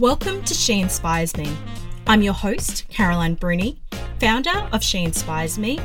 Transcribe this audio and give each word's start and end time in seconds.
Welcome 0.00 0.44
to 0.44 0.54
She 0.54 0.80
Inspires 0.80 1.36
Me. 1.36 1.52
I'm 2.06 2.22
your 2.22 2.32
host, 2.32 2.86
Caroline 2.88 3.34
Bruni, 3.34 3.80
founder 4.20 4.68
of 4.72 4.80
She 4.80 5.02
Inspires 5.02 5.58
Me 5.58 5.80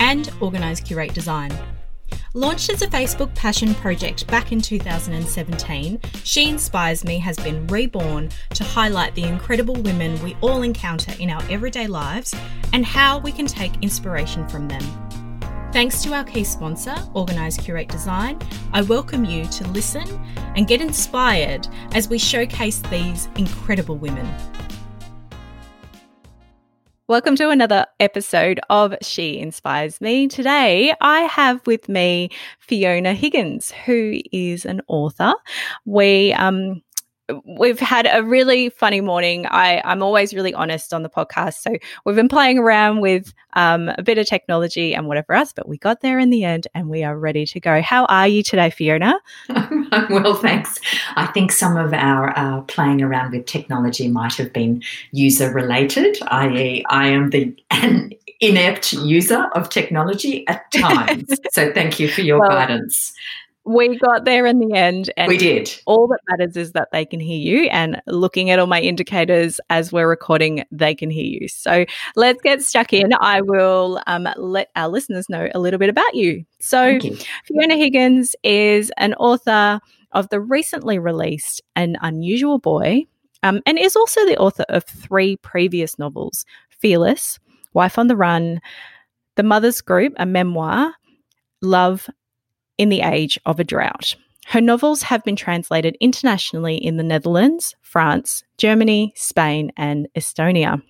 and 0.00 0.28
Organise 0.40 0.80
Curate 0.80 1.14
Design. 1.14 1.56
Launched 2.32 2.68
as 2.70 2.82
a 2.82 2.88
Facebook 2.88 3.32
passion 3.36 3.72
project 3.76 4.26
back 4.26 4.50
in 4.50 4.60
2017, 4.60 6.00
She 6.24 6.48
Inspires 6.48 7.04
Me 7.04 7.20
has 7.20 7.36
been 7.36 7.64
reborn 7.68 8.28
to 8.54 8.64
highlight 8.64 9.14
the 9.14 9.22
incredible 9.22 9.76
women 9.76 10.20
we 10.20 10.36
all 10.40 10.62
encounter 10.62 11.12
in 11.20 11.30
our 11.30 11.42
everyday 11.48 11.86
lives 11.86 12.34
and 12.72 12.84
how 12.84 13.18
we 13.20 13.30
can 13.30 13.46
take 13.46 13.80
inspiration 13.82 14.48
from 14.48 14.66
them. 14.66 15.03
Thanks 15.74 16.04
to 16.04 16.14
our 16.14 16.22
key 16.22 16.44
sponsor, 16.44 16.94
Organise 17.14 17.56
Curate 17.56 17.88
Design, 17.88 18.38
I 18.72 18.82
welcome 18.82 19.24
you 19.24 19.44
to 19.46 19.66
listen 19.70 20.06
and 20.54 20.68
get 20.68 20.80
inspired 20.80 21.66
as 21.94 22.08
we 22.08 22.16
showcase 22.16 22.78
these 22.92 23.26
incredible 23.34 23.96
women. 23.96 24.24
Welcome 27.08 27.34
to 27.34 27.50
another 27.50 27.86
episode 27.98 28.60
of 28.70 28.94
She 29.02 29.40
Inspires 29.40 30.00
Me. 30.00 30.28
Today, 30.28 30.94
I 31.00 31.22
have 31.22 31.66
with 31.66 31.88
me 31.88 32.30
Fiona 32.60 33.12
Higgins, 33.12 33.72
who 33.72 34.20
is 34.30 34.64
an 34.64 34.80
author. 34.86 35.34
We 35.84 36.32
um, 36.34 36.82
we've 37.44 37.80
had 37.80 38.08
a 38.10 38.22
really 38.22 38.68
funny 38.68 39.00
morning. 39.00 39.46
I, 39.46 39.80
I'm 39.84 40.02
always 40.02 40.34
really 40.34 40.52
honest 40.52 40.92
on 40.92 41.02
the 41.02 41.08
podcast. 41.08 41.60
So 41.60 41.76
we've 42.04 42.16
been 42.16 42.28
playing 42.28 42.58
around 42.58 43.00
with 43.00 43.32
um, 43.54 43.90
a 43.96 44.02
bit 44.02 44.18
of 44.18 44.26
technology 44.26 44.94
and 44.94 45.06
whatever 45.06 45.32
else, 45.32 45.52
but 45.52 45.68
we 45.68 45.78
got 45.78 46.00
there 46.00 46.18
in 46.18 46.30
the 46.30 46.44
end 46.44 46.68
and 46.74 46.88
we 46.88 47.02
are 47.02 47.18
ready 47.18 47.46
to 47.46 47.60
go. 47.60 47.80
How 47.80 48.04
are 48.06 48.28
you 48.28 48.42
today, 48.42 48.70
Fiona? 48.70 49.14
I'm 49.48 49.88
well, 50.10 50.34
thanks. 50.34 50.78
I 51.16 51.26
think 51.26 51.52
some 51.52 51.76
of 51.76 51.94
our 51.94 52.36
uh, 52.38 52.60
playing 52.62 53.02
around 53.02 53.32
with 53.32 53.46
technology 53.46 54.08
might 54.08 54.34
have 54.34 54.52
been 54.52 54.82
user 55.12 55.50
related, 55.50 56.18
i.e., 56.28 56.84
I 56.90 57.06
am 57.08 57.30
the 57.30 57.54
an 57.70 58.12
inept 58.40 58.92
user 58.92 59.46
of 59.54 59.70
technology 59.70 60.46
at 60.48 60.70
times. 60.72 61.28
so 61.52 61.72
thank 61.72 61.98
you 61.98 62.08
for 62.08 62.20
your 62.20 62.40
well, 62.40 62.50
guidance 62.50 63.14
we 63.66 63.98
got 63.98 64.24
there 64.24 64.46
in 64.46 64.58
the 64.58 64.74
end 64.76 65.10
and 65.16 65.28
we 65.28 65.38
did. 65.38 65.74
all 65.86 66.06
that 66.08 66.20
matters 66.28 66.56
is 66.56 66.72
that 66.72 66.88
they 66.92 67.04
can 67.04 67.18
hear 67.18 67.38
you 67.38 67.68
and 67.70 68.00
looking 68.06 68.50
at 68.50 68.58
all 68.58 68.66
my 68.66 68.80
indicators 68.80 69.58
as 69.70 69.90
we're 69.90 70.08
recording 70.08 70.64
they 70.70 70.94
can 70.94 71.10
hear 71.10 71.24
you. 71.24 71.48
So 71.48 71.86
let's 72.14 72.42
get 72.42 72.62
stuck 72.62 72.92
in. 72.92 73.12
I 73.20 73.40
will 73.40 74.02
um, 74.06 74.28
let 74.36 74.70
our 74.76 74.88
listeners 74.88 75.28
know 75.28 75.48
a 75.54 75.58
little 75.58 75.78
bit 75.78 75.88
about 75.88 76.14
you. 76.14 76.44
So 76.60 76.86
you. 76.86 77.16
fiona 77.44 77.76
higgins 77.76 78.36
is 78.42 78.92
an 78.98 79.14
author 79.14 79.80
of 80.12 80.28
the 80.28 80.40
recently 80.40 80.98
released 80.98 81.62
an 81.74 81.96
unusual 82.02 82.58
boy 82.58 83.04
um, 83.42 83.60
and 83.66 83.78
is 83.78 83.96
also 83.96 84.24
the 84.26 84.38
author 84.38 84.64
of 84.68 84.84
three 84.84 85.36
previous 85.38 85.98
novels 85.98 86.44
fearless 86.70 87.38
wife 87.72 87.98
on 87.98 88.06
the 88.06 88.16
run 88.16 88.60
the 89.36 89.42
mother's 89.42 89.80
group 89.80 90.12
a 90.18 90.26
memoir 90.26 90.94
love 91.60 92.08
in 92.78 92.88
the 92.88 93.00
age 93.00 93.38
of 93.46 93.60
a 93.60 93.64
drought. 93.64 94.16
Her 94.46 94.60
novels 94.60 95.02
have 95.04 95.24
been 95.24 95.36
translated 95.36 95.96
internationally 96.00 96.76
in 96.76 96.96
the 96.96 97.02
Netherlands, 97.02 97.74
France, 97.82 98.42
Germany, 98.58 99.12
Spain, 99.16 99.72
and 99.76 100.06
Estonia. 100.16 100.82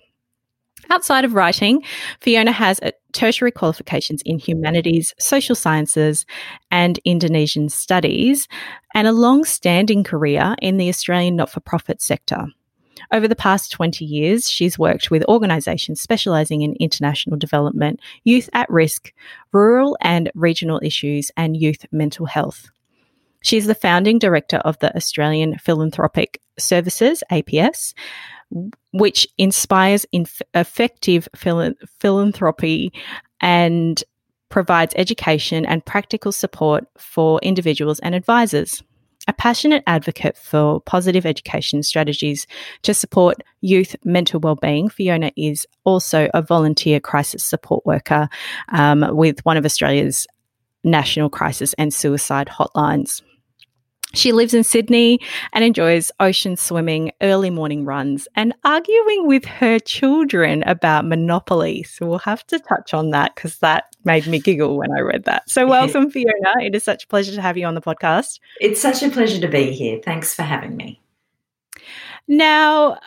Outside 0.91 1.25
of 1.25 1.33
writing, 1.33 1.81
Fiona 2.19 2.51
has 2.51 2.79
tertiary 3.13 3.51
qualifications 3.51 4.21
in 4.23 4.37
humanities, 4.37 5.15
social 5.19 5.55
sciences, 5.55 6.25
and 6.69 6.99
Indonesian 7.05 7.69
studies, 7.69 8.47
and 8.93 9.07
a 9.07 9.13
long 9.13 9.45
standing 9.45 10.03
career 10.03 10.55
in 10.61 10.77
the 10.77 10.89
Australian 10.89 11.35
not 11.35 11.49
for 11.49 11.61
profit 11.61 12.01
sector. 12.01 12.45
Over 13.11 13.27
the 13.27 13.35
past 13.35 13.71
20 13.71 14.05
years, 14.05 14.49
she's 14.49 14.79
worked 14.79 15.11
with 15.11 15.25
organisations 15.25 16.01
specialising 16.01 16.61
in 16.61 16.75
international 16.79 17.37
development, 17.37 17.99
youth 18.23 18.49
at 18.53 18.69
risk, 18.69 19.13
rural 19.51 19.97
and 20.01 20.31
regional 20.35 20.79
issues, 20.83 21.31
and 21.37 21.57
youth 21.57 21.85
mental 21.91 22.25
health. 22.25 22.69
She's 23.41 23.67
the 23.67 23.75
founding 23.75 24.17
director 24.17 24.57
of 24.57 24.79
the 24.79 24.95
Australian 24.95 25.57
Philanthropic 25.59 26.41
Services, 26.57 27.23
APS, 27.31 27.93
which 28.91 29.27
inspires 29.37 30.05
inf- 30.11 30.41
effective 30.55 31.27
phil- 31.35 31.75
philanthropy 31.99 32.91
and 33.41 34.03
provides 34.49 34.95
education 34.97 35.65
and 35.65 35.85
practical 35.85 36.31
support 36.31 36.87
for 36.97 37.39
individuals 37.43 37.99
and 37.99 38.15
advisors 38.15 38.81
a 39.27 39.33
passionate 39.33 39.83
advocate 39.87 40.37
for 40.37 40.79
positive 40.81 41.25
education 41.25 41.83
strategies 41.83 42.45
to 42.83 42.93
support 42.93 43.43
youth 43.61 43.95
mental 44.03 44.39
well-being. 44.39 44.89
Fiona 44.89 45.31
is 45.35 45.65
also 45.83 46.29
a 46.33 46.41
volunteer 46.41 46.99
crisis 46.99 47.43
support 47.43 47.85
worker 47.85 48.29
um, 48.69 49.05
with 49.15 49.43
one 49.45 49.57
of 49.57 49.65
Australia's 49.65 50.27
national 50.83 51.29
crisis 51.29 51.73
and 51.73 51.93
suicide 51.93 52.47
hotlines. 52.47 53.21
She 54.13 54.31
lives 54.31 54.53
in 54.53 54.63
Sydney 54.63 55.19
and 55.51 55.63
enjoys 55.63 56.11
ocean 56.19 56.55
swimming, 56.55 57.11
early 57.21 57.49
morning 57.49 57.83
runs, 57.83 58.27
and 58.35 58.53
arguing 58.63 59.27
with 59.27 59.43
her 59.45 59.79
children 59.79 60.63
about 60.63 61.05
Monopoly. 61.05 61.83
So 61.83 62.05
we'll 62.05 62.19
have 62.19 62.45
to 62.47 62.59
touch 62.59 62.93
on 62.93 63.09
that 63.09 63.35
because 63.35 63.59
that 63.59 63.85
made 64.05 64.25
me 64.27 64.39
giggle 64.39 64.77
when 64.77 64.91
I 64.91 65.01
read 65.01 65.25
that. 65.25 65.49
So 65.49 65.67
welcome, 65.67 66.09
Fiona. 66.11 66.53
It 66.61 66.75
is 66.75 66.83
such 66.83 67.03
a 67.03 67.07
pleasure 67.07 67.33
to 67.35 67.41
have 67.41 67.57
you 67.57 67.65
on 67.65 67.75
the 67.75 67.81
podcast. 67.81 68.39
It's 68.61 68.79
such 68.79 69.03
a 69.03 69.09
pleasure 69.09 69.41
to 69.41 69.47
be 69.47 69.71
here. 69.73 69.99
Thanks 70.03 70.33
for 70.33 70.43
having 70.43 70.77
me. 70.77 71.01
Now, 72.27 72.99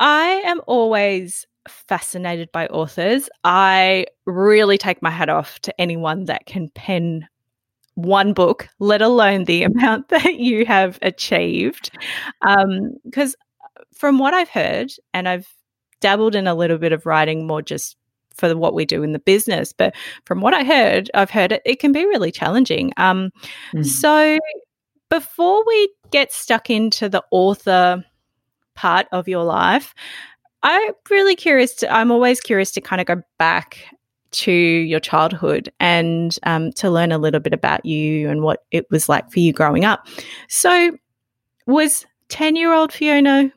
I 0.00 0.42
am 0.46 0.60
always 0.66 1.46
fascinated 1.68 2.50
by 2.52 2.66
authors. 2.66 3.28
I 3.44 4.06
really 4.24 4.78
take 4.78 5.02
my 5.02 5.10
hat 5.10 5.28
off 5.28 5.60
to 5.60 5.80
anyone 5.80 6.24
that 6.24 6.46
can 6.46 6.70
pen 6.70 7.28
one 7.96 8.32
book, 8.32 8.68
let 8.78 9.02
alone 9.02 9.44
the 9.44 9.62
amount 9.64 10.08
that 10.08 10.36
you 10.36 10.64
have 10.64 10.98
achieved. 11.02 11.90
Because 12.40 13.36
um, 13.36 13.82
from 13.94 14.18
what 14.18 14.32
I've 14.32 14.48
heard, 14.48 14.92
and 15.12 15.28
I've 15.28 15.48
dabbled 16.00 16.34
in 16.34 16.46
a 16.46 16.54
little 16.54 16.78
bit 16.78 16.92
of 16.92 17.06
writing 17.06 17.46
more 17.46 17.62
just 17.62 17.96
for 18.34 18.54
what 18.56 18.74
we 18.74 18.84
do 18.84 19.02
in 19.02 19.12
the 19.12 19.18
business, 19.18 19.72
but 19.72 19.94
from 20.26 20.40
what 20.40 20.54
I 20.54 20.62
heard, 20.62 21.10
I've 21.14 21.30
heard 21.30 21.52
it, 21.52 21.62
it 21.64 21.80
can 21.80 21.92
be 21.92 22.04
really 22.04 22.30
challenging. 22.30 22.92
Um, 22.98 23.30
mm. 23.72 23.84
So 23.84 24.38
before 25.08 25.64
we 25.66 25.90
get 26.10 26.32
stuck 26.32 26.68
into 26.68 27.08
the 27.08 27.24
author 27.30 28.04
part 28.74 29.06
of 29.10 29.26
your 29.26 29.44
life, 29.44 29.94
I'm 30.62 30.92
really 31.08 31.34
curious 31.34 31.74
to, 31.76 31.92
I'm 31.92 32.10
always 32.10 32.40
curious 32.40 32.72
to 32.72 32.80
kind 32.82 33.00
of 33.00 33.06
go 33.06 33.22
back 33.38 33.78
to 34.32 34.52
your 34.52 35.00
childhood 35.00 35.72
and 35.80 36.38
um, 36.44 36.72
to 36.72 36.90
learn 36.90 37.12
a 37.12 37.18
little 37.18 37.40
bit 37.40 37.52
about 37.52 37.84
you 37.84 38.28
and 38.28 38.42
what 38.42 38.64
it 38.70 38.86
was 38.90 39.08
like 39.08 39.30
for 39.30 39.40
you 39.40 39.52
growing 39.52 39.84
up. 39.84 40.06
So, 40.48 40.96
was 41.66 42.06
10 42.28 42.56
year 42.56 42.72
old 42.72 42.92
Fiona, 42.92 43.52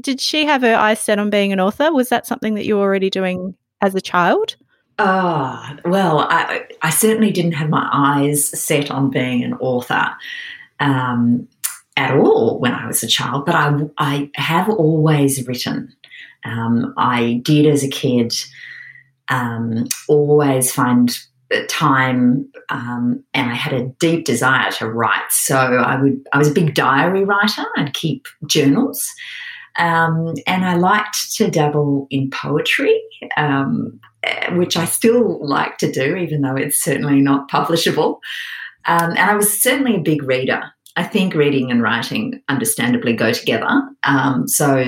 did 0.00 0.20
she 0.20 0.44
have 0.44 0.62
her 0.62 0.74
eyes 0.74 1.00
set 1.00 1.18
on 1.18 1.30
being 1.30 1.52
an 1.52 1.60
author? 1.60 1.92
Was 1.92 2.08
that 2.08 2.26
something 2.26 2.54
that 2.54 2.66
you 2.66 2.76
were 2.76 2.82
already 2.82 3.10
doing 3.10 3.54
as 3.80 3.94
a 3.94 4.00
child? 4.00 4.56
Ah, 4.98 5.76
well, 5.84 6.20
I, 6.20 6.64
I, 6.80 6.88
certainly 6.88 7.30
didn't 7.30 7.52
have 7.52 7.68
my 7.68 7.86
eyes 7.92 8.48
set 8.58 8.90
on 8.90 9.10
being 9.10 9.44
an 9.44 9.52
author 9.54 10.08
um, 10.80 11.46
at 11.98 12.16
all 12.16 12.58
when 12.60 12.72
I 12.72 12.86
was 12.86 13.02
a 13.02 13.06
child, 13.06 13.44
but 13.44 13.54
I, 13.54 13.78
I 13.98 14.30
have 14.36 14.70
always 14.70 15.46
written. 15.46 15.94
Um, 16.44 16.94
I 16.96 17.40
did 17.42 17.66
as 17.66 17.84
a 17.84 17.88
kid 17.88 18.34
um, 19.28 19.86
always 20.08 20.72
find 20.72 21.16
time 21.68 22.48
um, 22.70 23.22
and 23.32 23.50
I 23.50 23.54
had 23.54 23.72
a 23.72 23.86
deep 24.00 24.24
desire 24.24 24.70
to 24.72 24.90
write. 24.90 25.30
So 25.30 25.56
I 25.56 26.00
would 26.00 26.26
I 26.32 26.38
was 26.38 26.48
a 26.48 26.54
big 26.54 26.74
diary 26.74 27.24
writer. 27.24 27.64
I'd 27.76 27.94
keep 27.94 28.26
journals. 28.46 29.08
Um, 29.78 30.34
and 30.46 30.64
I 30.64 30.74
liked 30.74 31.34
to 31.34 31.50
dabble 31.50 32.06
in 32.10 32.30
poetry, 32.30 33.00
um, 33.36 34.00
which 34.52 34.76
I 34.76 34.86
still 34.86 35.46
like 35.46 35.76
to 35.78 35.92
do, 35.92 36.16
even 36.16 36.40
though 36.40 36.56
it's 36.56 36.82
certainly 36.82 37.20
not 37.20 37.50
publishable. 37.50 38.18
Um, 38.86 39.10
and 39.10 39.30
I 39.30 39.34
was 39.34 39.62
certainly 39.62 39.96
a 39.96 40.00
big 40.00 40.22
reader. 40.22 40.62
I 40.96 41.04
think 41.04 41.34
reading 41.34 41.70
and 41.70 41.82
writing 41.82 42.40
understandably 42.48 43.12
go 43.12 43.32
together. 43.32 43.82
Um, 44.04 44.48
so 44.48 44.82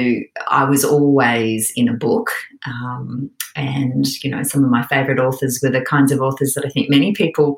I 0.48 0.64
was 0.64 0.84
always 0.84 1.70
in 1.76 1.88
a 1.88 1.92
book. 1.92 2.30
Um, 2.66 3.30
and, 3.54 4.06
you 4.24 4.30
know, 4.30 4.42
some 4.42 4.64
of 4.64 4.70
my 4.70 4.86
favorite 4.86 5.20
authors 5.20 5.60
were 5.62 5.70
the 5.70 5.82
kinds 5.82 6.10
of 6.10 6.20
authors 6.20 6.54
that 6.54 6.64
I 6.64 6.70
think 6.70 6.88
many 6.88 7.12
people 7.12 7.56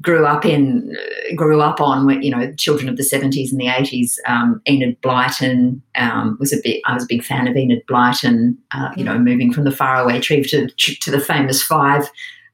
grew 0.00 0.26
up 0.26 0.44
in, 0.44 0.94
grew 1.34 1.60
up 1.60 1.80
on, 1.80 2.22
you 2.22 2.30
know, 2.30 2.52
children 2.54 2.88
of 2.88 2.96
the 2.96 3.02
70s 3.02 3.50
and 3.50 3.60
the 3.60 3.66
80s. 3.66 4.16
Um, 4.26 4.62
Enid 4.68 5.00
Blyton 5.02 5.80
um, 5.96 6.36
was 6.40 6.52
a 6.52 6.58
bit, 6.62 6.80
I 6.86 6.94
was 6.94 7.04
a 7.04 7.08
big 7.08 7.24
fan 7.24 7.46
of 7.46 7.56
Enid 7.56 7.82
Blyton, 7.86 8.56
uh, 8.72 8.90
you 8.96 9.04
know, 9.04 9.18
moving 9.18 9.52
from 9.52 9.64
the 9.64 9.72
faraway 9.72 10.20
tree 10.20 10.42
to, 10.44 10.68
to 10.68 11.10
the 11.10 11.20
famous 11.20 11.62
five. 11.62 12.10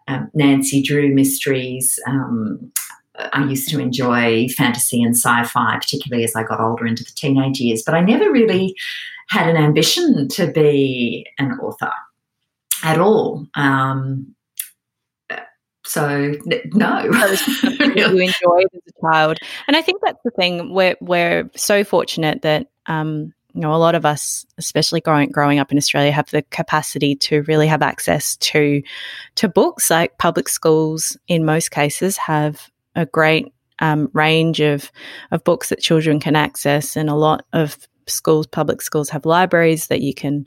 Um, 0.09 0.31
Nancy 0.35 0.83
Drew 0.83 1.15
mysteries, 1.15 1.99
um, 2.09 2.73
I 3.19 3.45
used 3.45 3.69
to 3.71 3.79
enjoy 3.79 4.49
fantasy 4.49 5.03
and 5.03 5.15
sci 5.15 5.45
fi, 5.45 5.77
particularly 5.77 6.25
as 6.25 6.35
I 6.35 6.45
got 6.45 6.61
older 6.61 6.87
into 6.87 7.05
the 7.05 7.13
teenage 7.15 7.61
years, 7.61 7.83
but 7.85 7.95
I 7.95 8.01
never 8.01 8.31
really 8.31 8.75
had 9.29 9.49
an 9.49 9.57
ambition 9.57 10.29
to 10.29 10.51
be 10.51 11.27
an 11.39 11.53
author 11.53 11.93
at 12.83 12.99
all. 12.99 13.47
Um, 13.55 14.35
so 15.85 16.35
no, 16.73 17.03
you 17.03 18.19
enjoyed 18.19 18.67
as 18.73 18.83
a 18.89 19.01
child, 19.11 19.39
and 19.67 19.77
I 19.77 19.83
think 19.83 20.01
that's 20.03 20.23
the 20.25 20.31
thing. 20.31 20.73
We're 20.73 20.97
we're 21.01 21.51
so 21.57 21.85
fortunate 21.85 22.43
that 22.43 22.69
um, 22.87 23.35
you 23.53 23.61
know 23.61 23.75
a 23.75 23.77
lot 23.77 23.95
of 23.95 24.07
us, 24.07 24.47
especially 24.59 25.01
growing 25.01 25.31
growing 25.31 25.59
up 25.59 25.73
in 25.73 25.79
Australia, 25.79 26.13
have 26.13 26.31
the 26.31 26.43
capacity 26.43 27.17
to 27.17 27.43
really 27.43 27.67
have 27.67 27.83
access 27.83 28.37
to 28.37 28.83
to 29.35 29.49
books. 29.49 29.91
Like 29.91 30.19
public 30.19 30.49
schools, 30.49 31.17
in 31.27 31.45
most 31.45 31.73
cases, 31.73 32.17
have 32.17 32.71
a 32.95 33.07
great 33.07 33.53
um, 33.79 34.11
range 34.13 34.61
of 34.61 34.91
of 35.31 35.45
books 35.45 35.69
that 35.69 35.81
children 35.81 36.21
can 36.21 36.37
access, 36.37 36.97
and 36.97 37.09
a 37.09 37.15
lot 37.15 37.45
of 37.53 37.77
schools, 38.07 38.47
public 38.47 38.83
schools, 38.83 39.09
have 39.11 39.27
libraries 39.27 39.89
that 39.89 40.01
you 40.01 40.15
can 40.15 40.45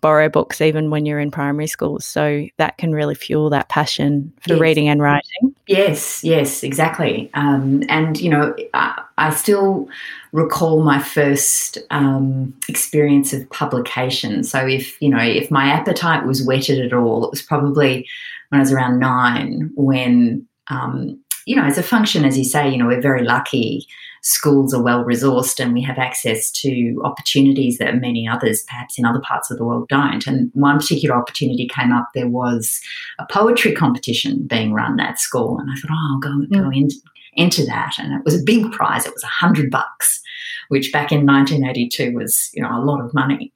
borrow 0.00 0.28
books 0.28 0.60
even 0.60 0.90
when 0.90 1.06
you're 1.06 1.18
in 1.18 1.30
primary 1.30 1.66
school. 1.66 1.98
So 2.00 2.46
that 2.56 2.78
can 2.78 2.92
really 2.92 3.14
fuel 3.14 3.50
that 3.50 3.68
passion 3.68 4.32
for 4.40 4.54
yes. 4.54 4.60
reading 4.60 4.88
and 4.88 5.02
writing. 5.02 5.54
Yes, 5.66 6.22
yes, 6.22 6.62
exactly. 6.62 7.30
Um, 7.34 7.82
and, 7.88 8.18
you 8.20 8.30
know, 8.30 8.54
I, 8.74 9.02
I, 9.18 9.30
still 9.30 9.88
recall 10.32 10.82
my 10.82 10.98
first 10.98 11.78
um, 11.90 12.54
experience 12.68 13.32
of 13.32 13.48
publication. 13.50 14.44
So 14.44 14.66
if, 14.66 15.00
you 15.02 15.08
know, 15.08 15.22
if 15.22 15.50
my 15.50 15.66
appetite 15.66 16.26
was 16.26 16.44
whetted 16.46 16.78
at 16.84 16.92
all, 16.92 17.24
it 17.24 17.30
was 17.30 17.42
probably 17.42 18.06
when 18.48 18.60
I 18.60 18.62
was 18.62 18.72
around 18.72 18.98
nine 18.98 19.70
when, 19.74 20.46
um, 20.68 21.20
you 21.48 21.56
know, 21.56 21.64
as 21.64 21.78
a 21.78 21.82
function, 21.82 22.26
as 22.26 22.36
you 22.36 22.44
say, 22.44 22.68
you 22.68 22.76
know, 22.76 22.86
we're 22.86 23.00
very 23.00 23.24
lucky 23.24 23.86
schools 24.22 24.74
are 24.74 24.82
well 24.82 25.04
resourced 25.04 25.60
and 25.60 25.72
we 25.72 25.80
have 25.82 25.98
access 25.98 26.50
to 26.50 27.00
opportunities 27.04 27.78
that 27.78 28.00
many 28.00 28.28
others, 28.28 28.64
perhaps 28.64 28.98
in 28.98 29.04
other 29.04 29.20
parts 29.20 29.50
of 29.50 29.56
the 29.56 29.64
world, 29.64 29.88
don't. 29.88 30.26
And 30.26 30.50
one 30.54 30.78
particular 30.78 31.16
opportunity 31.16 31.68
came 31.68 31.92
up. 31.92 32.08
There 32.14 32.28
was 32.28 32.80
a 33.18 33.26
poetry 33.30 33.72
competition 33.72 34.46
being 34.46 34.72
run 34.72 35.00
at 35.00 35.18
school, 35.18 35.58
and 35.58 35.70
I 35.70 35.74
thought, 35.76 35.90
oh, 35.92 36.10
I'll 36.12 36.18
go 36.18 36.46
mm. 36.46 36.50
go 36.50 36.70
in, 36.70 36.88
enter 37.36 37.64
that. 37.64 37.94
And 37.98 38.12
it 38.12 38.24
was 38.24 38.38
a 38.38 38.44
big 38.44 38.70
prize. 38.72 39.06
It 39.06 39.14
was 39.14 39.24
a 39.24 39.28
hundred 39.28 39.70
bucks, 39.70 40.20
which 40.68 40.92
back 40.92 41.12
in 41.12 41.24
1982 41.24 42.12
was 42.12 42.50
you 42.52 42.62
know 42.62 42.70
a 42.70 42.84
lot 42.84 43.00
of 43.00 43.14
money. 43.14 43.52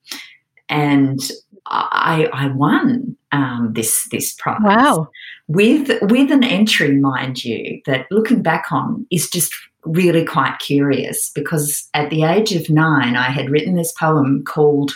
And 0.68 1.20
I, 1.66 2.28
I 2.32 2.48
won 2.48 3.16
um, 3.30 3.72
this 3.72 4.08
this 4.10 4.34
prize. 4.34 4.60
Wow! 4.62 5.08
With 5.48 5.90
with 6.02 6.30
an 6.30 6.44
entry, 6.44 6.96
mind 6.96 7.44
you, 7.44 7.80
that 7.86 8.06
looking 8.10 8.42
back 8.42 8.66
on 8.70 9.06
is 9.10 9.30
just 9.30 9.54
really 9.84 10.24
quite 10.24 10.58
curious 10.58 11.30
because 11.30 11.88
at 11.94 12.10
the 12.10 12.24
age 12.24 12.52
of 12.52 12.70
nine, 12.70 13.16
I 13.16 13.30
had 13.30 13.50
written 13.50 13.74
this 13.74 13.92
poem 13.92 14.44
called 14.44 14.92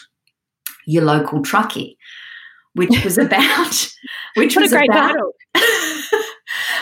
Your 0.87 1.05
Local 1.05 1.41
Truckie, 1.41 1.97
which 2.75 3.05
was 3.05 3.19
about 3.19 3.93
which 4.37 4.55
what 4.55 4.63
was 4.63 4.73
a 4.73 4.77
great 4.77 4.91
about, 4.91 5.13
title. 5.13 5.33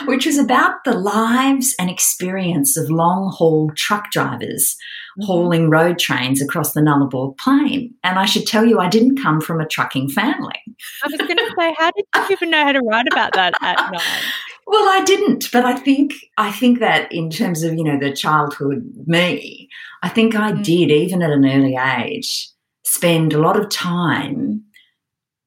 which 0.06 0.26
was 0.26 0.38
about 0.38 0.84
the 0.84 0.92
lives 0.92 1.74
and 1.78 1.90
experience 1.90 2.76
of 2.76 2.90
long 2.90 3.32
haul 3.32 3.70
truck 3.76 4.10
drivers 4.10 4.76
mm-hmm. 5.18 5.26
hauling 5.26 5.70
road 5.70 5.98
trains 5.98 6.42
across 6.42 6.72
the 6.72 6.80
Nullarbor 6.80 7.36
Plain. 7.38 7.94
And 8.02 8.18
I 8.18 8.24
should 8.24 8.46
tell 8.46 8.64
you, 8.64 8.78
I 8.78 8.88
didn't 8.88 9.22
come 9.22 9.40
from 9.40 9.60
a 9.60 9.66
trucking 9.66 10.10
family. 10.10 10.60
I 11.04 11.08
was 11.08 11.18
going 11.18 11.36
to 11.36 11.54
say, 11.58 11.74
how 11.78 11.90
did 11.90 12.04
you 12.16 12.26
even 12.30 12.50
know 12.50 12.64
how 12.64 12.72
to 12.72 12.80
write 12.80 13.06
about 13.10 13.32
that 13.34 13.54
at 13.60 13.78
nine? 13.92 14.00
Well, 14.66 14.88
I 14.88 15.04
didn't, 15.04 15.52
but 15.52 15.66
I 15.66 15.76
think 15.76 16.14
I 16.38 16.50
think 16.50 16.78
that 16.78 17.12
in 17.12 17.28
terms 17.28 17.62
of 17.62 17.74
you 17.74 17.84
know 17.84 17.98
the 17.98 18.14
childhood 18.14 18.82
me, 19.06 19.68
I 20.02 20.08
think 20.08 20.34
I 20.34 20.52
mm. 20.52 20.64
did 20.64 20.90
even 20.90 21.22
at 21.22 21.30
an 21.30 21.44
early 21.44 21.76
age 21.76 22.48
spend 22.82 23.34
a 23.34 23.38
lot 23.38 23.58
of 23.60 23.68
time 23.68 24.64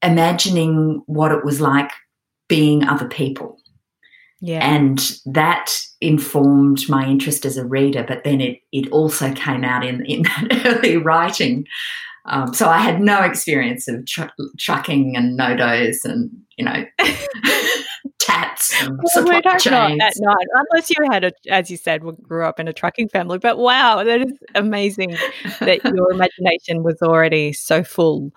imagining 0.02 1.02
what 1.06 1.32
it 1.32 1.44
was 1.44 1.60
like 1.60 1.90
being 2.48 2.84
other 2.84 3.08
people. 3.08 3.57
Yeah. 4.40 4.64
And 4.64 4.98
that 5.26 5.76
informed 6.00 6.88
my 6.88 7.06
interest 7.06 7.44
as 7.44 7.56
a 7.56 7.66
reader, 7.66 8.04
but 8.06 8.24
then 8.24 8.40
it, 8.40 8.60
it 8.72 8.88
also 8.90 9.32
came 9.32 9.64
out 9.64 9.84
in, 9.84 10.04
in 10.06 10.22
that 10.50 10.62
early 10.66 10.96
writing. 10.96 11.66
Um, 12.26 12.52
so 12.52 12.68
I 12.68 12.78
had 12.78 13.00
no 13.00 13.22
experience 13.22 13.88
of 13.88 14.04
tr- 14.06 14.24
trucking 14.58 15.16
and 15.16 15.38
NoDoz 15.38 16.04
and, 16.04 16.30
you 16.56 16.64
know, 16.64 16.84
tats 18.18 18.74
and 18.82 18.98
well, 18.98 19.08
supply 19.08 19.40
chains. 19.58 20.00
at 20.02 20.14
night, 20.18 20.46
unless 20.54 20.90
you 20.90 20.96
had 21.10 21.24
a, 21.24 21.32
as 21.50 21.70
you 21.70 21.78
said, 21.78 22.02
grew 22.22 22.44
up 22.44 22.60
in 22.60 22.68
a 22.68 22.72
trucking 22.72 23.08
family. 23.08 23.38
But 23.38 23.58
wow, 23.58 24.04
that 24.04 24.20
is 24.20 24.32
amazing 24.54 25.16
that 25.60 25.82
your 25.96 26.12
imagination 26.12 26.82
was 26.82 27.00
already 27.00 27.54
so 27.54 27.82
full, 27.82 28.30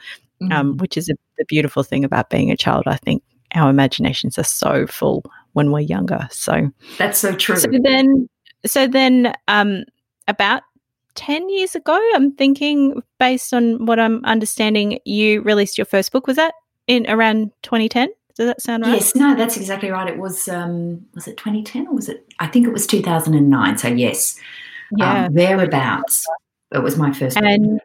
um, 0.52 0.76
mm. 0.76 0.82
which 0.82 0.96
is 0.96 1.10
a, 1.10 1.14
the 1.38 1.46
beautiful 1.46 1.84
thing 1.84 2.06
about 2.06 2.30
being 2.30 2.50
a 2.50 2.58
child. 2.58 2.84
I 2.88 2.96
think 2.96 3.24
our 3.54 3.70
imaginations 3.70 4.40
are 4.40 4.46
so 4.46 4.88
full 4.88 5.26
when 5.54 5.72
we're 5.72 5.80
younger. 5.80 6.28
So 6.32 6.72
that's 6.98 7.20
so 7.20 7.36
true. 7.36 7.58
So 7.58 7.70
then, 7.82 8.30
so 8.66 8.88
then, 8.88 9.34
um, 9.48 9.84
about 10.28 10.64
10 11.16 11.50
years 11.50 11.76
ago, 11.76 12.00
I'm 12.16 12.34
thinking, 12.36 13.02
based 13.20 13.54
on 13.54 13.86
what 13.86 14.00
I'm 14.00 14.24
understanding, 14.26 15.00
you 15.06 15.42
released 15.42 15.78
your 15.78 15.86
first 15.86 16.12
book. 16.12 16.28
Was 16.28 16.38
that 16.38 16.54
in 16.88 17.10
around 17.10 17.52
2010? 17.64 18.10
Does 18.36 18.48
that 18.48 18.62
sound 18.62 18.84
right? 18.84 18.94
Yes, 18.94 19.14
no, 19.16 19.36
that's 19.36 19.58
exactly 19.58 19.90
right. 19.90 20.08
It 20.08 20.18
was, 20.18 20.48
um, 20.48 21.06
was 21.14 21.28
it 21.28 21.38
2010 21.38 21.88
or 21.88 21.96
was 21.96 22.08
it, 22.08 22.26
I 22.40 22.48
think 22.48 22.66
it 22.66 22.72
was 22.72 22.88
2009. 22.88 23.78
So, 23.78 23.90
yes, 23.90 24.40
yeah, 24.98 25.26
um, 25.26 25.34
thereabouts. 25.34 26.26
It 26.74 26.82
was 26.82 26.98
my 26.98 27.12
first 27.12 27.38
and, 27.38 27.80
book. 27.80 27.82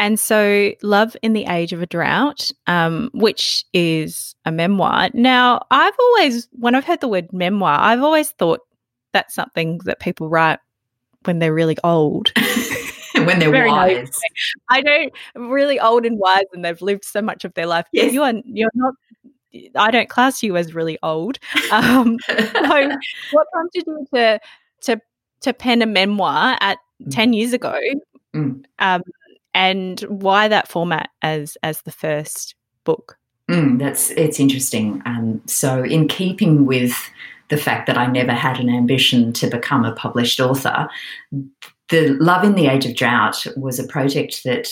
And 0.00 0.18
so, 0.18 0.72
Love 0.82 1.14
in 1.20 1.34
the 1.34 1.44
Age 1.44 1.74
of 1.74 1.82
a 1.82 1.86
Drought, 1.86 2.50
um, 2.66 3.10
which 3.12 3.66
is 3.74 4.34
a 4.46 4.50
memoir. 4.50 5.10
Now, 5.12 5.60
I've 5.70 5.94
always, 6.00 6.48
when 6.52 6.74
I've 6.74 6.86
heard 6.86 7.02
the 7.02 7.08
word 7.08 7.30
memoir, 7.34 7.78
I've 7.78 8.02
always 8.02 8.30
thought 8.30 8.60
that's 9.12 9.34
something 9.34 9.78
that 9.84 10.00
people 10.00 10.30
write 10.30 10.58
when 11.24 11.38
they're 11.38 11.52
really 11.52 11.76
old. 11.84 12.32
when 13.14 13.40
they're 13.40 13.50
Very 13.50 13.68
wise. 13.68 14.08
Nice. 14.08 14.20
I 14.70 14.80
know, 14.80 15.10
really 15.34 15.78
old 15.78 16.06
and 16.06 16.18
wise, 16.18 16.44
and 16.54 16.64
they've 16.64 16.80
lived 16.80 17.04
so 17.04 17.20
much 17.20 17.44
of 17.44 17.52
their 17.52 17.66
life. 17.66 17.84
Yes. 17.92 18.14
You 18.14 18.22
are, 18.22 18.32
you're 18.46 18.70
not. 18.74 18.94
I 19.76 19.90
don't 19.90 20.08
class 20.08 20.42
you 20.42 20.56
as 20.56 20.74
really 20.74 20.98
old. 21.02 21.38
Um, 21.72 22.18
so, 22.26 22.34
what 23.32 23.46
prompted 23.52 23.84
you 23.86 24.06
to 24.14 24.40
to 24.80 25.00
to 25.42 25.52
pen 25.52 25.82
a 25.82 25.86
memoir 25.86 26.56
at 26.60 26.78
mm. 27.02 27.14
ten 27.14 27.34
years 27.34 27.52
ago? 27.52 27.78
Mm. 28.34 28.64
Um, 28.78 29.02
and 29.54 30.00
why 30.02 30.48
that 30.48 30.68
format 30.68 31.10
as 31.22 31.56
as 31.62 31.82
the 31.82 31.92
first 31.92 32.54
book? 32.84 33.18
Mm, 33.50 33.78
that's 33.78 34.10
it's 34.10 34.38
interesting. 34.38 35.02
Um, 35.06 35.42
so, 35.46 35.82
in 35.82 36.08
keeping 36.08 36.66
with 36.66 36.94
the 37.48 37.56
fact 37.56 37.86
that 37.88 37.98
I 37.98 38.06
never 38.06 38.32
had 38.32 38.60
an 38.60 38.68
ambition 38.68 39.32
to 39.34 39.48
become 39.48 39.84
a 39.84 39.92
published 39.92 40.38
author, 40.38 40.88
the 41.88 42.16
Love 42.20 42.44
in 42.44 42.54
the 42.54 42.68
Age 42.68 42.86
of 42.86 42.94
Drought 42.94 43.46
was 43.56 43.78
a 43.78 43.86
project 43.86 44.44
that 44.44 44.68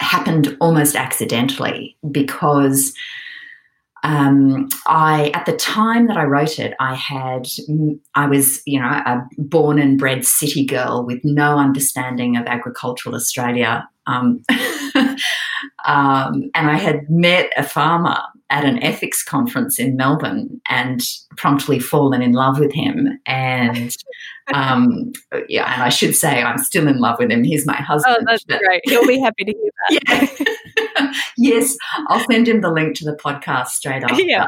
happened 0.00 0.56
almost 0.60 0.96
accidentally 0.96 1.96
because 2.10 2.94
um, 4.06 4.68
I, 4.86 5.32
at 5.34 5.46
the 5.46 5.56
time 5.56 6.06
that 6.06 6.16
I 6.16 6.22
wrote 6.22 6.60
it, 6.60 6.74
I 6.78 6.94
had, 6.94 7.48
I 8.14 8.28
was, 8.28 8.62
you 8.64 8.80
know, 8.80 8.86
a 8.86 9.26
born 9.36 9.80
and 9.80 9.98
bred 9.98 10.24
city 10.24 10.64
girl 10.64 11.04
with 11.04 11.18
no 11.24 11.58
understanding 11.58 12.36
of 12.36 12.46
agricultural 12.46 13.16
Australia. 13.16 13.88
Um, 14.06 14.44
um, 15.84 16.50
and 16.54 16.70
I 16.70 16.78
had 16.78 17.10
met 17.10 17.52
a 17.56 17.64
farmer 17.64 18.18
at 18.50 18.64
an 18.64 18.82
ethics 18.82 19.24
conference 19.24 19.78
in 19.78 19.96
Melbourne 19.96 20.60
and 20.68 21.02
promptly 21.36 21.80
fallen 21.80 22.22
in 22.22 22.32
love 22.32 22.60
with 22.60 22.72
him. 22.72 23.18
And 23.26 23.96
um, 24.54 25.12
yeah, 25.48 25.72
and 25.72 25.82
I 25.82 25.88
should 25.88 26.14
say 26.14 26.42
I'm 26.42 26.58
still 26.58 26.86
in 26.86 26.98
love 26.98 27.18
with 27.18 27.30
him. 27.30 27.42
He's 27.42 27.66
my 27.66 27.76
husband. 27.76 28.18
Oh, 28.20 28.24
that's 28.24 28.44
but, 28.44 28.60
great. 28.60 28.82
He'll 28.84 29.06
be 29.06 29.18
happy 29.18 29.44
to 29.44 29.52
hear 29.52 29.70
that. 29.90 30.46
Yeah. 30.98 31.12
yes, 31.36 31.76
I'll 32.08 32.24
send 32.30 32.48
him 32.48 32.60
the 32.60 32.70
link 32.70 32.96
to 32.96 33.04
the 33.04 33.16
podcast 33.16 33.68
straight 33.68 34.02
after. 34.08 34.22
Yeah. 34.22 34.46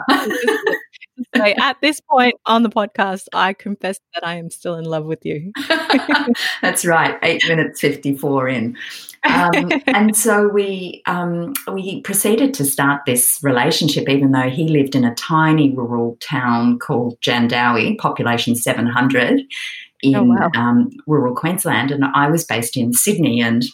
so 1.37 1.43
at 1.43 1.76
this 1.81 2.00
point 2.00 2.35
on 2.47 2.62
the 2.62 2.69
podcast, 2.71 3.26
I 3.33 3.52
confess 3.52 3.99
that 4.14 4.26
I 4.26 4.35
am 4.35 4.50
still 4.50 4.75
in 4.75 4.85
love 4.85 5.05
with 5.05 5.25
you. 5.25 5.52
That's 6.62 6.85
right. 6.85 7.19
Eight 7.23 7.47
minutes 7.47 7.81
fifty-four 7.81 8.49
in, 8.49 8.76
um, 9.28 9.70
and 9.87 10.16
so 10.16 10.49
we 10.49 11.02
um, 11.06 11.54
we 11.73 12.00
proceeded 12.02 12.54
to 12.54 12.64
start 12.64 13.02
this 13.06 13.38
relationship, 13.42 14.08
even 14.08 14.32
though 14.32 14.49
he 14.50 14.68
lived 14.68 14.94
in 14.94 15.04
a 15.04 15.14
tiny 15.14 15.75
rural 15.75 16.16
town 16.20 16.78
called 16.78 17.20
Jandowae, 17.20 17.99
population 17.99 18.56
seven 18.56 18.87
hundred, 18.87 19.42
in 20.02 20.16
oh, 20.16 20.25
wow. 20.25 20.50
um, 20.56 20.90
rural 21.06 21.35
Queensland, 21.35 21.90
and 21.90 22.04
I 22.04 22.28
was 22.30 22.44
based 22.44 22.76
in 22.76 22.92
Sydney, 22.92 23.40
and 23.40 23.64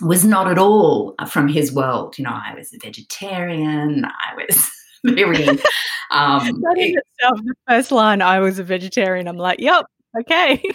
was 0.00 0.24
not 0.24 0.50
at 0.50 0.58
all 0.58 1.14
from 1.28 1.48
his 1.48 1.72
world. 1.72 2.18
You 2.18 2.24
know, 2.24 2.32
I 2.32 2.54
was 2.54 2.72
a 2.72 2.78
vegetarian. 2.78 4.04
I 4.04 4.34
was 4.36 4.70
very. 5.04 5.58
Um, 6.12 6.60
that 6.62 6.76
in 6.76 6.98
itself, 6.98 7.38
the 7.44 7.54
first 7.68 7.92
line, 7.92 8.20
I 8.20 8.40
was 8.40 8.58
a 8.58 8.64
vegetarian. 8.64 9.28
I'm 9.28 9.36
like, 9.36 9.60
yep, 9.60 9.86
okay. 10.18 10.62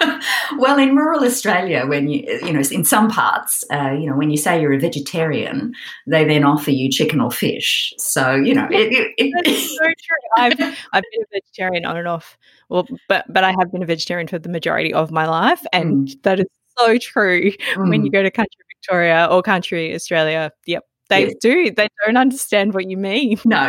well, 0.58 0.78
in 0.78 0.94
rural 0.96 1.24
Australia, 1.24 1.86
when 1.86 2.08
you 2.08 2.24
you 2.42 2.52
know 2.52 2.62
in 2.70 2.84
some 2.84 3.08
parts, 3.08 3.64
uh, 3.72 3.92
you 3.92 4.08
know 4.08 4.16
when 4.16 4.30
you 4.30 4.36
say 4.36 4.60
you're 4.60 4.72
a 4.72 4.78
vegetarian, 4.78 5.72
they 6.06 6.24
then 6.24 6.44
offer 6.44 6.70
you 6.70 6.90
chicken 6.90 7.20
or 7.20 7.30
fish. 7.30 7.92
So 7.98 8.34
you 8.34 8.54
know 8.54 8.66
it, 8.70 8.92
it, 8.92 9.14
it 9.18 9.46
so 9.78 9.84
true. 9.84 10.16
I've 10.36 10.76
I've 10.92 11.04
been 11.12 11.22
a 11.22 11.40
vegetarian 11.40 11.84
on 11.84 11.96
and 11.96 12.08
off. 12.08 12.36
Well, 12.68 12.86
but 13.08 13.24
but 13.28 13.44
I 13.44 13.54
have 13.58 13.72
been 13.72 13.82
a 13.82 13.86
vegetarian 13.86 14.28
for 14.28 14.38
the 14.38 14.48
majority 14.48 14.92
of 14.92 15.10
my 15.10 15.26
life, 15.26 15.64
and 15.72 16.08
mm. 16.08 16.22
that 16.22 16.40
is 16.40 16.46
so 16.78 16.98
true. 16.98 17.52
Mm. 17.74 17.88
When 17.88 18.04
you 18.04 18.10
mm. 18.10 18.14
go 18.14 18.22
to 18.22 18.30
country 18.30 18.58
Victoria 18.68 19.28
or 19.30 19.42
country 19.42 19.94
Australia, 19.94 20.52
yep, 20.66 20.84
they 21.08 21.34
do. 21.40 21.70
They 21.70 21.88
don't 22.04 22.16
understand 22.16 22.74
what 22.74 22.88
you 22.88 22.96
mean. 22.96 23.38
No. 23.44 23.68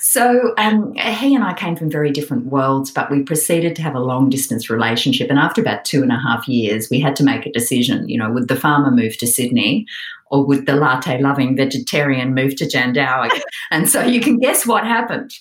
So 0.00 0.54
um, 0.56 0.94
he 0.94 1.34
and 1.34 1.44
I 1.44 1.52
came 1.52 1.76
from 1.76 1.90
very 1.90 2.10
different 2.10 2.46
worlds, 2.46 2.90
but 2.90 3.10
we 3.10 3.22
proceeded 3.22 3.76
to 3.76 3.82
have 3.82 3.94
a 3.94 4.00
long 4.00 4.30
distance 4.30 4.70
relationship. 4.70 5.28
And 5.28 5.38
after 5.38 5.60
about 5.60 5.84
two 5.84 6.02
and 6.02 6.10
a 6.10 6.18
half 6.18 6.48
years, 6.48 6.88
we 6.90 7.00
had 7.00 7.14
to 7.16 7.22
make 7.22 7.44
a 7.44 7.52
decision. 7.52 8.08
You 8.08 8.18
know, 8.18 8.30
would 8.30 8.48
the 8.48 8.56
farmer 8.56 8.90
move 8.90 9.18
to 9.18 9.26
Sydney 9.26 9.86
or 10.30 10.46
would 10.46 10.64
the 10.64 10.74
latte 10.74 11.20
loving 11.20 11.54
vegetarian 11.54 12.34
move 12.34 12.56
to 12.56 12.64
Jandowae? 12.64 13.28
and 13.70 13.88
so 13.88 14.02
you 14.02 14.20
can 14.20 14.38
guess 14.38 14.66
what 14.66 14.84
happened. 14.84 15.32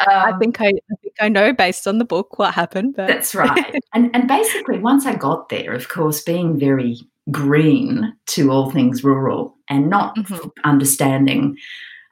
Um, 0.00 0.34
I 0.34 0.38
think 0.38 0.60
I, 0.60 0.66
I, 0.66 0.94
think 1.02 1.14
I 1.20 1.28
know 1.28 1.52
based 1.52 1.86
on 1.86 1.98
the 1.98 2.04
book 2.04 2.38
what 2.38 2.52
happened. 2.52 2.94
But. 2.96 3.06
That's 3.06 3.34
right. 3.34 3.80
and 3.94 4.10
and 4.14 4.26
basically, 4.26 4.80
once 4.80 5.06
I 5.06 5.14
got 5.14 5.50
there, 5.50 5.72
of 5.72 5.88
course, 5.88 6.20
being 6.20 6.58
very 6.58 6.98
green 7.30 8.12
to 8.26 8.50
all 8.50 8.70
things 8.70 9.04
rural 9.04 9.56
and 9.68 9.88
not 9.88 10.16
mm-hmm. 10.16 10.48
understanding 10.64 11.56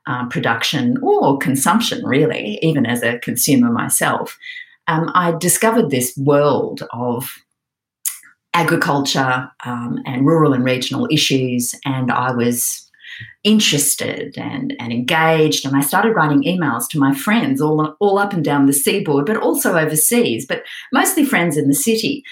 uh, 0.09 0.27
production 0.27 0.97
or 1.03 1.39
consumption, 1.39 2.05
really, 2.05 2.59
even 2.63 2.87
as 2.87 3.03
a 3.03 3.19
consumer 3.19 3.71
myself, 3.71 4.39
um, 4.87 5.11
I 5.15 5.33
discovered 5.39 5.91
this 5.91 6.17
world 6.17 6.83
of 6.93 7.31
agriculture 8.55 9.51
um, 9.65 9.99
and 10.07 10.27
rural 10.27 10.55
and 10.55 10.65
regional 10.65 11.07
issues, 11.11 11.75
and 11.85 12.11
I 12.11 12.33
was 12.33 12.91
interested 13.45 14.37
and, 14.39 14.75
and 14.81 14.93
engaged. 14.93 15.67
And 15.67 15.77
I 15.77 15.81
started 15.81 16.15
writing 16.15 16.43
emails 16.43 16.89
to 16.91 16.99
my 16.99 17.15
friends 17.15 17.61
all, 17.61 17.97
all 18.01 18.19
up 18.19 18.33
and 18.33 18.45
down 18.45 18.67
the 18.67 18.73
seaboard, 18.73 19.27
but 19.27 19.37
also 19.37 19.77
overseas, 19.77 20.47
but 20.47 20.63
mostly 20.93 21.25
friends 21.25 21.57
in 21.57 21.69
the 21.69 21.75
city 21.75 22.25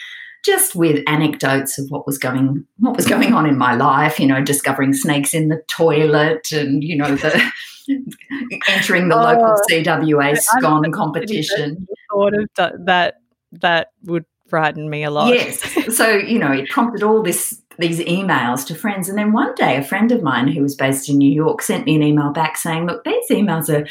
just 0.46 0.76
with 0.76 1.02
anecdotes 1.08 1.76
of 1.78 1.86
what 1.90 2.06
was 2.06 2.16
going 2.18 2.64
what 2.78 2.96
was 2.96 3.06
going 3.06 3.34
on 3.34 3.46
in 3.46 3.58
my 3.58 3.74
life 3.74 4.20
you 4.20 4.26
know 4.26 4.42
discovering 4.42 4.92
snakes 4.92 5.34
in 5.34 5.48
the 5.48 5.60
toilet 5.68 6.52
and 6.52 6.84
you 6.84 6.96
know 6.96 7.16
the 7.16 7.52
entering 8.68 9.08
the 9.08 9.16
oh, 9.16 9.22
local 9.22 9.54
CWA 9.70 10.36
scone 10.38 10.90
competition. 10.92 11.86
thought 12.10 12.34
of 12.34 12.48
that 12.56 13.14
that 13.60 13.88
would 14.04 14.24
frighten 14.48 14.88
me 14.88 15.02
a 15.02 15.10
lot. 15.10 15.34
Yes. 15.34 15.96
So 15.96 16.10
you 16.10 16.38
know 16.38 16.52
it 16.52 16.68
prompted 16.68 17.02
all 17.02 17.22
this 17.22 17.62
these 17.78 18.00
emails 18.00 18.66
to 18.66 18.74
friends. 18.74 19.08
And 19.08 19.18
then 19.18 19.32
one 19.32 19.54
day 19.54 19.76
a 19.76 19.82
friend 19.82 20.10
of 20.12 20.22
mine 20.22 20.48
who 20.48 20.62
was 20.62 20.74
based 20.74 21.08
in 21.08 21.18
New 21.18 21.30
York 21.30 21.62
sent 21.62 21.86
me 21.86 21.96
an 21.96 22.02
email 22.02 22.30
back 22.30 22.56
saying 22.56 22.86
look 22.86 23.04
these 23.04 23.28
emails 23.30 23.68
are 23.68 23.86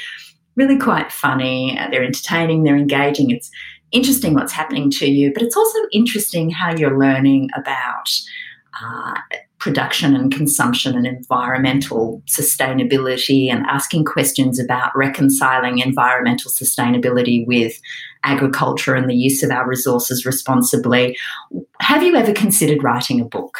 really 0.56 0.78
quite 0.78 1.12
funny. 1.12 1.78
They're 1.92 2.04
entertaining. 2.04 2.64
They're 2.64 2.78
engaging. 2.78 3.32
It's 3.32 3.52
interesting 3.96 4.34
what's 4.34 4.52
happening 4.52 4.92
to 4.92 5.08
you, 5.08 5.34
but 5.34 5.42
it's 5.42 5.56
also 5.56 5.80
interesting 5.92 6.50
how 6.50 6.76
you're 6.76 7.00
learning 7.00 7.50
about 7.56 8.12
uh, 8.84 9.14
production 9.58 10.16
and 10.16 10.32
consumption 10.32 10.96
and 10.96 11.08
environmental 11.08 12.22
sustainability 12.28 13.50
and 13.50 13.66
asking 13.68 14.04
questions 14.04 14.60
about 14.60 14.96
reconciling 14.96 15.80
environmental 15.80 16.52
sustainability 16.52 17.48
with 17.48 17.80
agriculture 18.24 18.96
and 18.96 19.10
the 19.10 19.16
use 19.16 19.42
of 19.42 19.50
our 19.50 19.68
resources 19.68 20.26
responsibly. 20.26 21.18
Have 21.80 22.04
you 22.04 22.16
ever 22.16 22.34
considered 22.34 22.84
writing 22.84 23.22
a 23.22 23.26
book? 23.26 23.60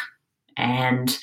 And 0.58 1.18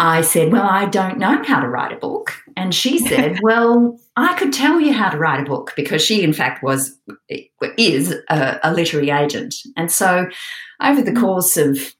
I 0.00 0.22
said, 0.22 0.50
Well, 0.50 0.66
I 0.66 0.86
don't 0.86 1.18
know 1.18 1.42
how 1.44 1.60
to 1.60 1.68
write 1.68 1.92
a 1.92 1.96
book. 1.96 2.32
And 2.56 2.74
she 2.74 2.98
said, 2.98 3.38
Well, 3.42 4.00
I 4.16 4.34
could 4.38 4.50
tell 4.50 4.80
you 4.80 4.94
how 4.94 5.10
to 5.10 5.18
write 5.18 5.40
a 5.40 5.48
book 5.48 5.74
because 5.76 6.00
she, 6.00 6.22
in 6.22 6.32
fact, 6.32 6.62
was 6.62 6.98
is 7.76 8.14
a, 8.30 8.58
a 8.64 8.72
literary 8.72 9.10
agent. 9.10 9.56
And 9.76 9.92
so, 9.92 10.26
over 10.82 11.02
the 11.02 11.12
course 11.12 11.58
of 11.58 11.94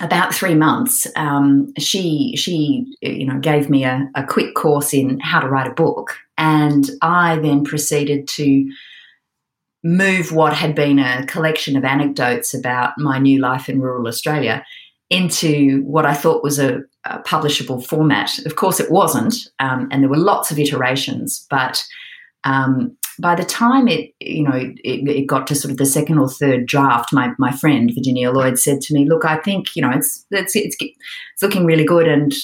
about 0.00 0.34
three 0.34 0.56
months, 0.56 1.06
um, 1.14 1.72
she 1.78 2.34
she 2.36 2.84
you 3.00 3.26
know 3.26 3.38
gave 3.38 3.70
me 3.70 3.84
a, 3.84 4.10
a 4.16 4.24
quick 4.24 4.56
course 4.56 4.92
in 4.92 5.20
how 5.20 5.38
to 5.38 5.48
write 5.48 5.68
a 5.68 5.74
book, 5.74 6.16
and 6.36 6.90
I 7.00 7.36
then 7.36 7.62
proceeded 7.62 8.26
to 8.28 8.68
move 9.84 10.32
what 10.32 10.54
had 10.54 10.74
been 10.74 10.98
a 10.98 11.24
collection 11.26 11.76
of 11.76 11.84
anecdotes 11.84 12.54
about 12.54 12.98
my 12.98 13.18
new 13.18 13.38
life 13.38 13.68
in 13.68 13.80
rural 13.80 14.08
Australia 14.08 14.64
into 15.14 15.82
what 15.84 16.04
I 16.04 16.12
thought 16.12 16.42
was 16.42 16.58
a, 16.58 16.80
a 17.04 17.20
publishable 17.20 17.86
format. 17.86 18.36
Of 18.46 18.56
course, 18.56 18.80
it 18.80 18.90
wasn't, 18.90 19.36
um, 19.60 19.86
and 19.92 20.02
there 20.02 20.10
were 20.10 20.16
lots 20.16 20.50
of 20.50 20.58
iterations. 20.58 21.46
But 21.48 21.84
um, 22.42 22.96
by 23.20 23.36
the 23.36 23.44
time 23.44 23.86
it, 23.86 24.10
you 24.18 24.42
know, 24.42 24.54
it, 24.54 24.76
it, 24.82 25.26
got 25.28 25.46
to 25.46 25.54
sort 25.54 25.70
of 25.70 25.78
the 25.78 25.86
second 25.86 26.18
or 26.18 26.28
third 26.28 26.66
draft, 26.66 27.12
my 27.12 27.30
my 27.38 27.52
friend 27.52 27.92
Virginia 27.94 28.32
Lloyd 28.32 28.58
said 28.58 28.80
to 28.82 28.94
me, 28.94 29.08
"Look, 29.08 29.24
I 29.24 29.36
think 29.38 29.76
you 29.76 29.82
know 29.82 29.90
it's 29.90 30.26
it's 30.32 30.56
it's, 30.56 30.76
it's 30.80 31.42
looking 31.42 31.64
really 31.64 31.84
good, 31.84 32.08
and 32.08 32.34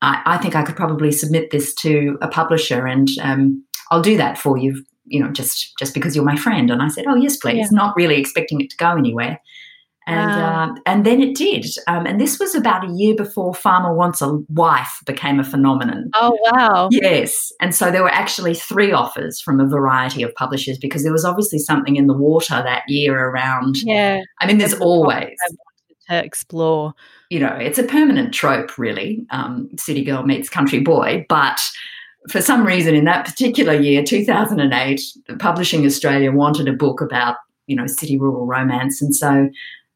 I, 0.00 0.22
I, 0.24 0.38
think 0.38 0.54
I 0.54 0.62
could 0.62 0.76
probably 0.76 1.10
submit 1.10 1.50
this 1.50 1.74
to 1.76 2.18
a 2.22 2.28
publisher, 2.28 2.86
and 2.86 3.08
um, 3.20 3.64
I'll 3.90 4.02
do 4.02 4.16
that 4.16 4.38
for 4.38 4.56
you." 4.56 4.84
You 5.06 5.24
know, 5.24 5.32
just 5.32 5.76
just 5.76 5.92
because 5.92 6.14
you're 6.14 6.24
my 6.24 6.36
friend, 6.36 6.70
and 6.70 6.80
I 6.80 6.86
said, 6.86 7.06
"Oh 7.08 7.16
yes, 7.16 7.36
please." 7.36 7.56
Yeah. 7.56 7.68
Not 7.72 7.96
really 7.96 8.20
expecting 8.20 8.60
it 8.60 8.70
to 8.70 8.76
go 8.76 8.92
anywhere, 8.92 9.40
and 10.06 10.30
uh, 10.30 10.74
and 10.86 11.06
then 11.06 11.20
it 11.20 11.36
did. 11.36 11.66
Um, 11.86 12.06
and 12.06 12.20
this 12.20 12.38
was 12.38 12.54
about 12.54 12.88
a 12.88 12.92
year 12.92 13.14
before 13.14 13.54
Farmer 13.54 13.94
Wants 13.94 14.20
a 14.20 14.38
Wife 14.48 15.00
became 15.06 15.38
a 15.38 15.44
phenomenon. 15.44 16.10
Oh 16.14 16.36
wow! 16.50 16.88
Yes, 16.90 17.52
and 17.60 17.74
so 17.74 17.90
there 17.90 18.02
were 18.02 18.10
actually 18.10 18.54
three 18.54 18.92
offers 18.92 19.40
from 19.40 19.60
a 19.60 19.66
variety 19.66 20.22
of 20.22 20.34
publishers 20.34 20.78
because 20.78 21.02
there 21.02 21.12
was 21.12 21.24
obviously 21.24 21.58
something 21.58 21.96
in 21.96 22.06
the 22.06 22.16
water 22.16 22.62
that 22.62 22.82
year 22.88 23.18
around. 23.18 23.76
Yeah, 23.82 24.22
I 24.40 24.46
mean, 24.46 24.58
there's 24.58 24.74
always 24.74 25.36
to 26.08 26.24
explore. 26.24 26.94
You 27.30 27.40
know, 27.40 27.56
it's 27.56 27.78
a 27.78 27.84
permanent 27.84 28.34
trope, 28.34 28.76
really. 28.78 29.24
Um, 29.30 29.68
city 29.78 30.04
girl 30.04 30.22
meets 30.22 30.48
country 30.48 30.80
boy, 30.80 31.24
but 31.28 31.60
for 32.30 32.40
some 32.40 32.64
reason 32.64 32.94
in 32.94 33.04
that 33.04 33.24
particular 33.24 33.74
year 33.74 34.02
2008 34.02 35.00
publishing 35.40 35.84
australia 35.84 36.30
wanted 36.30 36.68
a 36.68 36.72
book 36.72 37.00
about 37.00 37.34
you 37.66 37.74
know 37.74 37.86
city 37.86 38.16
rural 38.16 38.46
romance 38.46 39.02
and 39.02 39.14
so 39.14 39.48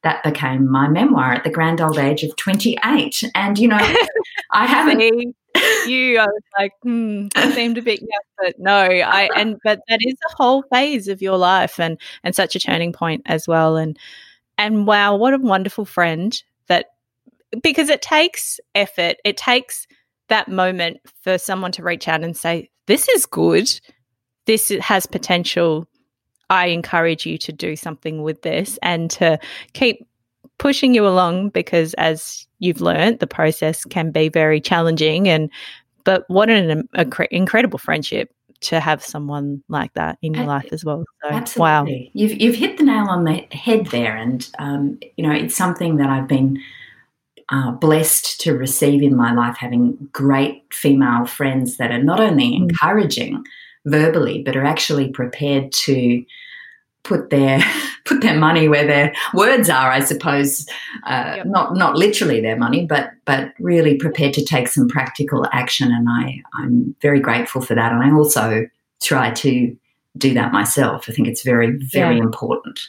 that 0.07 0.23
became 0.23 0.71
my 0.71 0.87
memoir 0.87 1.33
at 1.33 1.43
the 1.43 1.51
grand 1.51 1.81
old 1.81 1.99
age 1.99 2.23
of 2.23 2.37
28. 2.37 3.25
And, 3.35 3.59
you 3.59 3.67
know, 3.67 3.79
I 4.53 4.65
haven't. 4.65 5.01
you, 5.01 6.19
I 6.21 6.27
was 6.27 6.43
like, 6.57 6.71
hmm, 6.83 7.27
I 7.35 7.51
seemed 7.51 7.77
a 7.77 7.83
bit 7.83 8.01
young, 8.01 8.21
but 8.39 8.55
no, 8.57 8.77
I, 8.77 9.29
and, 9.35 9.57
but 9.65 9.81
that 9.89 9.99
is 10.01 10.15
a 10.15 10.37
whole 10.37 10.63
phase 10.73 11.09
of 11.09 11.21
your 11.21 11.37
life 11.37 11.81
and, 11.81 11.99
and 12.23 12.37
such 12.37 12.55
a 12.55 12.61
turning 12.61 12.93
point 12.93 13.23
as 13.27 13.49
well. 13.49 13.77
And, 13.77 13.99
and 14.57 14.87
wow, 14.87 15.17
what 15.17 15.35
a 15.35 15.39
wonderful 15.39 15.85
friend 15.85 16.41
that, 16.69 16.87
because 17.61 17.89
it 17.89 18.01
takes 18.01 18.61
effort, 18.77 19.17
it 19.25 19.37
takes 19.37 19.89
that 20.29 20.47
moment 20.47 20.99
for 21.21 21.37
someone 21.37 21.73
to 21.73 21.83
reach 21.83 22.07
out 22.07 22.23
and 22.23 22.37
say, 22.37 22.71
this 22.87 23.09
is 23.09 23.27
good. 23.27 23.69
This 24.45 24.69
has 24.69 25.05
potential 25.07 25.89
I 26.51 26.67
encourage 26.67 27.27
you 27.27 27.39
to 27.39 27.53
do 27.53 27.77
something 27.77 28.23
with 28.23 28.43
this 28.43 28.79
and 28.83 29.11
to 29.13 29.39
keep 29.73 30.07
pushing 30.59 30.95
you 30.95 31.07
along 31.07 31.51
because 31.51 31.93
as 31.95 32.47
you've 32.61 32.81
learned 32.81 33.19
the 33.19 33.27
process 33.27 33.85
can 33.85 34.11
be 34.11 34.29
very 34.29 34.61
challenging 34.61 35.29
and 35.29 35.51
but 36.05 36.25
what 36.29 36.49
an 36.49 36.89
incredible 37.31 37.79
friendship 37.79 38.33
to 38.61 38.81
have 38.81 39.05
someone 39.05 39.63
like 39.69 39.93
that 39.95 40.19
in 40.23 40.35
your 40.35 40.45
life 40.45 40.69
as 40.73 40.85
well. 40.85 41.05
So, 41.23 41.31
Absolutely. 41.31 41.61
wow, 41.61 42.11
you've 42.15 42.41
you've 42.41 42.55
hit 42.55 42.79
the 42.79 42.85
nail 42.85 43.07
on 43.09 43.25
the 43.25 43.45
head 43.51 43.87
there, 43.87 44.17
and 44.17 44.49
um, 44.59 44.99
you 45.17 45.27
know 45.27 45.33
it's 45.33 45.57
something 45.57 45.97
that 45.97 46.09
I've 46.09 46.29
been 46.29 46.63
uh, 47.51 47.73
blessed 47.73 48.41
to 48.43 48.57
receive 48.57 49.03
in 49.03 49.17
my 49.17 49.33
life, 49.33 49.57
having 49.57 50.09
great 50.13 50.63
female 50.73 51.27
friends 51.27 51.77
that 51.77 51.91
are 51.91 52.03
not 52.03 52.21
only 52.21 52.59
mm. 52.59 52.73
Verbally, 53.87 54.43
but 54.43 54.57
are 54.57 54.65
actually 54.65 55.09
prepared 55.09 55.73
to 55.73 56.25
put 57.03 57.31
their 57.31 57.61
put 58.05 58.21
their 58.21 58.37
money 58.37 58.69
where 58.69 58.87
their 58.87 59.15
words 59.33 59.71
are, 59.71 59.91
I 59.91 60.01
suppose. 60.01 60.69
Uh, 61.05 61.35
yep. 61.37 61.47
Not 61.47 61.75
not 61.75 61.97
literally 61.97 62.41
their 62.41 62.57
money, 62.57 62.85
but 62.85 63.13
but 63.25 63.53
really 63.59 63.97
prepared 63.97 64.35
to 64.35 64.45
take 64.45 64.69
some 64.69 64.89
practical 64.89 65.47
action. 65.53 65.91
And 65.91 66.09
I 66.09 66.43
I'm 66.55 66.95
very 67.01 67.21
grateful 67.21 67.63
for 67.63 67.75
that. 67.75 67.93
And 67.93 68.03
I 68.03 68.11
also 68.13 68.67
try 69.03 69.31
to 69.31 69.77
do 70.19 70.35
that 70.35 70.53
myself. 70.53 71.07
I 71.09 71.13
think 71.13 71.29
it's 71.29 71.43
very 71.43 71.79
very 71.93 72.17
yeah. 72.17 72.23
important. 72.23 72.81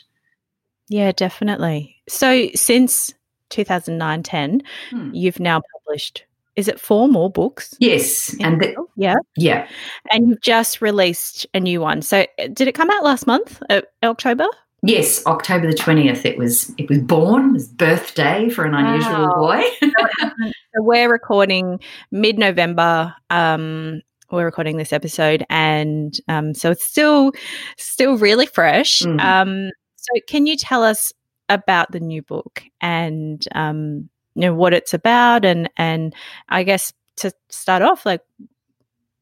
Yeah, 0.90 1.12
definitely. 1.12 1.96
So 2.08 2.50
since 2.56 3.14
2009 3.50 4.24
10, 4.24 4.62
hmm. 4.90 5.10
you've 5.14 5.40
now 5.40 5.62
published 5.74 6.26
is 6.58 6.68
it 6.68 6.80
four 6.80 7.08
more 7.08 7.30
books? 7.30 7.76
Yes, 7.80 8.36
and 8.42 8.60
the, 8.60 8.76
yeah, 8.96 9.16
yeah, 9.38 9.68
and 10.12 10.28
you've 10.28 10.42
just 10.42 10.82
released 10.82 11.46
a 11.54 11.60
new 11.60 11.80
one. 11.80 12.02
So 12.02 12.26
did 12.38 12.68
it 12.68 12.74
come 12.74 12.90
out 12.90 13.04
last 13.04 13.28
month, 13.28 13.62
uh, 13.70 13.82
October? 14.04 14.48
Yes, 14.82 15.26
October 15.26 15.68
the 15.68 15.78
twentieth. 15.78 16.26
It 16.26 16.38
was 16.38 16.74
it 16.78 16.90
was 16.90 16.98
born. 17.00 17.50
It 17.50 17.54
was 17.54 17.68
birthday 17.68 18.50
for 18.50 18.66
an 18.66 18.74
unusual 18.74 19.28
wow. 19.28 19.34
boy. 19.36 19.64
so 19.82 20.52
we're 20.78 21.12
recording 21.12 21.80
mid 22.12 22.38
November. 22.40 23.14
Um, 23.30 24.02
we're 24.32 24.46
recording 24.46 24.78
this 24.78 24.92
episode, 24.92 25.46
and 25.50 26.20
um, 26.28 26.54
so 26.54 26.72
it's 26.72 26.84
still 26.84 27.32
still 27.78 28.18
really 28.18 28.48
fresh. 28.48 29.02
Mm. 29.02 29.22
Um, 29.22 29.72
so 29.96 30.22
can 30.28 30.48
you 30.48 30.58
tell 30.58 30.84
us 30.84 31.14
about 31.50 31.92
the 31.92 32.00
new 32.00 32.22
book 32.22 32.64
and 32.82 33.48
um, 33.54 34.10
you 34.38 34.42
know 34.42 34.54
what 34.54 34.72
it's 34.72 34.94
about, 34.94 35.44
and 35.44 35.68
and 35.78 36.14
I 36.48 36.62
guess 36.62 36.94
to 37.18 37.32
start 37.50 37.82
off, 37.82 38.06
like 38.06 38.22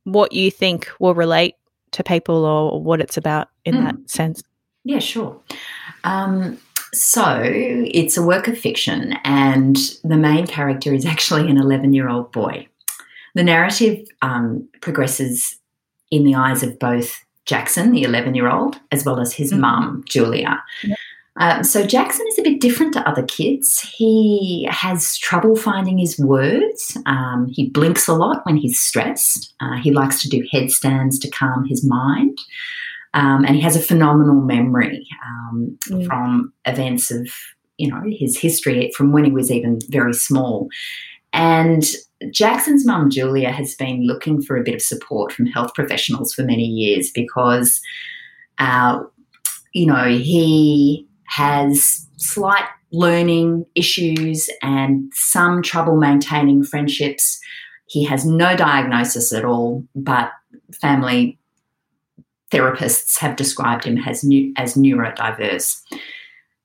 what 0.04 0.34
you 0.34 0.52
think 0.52 0.90
will 1.00 1.16
relate 1.16 1.56
to 1.92 2.04
people 2.04 2.44
or 2.44 2.84
what 2.84 3.00
it's 3.00 3.16
about 3.16 3.48
in 3.64 3.76
mm. 3.76 3.84
that 3.86 4.10
sense. 4.10 4.44
Yeah, 4.84 5.00
sure. 5.00 5.40
Um, 6.04 6.58
so 6.94 7.42
it's 7.46 8.18
a 8.18 8.24
work 8.24 8.50
of 8.50 8.58
fiction, 8.58 9.14
and 9.24 9.78
the 10.04 10.18
main 10.18 10.48
character 10.48 10.94
is 10.94 11.06
actually 11.14 11.50
an 11.50 11.58
11 11.58 11.94
year 11.94 12.10
old 12.10 12.34
boy. 12.34 12.68
The 13.36 13.44
narrative 13.44 14.06
um, 14.22 14.68
progresses 14.82 15.58
in 16.12 16.26
the 16.26 16.36
eyes 16.36 16.62
of 16.62 16.78
both 16.78 17.24
Jackson, 17.46 17.94
the 17.94 18.04
11 18.04 18.36
year 18.36 18.50
old, 18.50 18.82
as 18.92 19.06
well 19.06 19.22
as 19.22 19.32
his 19.32 19.52
mm-hmm. 19.52 19.62
mum, 19.62 20.04
Julia. 20.10 20.62
Um, 21.38 21.64
so 21.64 21.86
Jackson 21.86 22.26
is 22.30 22.40
a 22.40 22.44
bit 22.44 22.62
different 22.62 22.94
to 22.94 23.08
other 23.08 23.24
kids. 23.24 23.80
He 23.82 24.68
has 24.72 25.18
trouble 25.18 25.56
finding 25.56 25.98
his 25.98 26.18
words. 26.18 26.98
Um, 27.06 27.48
he 27.52 27.70
blinks 27.70 28.08
a 28.08 28.14
lot 28.14 28.46
when 28.46 28.56
he's 28.56 28.80
stressed. 28.80 29.54
Uh, 29.60 29.76
he 29.78 29.92
likes 29.92 30.22
to 30.22 30.30
do 30.30 30.48
headstands 30.52 31.20
to 31.20 31.30
calm 31.30 31.66
his 31.66 31.86
mind. 31.86 32.38
Um, 33.14 33.46
and 33.46 33.56
he 33.56 33.62
has 33.62 33.76
a 33.76 33.82
phenomenal 33.82 34.42
memory 34.42 35.08
um, 35.26 35.78
mm. 35.88 36.06
from 36.06 36.54
events 36.66 37.12
of, 37.12 37.28
you 37.78 37.90
know, 37.90 38.02
his 38.08 38.38
history 38.38 38.92
from 38.96 39.12
when 39.12 39.26
he 39.26 39.32
was 39.32 39.52
even 39.52 39.80
very 39.90 40.14
small. 40.14 40.70
And 41.34 41.84
Jackson's 42.32 42.86
mum, 42.86 43.10
Julia, 43.10 43.52
has 43.52 43.76
been 43.76 44.06
looking 44.06 44.42
for 44.42 44.56
a 44.58 44.64
bit 44.64 44.76
of 44.76 44.82
support 44.82 45.34
from 45.34 45.48
health 45.48 45.74
professionals 45.74 46.34
for 46.34 46.44
many 46.44 46.64
years 46.64 47.12
because, 47.14 47.82
uh, 48.58 49.02
you 49.74 49.86
know, 49.86 50.06
he 50.06 51.05
has 51.28 52.08
slight 52.18 52.66
learning 52.92 53.66
issues 53.76 54.50
and 54.62 55.12
some 55.14 55.62
trouble 55.62 55.98
maintaining 55.98 56.64
friendships. 56.64 57.40
He 57.88 58.04
has 58.06 58.26
no 58.26 58.56
diagnosis 58.56 59.34
at 59.34 59.46
all, 59.46 59.86
but 59.96 60.32
family 60.82 61.38
therapists 62.52 63.18
have 63.20 63.36
described 63.36 63.84
him 63.84 63.98
as, 64.06 64.24
new, 64.24 64.54
as 64.58 64.76
neurodiverse. 64.76 65.82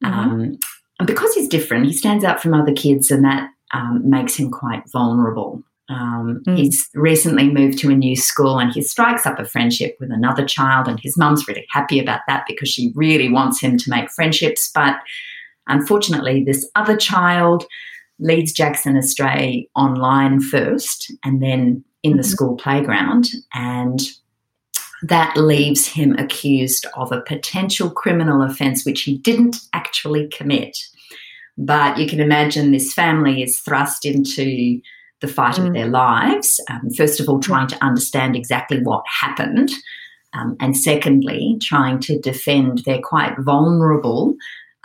Mm-hmm. 0.04 0.06
Um, 0.06 0.58
and 0.98 1.06
because 1.06 1.34
he's 1.34 1.48
different, 1.48 1.86
he 1.86 1.92
stands 1.92 2.24
out 2.24 2.42
from 2.42 2.54
other 2.54 2.74
kids, 2.74 3.10
and 3.10 3.24
that 3.24 3.48
um, 3.72 4.08
makes 4.08 4.36
him 4.36 4.50
quite 4.50 4.82
vulnerable. 4.92 5.62
Um, 5.90 6.42
mm. 6.46 6.56
He's 6.56 6.88
recently 6.94 7.50
moved 7.50 7.78
to 7.80 7.90
a 7.90 7.96
new 7.96 8.14
school 8.14 8.60
and 8.60 8.72
he 8.72 8.80
strikes 8.80 9.26
up 9.26 9.38
a 9.38 9.44
friendship 9.44 9.96
with 9.98 10.12
another 10.12 10.46
child, 10.46 10.86
and 10.86 11.00
his 11.00 11.18
mum's 11.18 11.46
really 11.48 11.66
happy 11.70 11.98
about 11.98 12.20
that 12.28 12.44
because 12.46 12.68
she 12.68 12.92
really 12.94 13.28
wants 13.28 13.60
him 13.60 13.76
to 13.76 13.90
make 13.90 14.10
friendships. 14.10 14.70
But 14.72 14.96
unfortunately, 15.66 16.44
this 16.44 16.70
other 16.76 16.96
child 16.96 17.64
leads 18.20 18.52
Jackson 18.52 18.96
astray 18.96 19.68
online 19.74 20.40
first 20.40 21.12
and 21.24 21.42
then 21.42 21.82
in 22.02 22.12
the 22.12 22.22
mm-hmm. 22.22 22.30
school 22.30 22.56
playground. 22.56 23.30
And 23.52 24.00
that 25.02 25.36
leaves 25.36 25.86
him 25.86 26.14
accused 26.18 26.86
of 26.94 27.10
a 27.10 27.22
potential 27.22 27.90
criminal 27.90 28.42
offence 28.42 28.84
which 28.84 29.02
he 29.02 29.18
didn't 29.18 29.56
actually 29.72 30.28
commit. 30.28 30.78
But 31.56 31.98
you 31.98 32.06
can 32.06 32.20
imagine 32.20 32.70
this 32.70 32.92
family 32.92 33.42
is 33.42 33.60
thrust 33.60 34.04
into 34.04 34.80
the 35.20 35.28
fight 35.28 35.56
mm. 35.56 35.68
of 35.68 35.74
their 35.74 35.88
lives. 35.88 36.60
Um, 36.68 36.90
first 36.96 37.20
of 37.20 37.28
all, 37.28 37.40
trying 37.40 37.68
to 37.68 37.84
understand 37.84 38.36
exactly 38.36 38.80
what 38.82 39.04
happened. 39.06 39.70
Um, 40.32 40.56
and 40.60 40.76
secondly, 40.76 41.58
trying 41.60 41.98
to 42.00 42.18
defend 42.18 42.78
their 42.84 43.00
quite 43.00 43.34
vulnerable, 43.38 44.36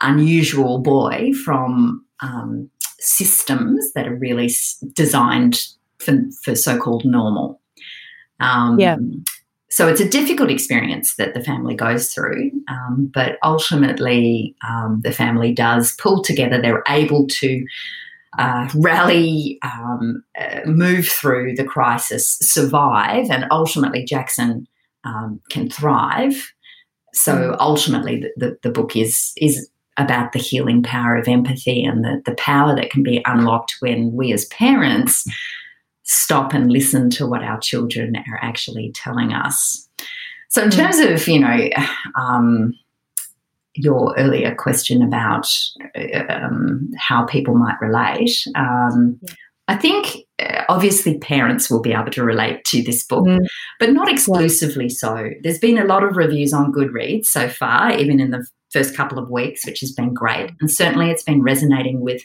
unusual 0.02 0.80
boy 0.80 1.34
from 1.44 2.04
um, 2.22 2.70
systems 3.00 3.94
that 3.94 4.08
are 4.08 4.16
really 4.16 4.50
designed 4.94 5.68
for, 6.00 6.18
for 6.44 6.56
so 6.56 6.78
called 6.78 7.06
normal. 7.06 7.62
Um, 8.40 8.80
yeah. 8.80 8.98
So 9.70 9.88
it's 9.88 10.00
a 10.00 10.08
difficult 10.08 10.50
experience 10.50 11.16
that 11.16 11.34
the 11.34 11.44
family 11.44 11.76
goes 11.76 12.14
through, 12.14 12.52
um, 12.70 13.12
but 13.14 13.38
ultimately 13.44 14.56
um, 14.68 15.02
the 15.04 15.12
family 15.12 15.54
does 15.54 15.96
pull 15.98 16.22
together. 16.24 16.62
They're 16.62 16.84
able 16.88 17.28
to 17.28 17.66
uh, 18.38 18.70
rally, 18.76 19.60
um, 19.64 20.24
uh, 20.40 20.62
move 20.66 21.08
through 21.08 21.56
the 21.56 21.64
crisis, 21.64 22.38
survive, 22.42 23.30
and 23.30 23.46
ultimately 23.52 24.04
Jackson 24.04 24.68
um, 25.04 25.40
can 25.50 25.70
thrive. 25.70 26.52
So 27.14 27.34
mm. 27.34 27.58
ultimately, 27.60 28.20
the, 28.20 28.32
the, 28.38 28.58
the, 28.64 28.70
book 28.72 28.96
is 28.96 29.32
is 29.38 29.70
about 29.98 30.34
the 30.34 30.40
healing 30.40 30.84
power 30.84 31.16
of 31.16 31.28
empathy 31.28 31.84
and 31.84 32.04
the, 32.04 32.22
the 32.26 32.36
power 32.36 32.76
that 32.76 32.90
can 32.90 33.04
be 33.04 33.22
unlocked 33.26 33.76
when 33.80 34.12
we 34.14 34.34
as 34.34 34.46
parents 34.46 35.26
stop 36.04 36.54
and 36.54 36.72
listen 36.72 37.10
to 37.10 37.26
what 37.26 37.44
our 37.44 37.60
children 37.60 38.16
are 38.16 38.40
actually 38.42 38.92
telling 38.94 39.32
us. 39.32 39.88
So, 40.50 40.64
in 40.64 40.70
mm. 40.70 40.76
terms 40.76 41.00
of, 41.00 41.28
you 41.28 41.40
know, 41.40 41.70
um, 42.20 42.74
your 43.76 44.14
earlier 44.18 44.56
question 44.56 45.02
about 45.02 45.48
um, 46.30 46.90
how 46.98 47.26
people 47.26 47.56
might 47.56 47.80
relate, 47.82 48.32
um, 48.56 49.20
yeah. 49.22 49.34
I 49.68 49.76
think 49.76 50.18
uh, 50.40 50.64
obviously 50.70 51.18
parents 51.18 51.72
will 51.72 51.82
be 51.82 51.94
able 51.94 52.12
to 52.12 52.24
relate 52.24 52.64
to 52.66 52.84
this 52.84 53.04
book, 53.04 53.26
mm. 53.26 53.46
but 53.80 53.92
not 53.92 54.10
exclusively 54.10 54.90
so. 54.90 55.30
There's 55.42 55.58
been 55.58 55.80
a 55.80 55.86
lot 55.86 56.04
of 56.04 56.18
reviews 56.18 56.54
on 56.54 56.72
Goodreads 56.72 57.26
so 57.26 57.50
far, 57.50 57.92
even 57.92 58.20
in 58.20 58.32
the 58.32 58.46
first 58.72 58.96
couple 58.96 59.18
of 59.18 59.30
weeks, 59.30 59.66
which 59.66 59.80
has 59.80 59.92
been 59.92 60.14
great. 60.14 60.52
And 60.62 60.70
certainly 60.70 61.10
it's 61.10 61.24
been 61.24 61.42
resonating 61.42 62.02
with 62.02 62.22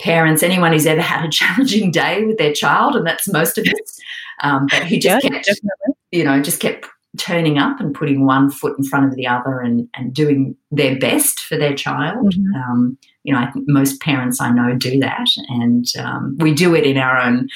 parents, 0.00 0.42
anyone 0.42 0.72
who's 0.72 0.86
ever 0.86 1.02
had 1.12 1.24
a 1.24 1.30
challenging 1.30 1.90
day 1.90 2.24
with 2.24 2.38
their 2.38 2.52
child, 2.52 2.96
and 2.96 3.06
that's 3.06 3.28
most 3.28 3.58
of 3.58 3.66
us, 3.66 4.00
um, 4.42 4.66
but 4.70 4.84
who 4.84 4.98
just 4.98 5.24
yeah, 5.24 5.30
kept, 5.30 5.44
definitely. 5.44 5.94
you 6.10 6.24
know, 6.24 6.40
just 6.40 6.60
kept 6.60 6.86
turning 7.18 7.58
up 7.58 7.78
and 7.78 7.94
putting 7.94 8.24
one 8.24 8.50
foot 8.50 8.76
in 8.78 8.84
front 8.84 9.06
of 9.06 9.14
the 9.16 9.26
other 9.26 9.60
and, 9.60 9.88
and 9.94 10.14
doing 10.14 10.56
their 10.70 10.98
best 10.98 11.40
for 11.40 11.58
their 11.58 11.74
child. 11.74 12.34
Mm-hmm. 12.34 12.54
Um, 12.54 12.98
you 13.24 13.32
know, 13.32 13.38
I 13.38 13.50
think 13.50 13.66
most 13.68 14.00
parents 14.00 14.40
I 14.40 14.50
know 14.50 14.74
do 14.74 14.98
that, 15.00 15.26
and 15.48 15.86
um, 15.98 16.36
we 16.38 16.54
do 16.54 16.74
it 16.74 16.84
in 16.84 16.96
our 16.96 17.20
own 17.20 17.48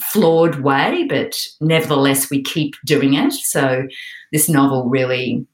flawed 0.00 0.60
way, 0.60 1.06
but 1.08 1.36
nevertheless, 1.60 2.30
we 2.30 2.42
keep 2.42 2.74
doing 2.84 3.14
it. 3.14 3.32
So, 3.32 3.86
this 4.32 4.48
novel 4.48 4.88
really 4.88 5.46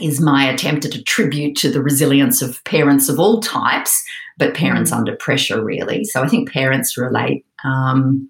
is 0.00 0.20
my 0.20 0.44
attempt 0.44 0.84
at 0.84 0.94
a 0.94 1.02
tribute 1.02 1.56
to 1.56 1.70
the 1.70 1.82
resilience 1.82 2.42
of 2.42 2.62
parents 2.64 3.08
of 3.08 3.18
all 3.18 3.40
types, 3.40 4.02
but 4.38 4.54
parents 4.54 4.90
mm. 4.90 4.96
under 4.96 5.14
pressure, 5.16 5.62
really. 5.62 6.04
So 6.04 6.22
I 6.22 6.28
think 6.28 6.50
parents 6.50 6.96
relate. 6.96 7.44
Um, 7.64 8.28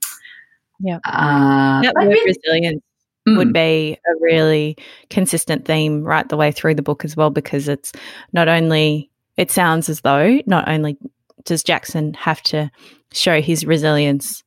yeah. 0.81 0.99
Uh, 1.05 1.83
that 1.83 1.95
word 1.95 2.17
resilience 2.27 2.83
mm. 3.29 3.37
would 3.37 3.53
be 3.53 3.99
a 4.07 4.13
really 4.21 4.77
consistent 5.09 5.65
theme 5.65 6.03
right 6.05 6.29
the 6.29 6.37
way 6.37 6.53
through 6.53 6.75
the 6.75 6.83
book 6.83 7.05
as 7.05 7.17
well, 7.17 7.31
because 7.31 7.69
it's 7.69 7.93
not 8.33 8.49
only, 8.49 9.11
it 9.37 9.51
sounds 9.51 9.89
as 9.89 10.01
though 10.03 10.41
not 10.47 10.69
only 10.69 10.97
does 11.45 11.63
Jackson 11.63 12.15
have 12.15 12.43
to 12.43 12.71
show 13.13 13.41
his 13.41 13.65
resilience, 13.65 14.45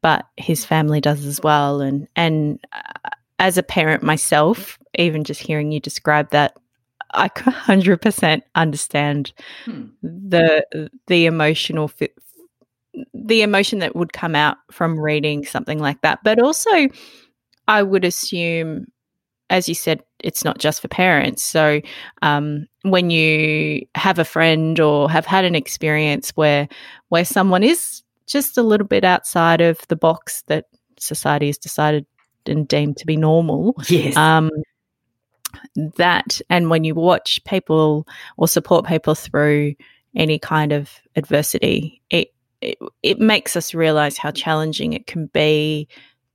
but 0.00 0.26
his 0.36 0.64
family 0.64 1.00
does 1.00 1.24
as 1.24 1.40
well. 1.42 1.80
And, 1.80 2.08
and, 2.16 2.58
uh, 2.72 3.10
as 3.38 3.58
a 3.58 3.62
parent 3.62 4.04
myself, 4.04 4.78
even 4.94 5.24
just 5.24 5.40
hearing 5.40 5.72
you 5.72 5.80
describe 5.80 6.30
that, 6.30 6.56
I 7.12 7.28
100% 7.28 8.42
understand 8.54 9.32
hmm. 9.64 9.86
the 10.02 10.90
the 11.08 11.26
emotional 11.26 11.88
fit, 11.88 12.14
the 13.12 13.42
emotion 13.42 13.80
that 13.80 13.96
would 13.96 14.12
come 14.12 14.36
out 14.36 14.58
from 14.70 14.98
reading 14.98 15.44
something 15.44 15.80
like 15.80 16.00
that. 16.02 16.20
But 16.22 16.40
also, 16.40 16.88
I 17.72 17.82
would 17.82 18.04
assume, 18.04 18.84
as 19.48 19.66
you 19.66 19.74
said, 19.74 20.02
it's 20.18 20.44
not 20.44 20.58
just 20.58 20.82
for 20.82 20.88
parents. 20.88 21.42
So 21.42 21.80
um, 22.20 22.66
when 22.82 23.08
you 23.08 23.86
have 23.94 24.18
a 24.18 24.26
friend 24.26 24.78
or 24.78 25.10
have 25.10 25.24
had 25.24 25.46
an 25.46 25.54
experience 25.54 26.30
where 26.36 26.68
where 27.08 27.24
someone 27.24 27.62
is 27.62 28.02
just 28.26 28.58
a 28.58 28.62
little 28.62 28.86
bit 28.86 29.04
outside 29.04 29.62
of 29.62 29.80
the 29.88 29.96
box 29.96 30.42
that 30.48 30.66
society 30.98 31.46
has 31.46 31.56
decided 31.56 32.04
and 32.44 32.68
deemed 32.68 32.98
to 32.98 33.06
be 33.06 33.16
normal. 33.16 33.74
Yes. 33.88 34.16
Um, 34.16 34.50
that, 35.96 36.42
and 36.50 36.68
when 36.68 36.84
you 36.84 36.94
watch 36.94 37.42
people 37.44 38.06
or 38.36 38.48
support 38.48 38.86
people 38.86 39.14
through 39.14 39.74
any 40.14 40.38
kind 40.38 40.72
of 40.72 40.90
adversity, 41.16 42.02
it 42.10 42.34
it, 42.60 42.78
it 43.02 43.18
makes 43.18 43.56
us 43.56 43.74
realize 43.74 44.18
how 44.18 44.30
challenging 44.30 44.92
it 44.92 45.06
can 45.06 45.26
be 45.26 45.88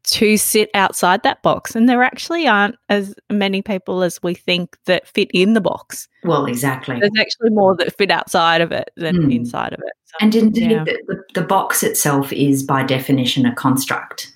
to 0.08 0.38
sit 0.38 0.70
outside 0.74 1.24
that 1.24 1.44
box. 1.44 1.76
And 1.76 1.90
there 1.90 2.02
actually 2.02 2.48
aren't 2.48 2.76
as 2.90 3.14
many 3.30 3.62
people 3.62 4.04
as 4.04 4.22
we 4.24 4.34
think 4.34 4.78
that 4.86 5.08
fit 5.08 5.30
in 5.34 5.54
the 5.54 5.62
box. 5.62 6.08
Well, 6.24 6.46
exactly. 6.46 7.00
There's 7.00 7.12
actually 7.20 7.50
more 7.50 7.76
that 7.76 7.96
fit 7.98 8.10
outside 8.10 8.62
of 8.62 8.72
it 8.72 8.90
than 8.96 9.18
mm. 9.18 9.36
inside 9.36 9.74
of 9.74 9.80
it. 9.80 9.94
So, 10.06 10.16
and 10.22 10.36
indeed, 10.36 10.72
yeah. 10.72 10.84
the, 10.86 11.24
the, 11.34 11.42
box 11.42 11.84
itself 11.84 12.32
is 12.32 12.64
by 12.64 12.84
definition 12.84 13.46
a 13.46 13.54
construct. 13.54 14.34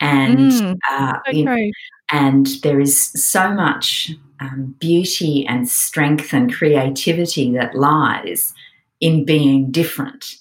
And, 0.00 0.38
mm, 0.38 0.76
uh, 0.90 1.18
so 1.30 1.32
know, 1.32 1.70
and 2.10 2.46
there 2.62 2.80
is 2.80 3.12
so 3.12 3.52
much 3.52 4.10
um, 4.40 4.74
beauty 4.80 5.46
and 5.46 5.68
strength 5.68 6.32
and 6.32 6.52
creativity 6.52 7.52
that 7.52 7.76
lies 7.76 8.52
in 9.00 9.24
being 9.24 9.70
different. 9.70 10.34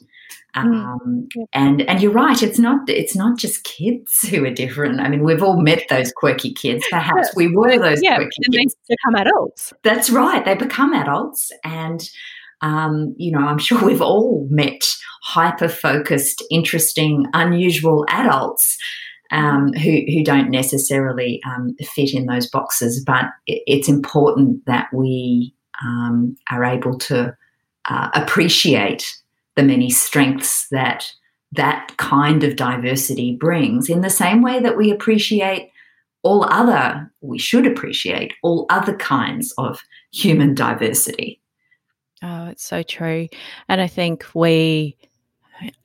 Mm. 0.56 0.86
Um, 0.86 1.28
and 1.54 1.82
and 1.82 2.02
you're 2.02 2.12
right. 2.12 2.42
It's 2.42 2.60
not 2.60 2.90
it's 2.90 3.16
not 3.16 3.38
just 3.38 3.64
kids 3.64 4.22
who 4.30 4.46
are 4.46 4.54
different. 4.54 5.02
I 5.02 5.10
mean, 5.10 5.24
we've 5.24 5.44
all 5.44 5.62
met 5.62 5.84
those 5.90 6.12
quirky 6.14 6.54
kids. 6.54 6.86
Perhaps 6.92 7.36
we 7.36 7.54
were 7.54 7.78
those 7.78 8.02
yeah, 8.02 8.16
quirky 8.16 8.30
kids. 8.52 8.76
They 8.88 8.96
become 8.96 9.16
adults. 9.16 9.74
That's 9.84 10.10
right. 10.10 10.46
They 10.46 10.56
become 10.56 10.94
adults, 10.94 11.52
and 11.64 12.10
um, 12.62 13.14
you 13.18 13.32
know, 13.32 13.46
I'm 13.46 13.58
sure 13.60 13.84
we've 13.84 14.02
all 14.02 14.48
met 14.50 14.86
hyper 15.24 15.68
focused, 15.68 16.44
interesting, 16.50 17.26
unusual 17.34 18.06
adults. 18.10 18.78
Um, 19.32 19.72
mm. 19.72 19.80
who, 19.80 20.14
who 20.14 20.24
don't 20.24 20.52
necessarily 20.52 21.42
um, 21.48 21.76
fit 21.82 22.14
in 22.14 22.28
those 22.28 22.48
boxes, 22.48 23.04
but 23.04 23.26
it, 23.48 23.64
it's 23.66 23.90
important 23.90 24.64
that 24.68 24.88
we 24.94 25.52
um, 25.84 26.38
are 26.52 26.64
able 26.64 26.96
to 27.00 27.36
uh, 27.90 28.10
appreciate 28.14 29.16
the 29.56 29.64
many 29.64 29.90
strengths 29.90 30.68
that 30.70 31.12
that 31.52 31.94
kind 31.98 32.44
of 32.44 32.56
diversity 32.56 33.36
brings 33.36 33.90
in 33.90 34.02
the 34.02 34.10
same 34.10 34.42
way 34.42 34.60
that 34.60 34.78
we 34.78 34.92
appreciate 34.92 35.72
all 36.24 36.44
other 36.46 37.12
we 37.22 37.38
should 37.38 37.68
appreciate 37.68 38.34
all 38.44 38.66
other 38.70 38.96
kinds 38.98 39.54
of 39.58 39.80
human 40.12 40.54
diversity. 40.54 41.42
Oh 42.22 42.48
it's 42.48 42.66
so 42.66 42.84
true. 42.84 43.28
And 43.70 43.82
i 43.82 43.88
think 43.88 44.26
we 44.34 44.98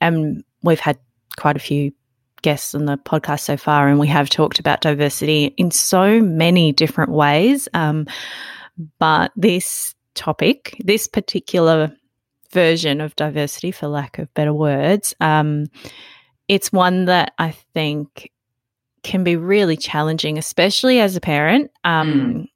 and 0.00 0.42
we've 0.62 0.80
had 0.80 0.98
quite 1.36 1.56
a 1.56 1.60
few 1.60 1.92
guests 2.42 2.74
on 2.74 2.86
the 2.86 2.96
podcast 2.96 3.40
so 3.40 3.56
far 3.56 3.88
and 3.88 3.98
we 3.98 4.06
have 4.06 4.30
talked 4.30 4.58
about 4.58 4.80
diversity 4.80 5.54
in 5.58 5.70
so 5.70 6.20
many 6.20 6.72
different 6.72 7.12
ways. 7.12 7.68
Um, 7.74 8.06
but 8.98 9.30
this 9.36 9.94
topic 10.14 10.76
this 10.84 11.06
particular 11.06 11.92
version 12.52 13.00
of 13.00 13.16
diversity, 13.16 13.70
for 13.70 13.88
lack 13.88 14.18
of 14.18 14.32
better 14.34 14.52
words, 14.52 15.14
um, 15.20 15.66
it's 16.48 16.72
one 16.72 17.04
that 17.06 17.32
I 17.38 17.52
think 17.74 18.30
can 19.02 19.24
be 19.24 19.36
really 19.36 19.76
challenging, 19.76 20.36
especially 20.38 21.00
as 21.00 21.16
a 21.16 21.20
parent. 21.20 21.70
Um, 21.84 22.12
mm. 22.12 22.46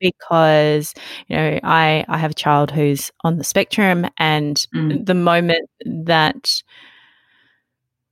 Because 0.00 0.94
you 1.28 1.36
know, 1.36 1.60
I 1.62 2.04
I 2.08 2.16
have 2.16 2.30
a 2.30 2.34
child 2.34 2.70
who's 2.70 3.12
on 3.22 3.36
the 3.36 3.44
spectrum, 3.44 4.06
and 4.16 4.56
mm. 4.74 5.04
the 5.04 5.14
moment 5.14 5.68
that 5.84 6.62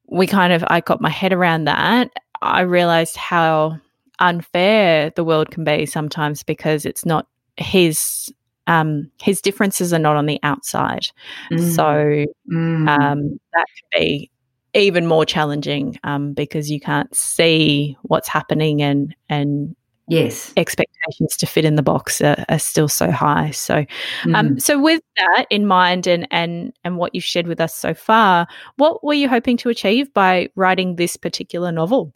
we 0.07 0.27
kind 0.27 0.53
of 0.53 0.63
I 0.69 0.81
got 0.81 1.01
my 1.01 1.09
head 1.09 1.33
around 1.33 1.65
that, 1.65 2.11
I 2.43 2.61
realized 2.61 3.17
how 3.17 3.79
unfair 4.19 5.11
the 5.17 5.25
world 5.25 5.51
can 5.51 5.65
be 5.65 5.87
sometimes 5.87 6.43
because 6.43 6.85
it's 6.85 7.07
not 7.07 7.27
his 7.57 8.33
um, 8.67 9.11
his 9.21 9.41
differences 9.41 9.93
are 9.93 9.99
not 9.99 10.17
on 10.17 10.27
the 10.27 10.39
outside. 10.43 11.07
Mm. 11.51 11.75
So 11.75 12.27
mm. 12.53 12.89
Um, 12.89 13.41
that 13.53 13.67
can 13.67 14.01
be 14.01 14.31
even 14.75 15.07
more 15.07 15.25
challenging 15.25 15.99
um, 16.05 16.33
because 16.33 16.71
you 16.71 16.81
can't 16.81 17.15
see 17.15 17.97
what's 18.03 18.29
happening 18.29 18.83
and 18.83 19.15
and 19.29 19.77
yes 20.09 20.53
expectations 20.57 21.37
to 21.37 21.47
fit 21.47 21.65
in 21.65 21.77
the 21.77 21.83
box 21.83 22.21
are, 22.21 22.45
are 22.49 22.59
still 22.59 22.89
so 22.89 23.11
high 23.11 23.51
so 23.51 23.85
um, 24.35 24.51
mm. 24.51 24.63
so 24.63 24.81
with 24.81 25.01
that 25.17 25.47
in 25.49 25.65
mind 25.65 26.07
and 26.07 26.27
and 26.31 26.73
and 26.83 26.97
what 26.97 27.15
you've 27.15 27.23
shared 27.23 27.47
with 27.47 27.61
us 27.61 27.75
so 27.75 27.95
far 27.95 28.47
what 28.77 29.05
were 29.05 29.15
you 29.15 29.29
hoping 29.29 29.57
to 29.57 29.69
achieve 29.69 30.13
by 30.13 30.49
writing 30.57 30.97
this 30.97 31.17
particular 31.17 31.71
novel 31.71 32.13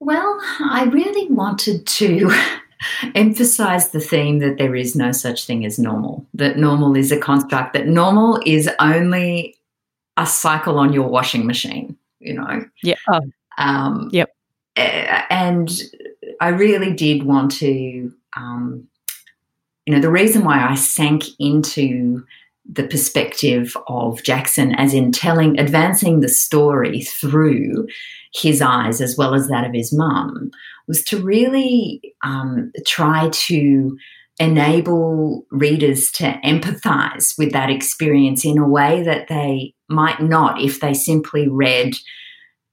well 0.00 0.38
i 0.60 0.84
really 0.92 1.26
wanted 1.30 1.86
to 1.86 2.30
emphasize 3.14 3.90
the 3.90 4.00
theme 4.00 4.38
that 4.40 4.58
there 4.58 4.74
is 4.74 4.94
no 4.94 5.12
such 5.12 5.46
thing 5.46 5.64
as 5.64 5.78
normal, 5.78 6.26
that 6.34 6.58
normal 6.58 6.96
is 6.96 7.12
a 7.12 7.18
construct, 7.18 7.72
that 7.72 7.86
normal 7.86 8.40
is 8.46 8.68
only 8.80 9.56
a 10.16 10.26
cycle 10.26 10.78
on 10.78 10.92
your 10.92 11.08
washing 11.08 11.46
machine, 11.46 11.96
you 12.20 12.34
know? 12.34 12.64
Yeah. 12.82 12.96
Oh. 13.08 13.20
Um, 13.58 14.08
yep. 14.12 14.34
And 14.76 15.70
I 16.40 16.48
really 16.48 16.92
did 16.92 17.22
want 17.22 17.50
to, 17.52 18.12
um, 18.36 18.86
you 19.86 19.94
know, 19.94 20.00
the 20.00 20.10
reason 20.10 20.44
why 20.44 20.66
I 20.66 20.74
sank 20.74 21.24
into 21.38 22.24
the 22.70 22.86
perspective 22.86 23.76
of 23.86 24.22
Jackson 24.22 24.74
as 24.74 24.92
in 24.92 25.12
telling, 25.12 25.58
advancing 25.58 26.20
the 26.20 26.28
story 26.28 27.02
through 27.02 27.86
his 28.34 28.60
eyes 28.60 29.00
as 29.00 29.16
well 29.16 29.34
as 29.34 29.48
that 29.48 29.64
of 29.64 29.72
his 29.72 29.92
mum 29.92 30.50
was 30.86 31.02
to 31.04 31.22
really 31.22 32.14
um, 32.22 32.72
try 32.86 33.28
to 33.30 33.96
enable 34.38 35.46
readers 35.50 36.10
to 36.12 36.38
empathize 36.44 37.38
with 37.38 37.52
that 37.52 37.70
experience 37.70 38.44
in 38.44 38.58
a 38.58 38.68
way 38.68 39.02
that 39.02 39.28
they 39.28 39.72
might 39.88 40.20
not 40.20 40.60
if 40.60 40.80
they 40.80 40.92
simply 40.92 41.48
read 41.48 41.94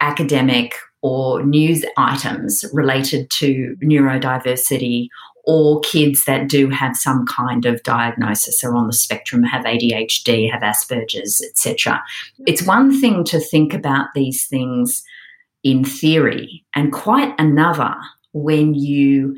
academic 0.01 0.75
or 1.01 1.43
news 1.43 1.85
items 1.95 2.65
related 2.73 3.29
to 3.29 3.77
neurodiversity 3.81 5.07
or 5.45 5.79
kids 5.81 6.25
that 6.25 6.47
do 6.47 6.69
have 6.69 6.95
some 6.95 7.25
kind 7.25 7.65
of 7.65 7.83
diagnosis 7.83 8.63
are 8.63 8.75
on 8.75 8.87
the 8.87 8.93
spectrum 8.93 9.43
have 9.43 9.63
ADHD 9.63 10.51
have 10.51 10.61
Asperger's 10.61 11.41
etc 11.49 12.03
it's 12.45 12.63
one 12.63 12.99
thing 12.99 13.23
to 13.25 13.39
think 13.39 13.73
about 13.73 14.07
these 14.13 14.45
things 14.47 15.01
in 15.63 15.85
theory, 15.85 16.65
and 16.75 16.91
quite 16.91 17.33
another 17.37 17.95
when 18.33 18.73
you 18.73 19.35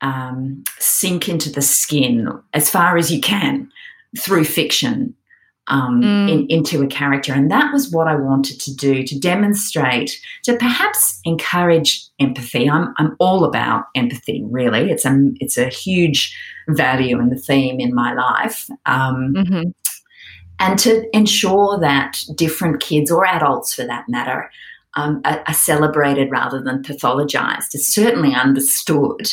um, 0.00 0.64
sink 0.78 1.28
into 1.28 1.50
the 1.50 1.62
skin 1.62 2.28
as 2.54 2.70
far 2.70 2.96
as 2.96 3.12
you 3.12 3.20
can 3.20 3.70
through 4.18 4.44
fiction 4.44 5.14
um, 5.66 6.00
mm. 6.00 6.30
in, 6.30 6.46
into 6.46 6.82
a 6.82 6.86
character. 6.86 7.32
And 7.34 7.50
that 7.50 7.72
was 7.72 7.90
what 7.90 8.08
I 8.08 8.14
wanted 8.14 8.60
to 8.60 8.74
do 8.74 9.02
to 9.02 9.18
demonstrate, 9.18 10.18
to 10.44 10.56
perhaps 10.56 11.20
encourage 11.24 12.06
empathy. 12.18 12.70
I'm, 12.70 12.94
I'm 12.96 13.16
all 13.18 13.44
about 13.44 13.84
empathy, 13.94 14.42
really. 14.44 14.90
It's 14.90 15.04
a, 15.04 15.30
it's 15.40 15.58
a 15.58 15.68
huge 15.68 16.34
value 16.68 17.18
and 17.18 17.30
the 17.30 17.36
theme 17.36 17.80
in 17.80 17.94
my 17.94 18.14
life. 18.14 18.70
Um, 18.86 19.34
mm-hmm. 19.36 19.70
And 20.60 20.78
to 20.80 21.04
ensure 21.16 21.78
that 21.80 22.22
different 22.34 22.80
kids 22.80 23.10
or 23.10 23.26
adults, 23.26 23.74
for 23.74 23.84
that 23.84 24.08
matter, 24.08 24.50
um, 24.94 25.20
are, 25.24 25.42
are, 25.46 25.54
celebrated 25.54 26.30
rather 26.30 26.62
than 26.62 26.82
pathologized 26.82 27.74
is 27.74 27.92
certainly 27.92 28.34
understood. 28.34 29.28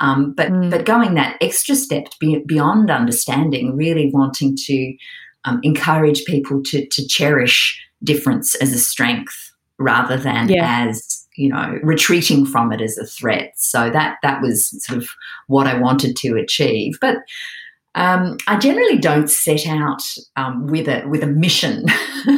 Um, 0.00 0.32
but 0.32 0.50
mm. 0.50 0.70
but 0.70 0.84
going 0.84 1.14
that 1.14 1.36
extra 1.40 1.74
step 1.74 2.08
beyond 2.46 2.90
understanding, 2.90 3.76
really 3.76 4.10
wanting 4.12 4.56
to 4.66 4.96
um, 5.44 5.60
encourage 5.62 6.24
people 6.24 6.62
to 6.64 6.86
to 6.86 7.06
cherish 7.06 7.80
difference 8.04 8.54
as 8.56 8.72
a 8.72 8.78
strength 8.78 9.52
rather 9.78 10.16
than 10.16 10.48
yeah. 10.48 10.86
as 10.88 11.26
you 11.36 11.48
know 11.48 11.78
retreating 11.82 12.44
from 12.44 12.72
it 12.72 12.80
as 12.80 12.98
a 12.98 13.06
threat. 13.06 13.52
So 13.56 13.90
that 13.90 14.18
that 14.22 14.42
was 14.42 14.84
sort 14.84 14.98
of 14.98 15.08
what 15.46 15.66
I 15.66 15.78
wanted 15.78 16.16
to 16.16 16.36
achieve. 16.36 16.98
But 17.00 17.18
um, 17.96 18.36
I 18.46 18.58
generally 18.58 18.98
don't 18.98 19.28
set 19.30 19.66
out 19.66 20.02
um, 20.36 20.66
with 20.66 20.86
a 20.86 21.06
with 21.08 21.22
a 21.22 21.26
mission 21.26 21.86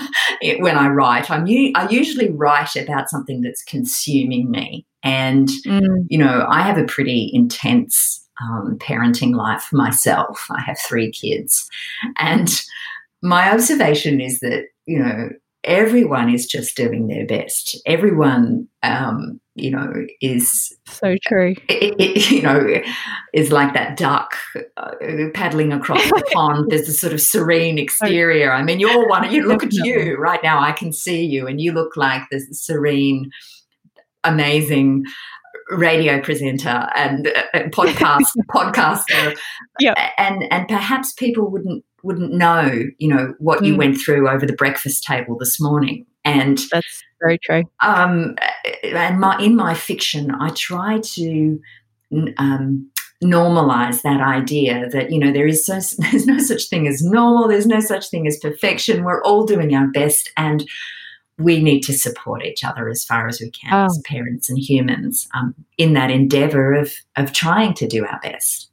when 0.61 0.79
I 0.79 0.89
write. 0.89 1.31
I'm 1.31 1.47
I 1.75 1.89
usually 1.91 2.31
write 2.31 2.77
about 2.77 3.11
something 3.11 3.43
that's 3.43 3.65
consuming 3.65 4.51
me, 4.53 4.87
and 5.03 5.49
mm. 5.67 6.07
you 6.09 6.17
know 6.17 6.47
I 6.49 6.63
have 6.63 6.79
a 6.79 6.85
pretty 6.85 7.31
intense 7.35 8.25
um, 8.41 8.79
parenting 8.79 9.35
life 9.35 9.69
myself. 9.73 10.47
I 10.49 10.61
have 10.61 10.79
three 10.79 11.11
kids, 11.11 11.69
and 12.19 12.49
my 13.21 13.53
observation 13.53 14.21
is 14.21 14.39
that 14.39 14.67
you 14.87 15.01
know 15.01 15.29
everyone 15.69 16.33
is 16.33 16.47
just 16.47 16.77
doing 16.77 17.07
their 17.07 17.27
best. 17.27 17.81
Everyone 17.87 18.67
um, 18.83 19.41
you 19.59 19.71
know, 19.71 19.93
is 20.21 20.73
so 20.87 21.17
true. 21.23 21.55
It, 21.69 21.95
it, 22.01 22.31
you 22.31 22.43
know, 22.43 22.83
is 23.33 23.53
like 23.53 23.75
that 23.75 23.97
duck 23.97 24.35
uh, 24.77 24.91
paddling 25.35 25.73
across 25.73 26.03
the 26.03 26.25
pond. 26.33 26.67
There's 26.71 26.89
a 26.89 26.93
sort 26.93 27.13
of 27.13 27.21
serene 27.21 27.79
exterior. 27.79 28.53
I 28.53 28.63
mean, 28.63 28.81
you're 28.81 29.09
one. 29.09 29.31
You 29.31 29.47
look 29.47 29.63
at 29.63 29.73
you 29.73 30.17
right 30.17 30.43
now. 30.43 30.61
I 30.61 30.73
can 30.73 30.93
see 30.93 31.25
you, 31.25 31.47
and 31.47 31.61
you 31.61 31.73
look 31.73 31.97
like 31.97 32.23
this 32.31 32.47
serene, 32.53 33.31
amazing 34.25 35.05
radio 35.71 36.21
presenter 36.21 36.89
and 36.97 37.29
uh, 37.29 37.59
podcast 37.69 38.27
podcaster, 38.51 39.39
yeah, 39.79 40.11
and 40.19 40.51
and 40.51 40.67
perhaps 40.69 41.13
people 41.13 41.51
wouldn't 41.51 41.85
wouldn't 42.09 42.33
know, 42.33 42.87
you 42.97 43.15
know, 43.15 43.35
what 43.39 43.63
you 43.63 43.75
mm. 43.75 43.79
went 43.79 44.01
through 44.01 44.31
over 44.31 44.47
the 44.47 44.55
breakfast 44.55 45.05
table 45.05 45.37
this 45.39 45.61
morning. 45.61 46.07
And 46.25 46.59
that's 46.73 47.03
very 47.23 47.39
true. 47.39 47.65
Um, 47.83 48.35
and 48.83 49.21
my, 49.21 49.39
in 49.39 49.55
my 49.55 49.75
fiction, 49.75 50.31
I 50.31 50.49
try 50.51 51.01
to 51.01 51.61
um, 52.39 52.91
normalize 53.23 54.01
that 54.03 54.23
idea 54.23 54.89
that 54.91 55.11
you 55.11 55.19
know 55.19 55.33
there 55.33 55.47
is 55.47 55.67
so, 55.67 55.75
there's 55.99 56.27
no 56.27 56.39
such 56.39 56.69
thing 56.69 56.89
as 56.89 57.03
normal. 57.03 57.47
There's 57.47 57.67
no 57.67 57.81
such 57.81 58.09
thing 58.09 58.27
as 58.27 58.39
perfection. 58.39 59.05
We're 59.05 59.23
all 59.23 59.45
doing 59.45 59.75
our 59.75 59.89
best, 59.89 60.33
and 60.39 60.67
we 61.37 61.63
need 61.63 61.83
to 61.83 61.93
support 61.93 62.43
each 62.43 62.65
other 62.65 62.89
as 62.89 63.05
far 63.05 63.29
as 63.29 63.39
we 63.39 63.51
can 63.51 63.73
oh. 63.73 63.85
as 63.85 64.01
parents 64.07 64.49
and 64.49 64.59
humans 64.59 65.29
um, 65.35 65.55
in 65.77 65.93
that 65.93 66.11
endeavor 66.11 66.73
of 66.73 66.91
of 67.17 67.35
trying 67.35 67.75
to 67.75 67.87
do 67.87 68.07
our 68.07 68.19
best. 68.23 68.68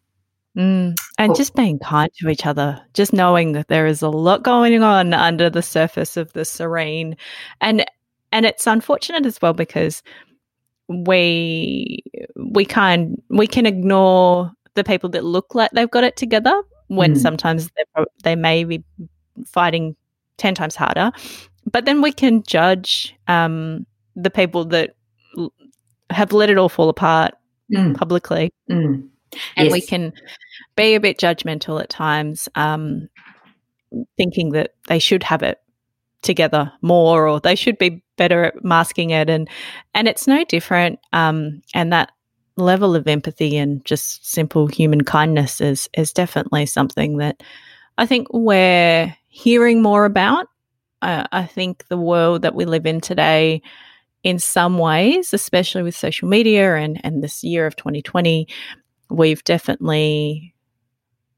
Mm. 0.56 0.96
And 1.18 1.30
well, 1.30 1.36
just 1.36 1.56
being 1.56 1.80
kind 1.80 2.12
to 2.20 2.30
each 2.30 2.46
other, 2.46 2.82
just 2.94 3.12
knowing 3.12 3.52
that 3.54 3.68
there 3.68 3.88
is 3.88 4.02
a 4.02 4.10
lot 4.10 4.44
going 4.44 4.82
on 4.82 5.14
under 5.14 5.50
the 5.50 5.62
surface 5.62 6.16
of 6.16 6.32
the 6.34 6.46
serene, 6.46 7.18
and 7.60 7.86
and 8.32 8.46
it's 8.46 8.68
unfortunate 8.68 9.26
as 9.26 9.42
well 9.42 9.54
because 9.54 10.02
we 10.88 12.04
we 12.36 12.66
kind 12.66 13.22
we 13.30 13.48
can 13.48 13.66
ignore 13.66 14.52
the 14.76 14.84
people 14.84 15.10
that 15.10 15.24
look 15.24 15.56
like 15.56 15.72
they've 15.72 15.90
got 15.90 16.04
it 16.04 16.16
together 16.16 16.62
when 16.88 17.14
mm. 17.14 17.18
sometimes 17.18 17.72
they 18.24 18.36
may 18.36 18.64
be 18.64 18.84
fighting 19.48 19.96
10 20.38 20.54
times 20.54 20.76
harder 20.76 21.12
but 21.72 21.86
then 21.86 22.02
we 22.02 22.12
can 22.12 22.44
judge 22.44 23.16
um, 23.28 23.86
the 24.16 24.30
people 24.30 24.66
that 24.66 24.96
l- 25.38 25.54
have 26.12 26.32
let 26.32 26.50
it 26.50 26.58
all 26.58 26.70
fall 26.70 26.90
apart 26.90 27.34
mm. 27.74 27.96
publicly 27.96 28.52
mm. 28.70 29.08
and 29.56 29.66
yes. 29.66 29.72
we 29.72 29.82
can 29.82 30.14
be 30.76 30.96
a 30.96 31.00
bit 31.00 31.18
judgmental 31.18 31.82
at 31.82 31.90
times 31.90 32.50
um, 32.56 33.10
thinking 34.18 34.52
that 34.52 34.74
they 34.88 35.00
should 35.00 35.24
have 35.24 35.44
it 35.44 35.60
together 36.22 36.72
more 36.82 37.28
or 37.28 37.40
they 37.40 37.56
should 37.56 37.78
be 37.78 38.04
better 38.18 38.46
at 38.46 38.64
masking 38.64 39.12
it 39.12 39.30
and 39.30 39.48
and 39.94 40.08
it's 40.08 40.28
no 40.28 40.44
different 40.46 41.00
um, 41.14 41.62
and 41.74 41.94
that 41.94 42.12
level 42.58 42.96
of 42.96 43.08
empathy 43.08 43.58
and 43.58 43.84
just 43.86 44.26
simple 44.26 44.68
human 44.68 45.04
kindness 45.04 45.62
is 45.62 45.90
is 45.94 46.14
definitely 46.14 46.66
something 46.66 47.18
that 47.18 47.42
I 47.98 48.06
think 48.06 48.28
we're 48.32 49.16
hearing 49.28 49.82
more 49.82 50.06
about. 50.06 50.48
Uh, 51.02 51.26
I 51.32 51.46
think 51.46 51.88
the 51.88 51.98
world 51.98 52.42
that 52.42 52.56
we 52.56 52.66
live 52.66 52.86
in 52.86 53.02
today, 53.02 53.62
in 54.24 54.40
some 54.40 54.78
ways, 54.78 55.34
especially 55.34 55.84
with 55.84 55.96
social 55.96 56.28
media 56.28 56.76
and 56.76 57.00
and 57.04 57.24
this 57.24 57.44
year 57.44 57.68
of 57.68 57.76
2020, 57.76 58.48
we've 59.10 59.44
definitely 59.44 60.55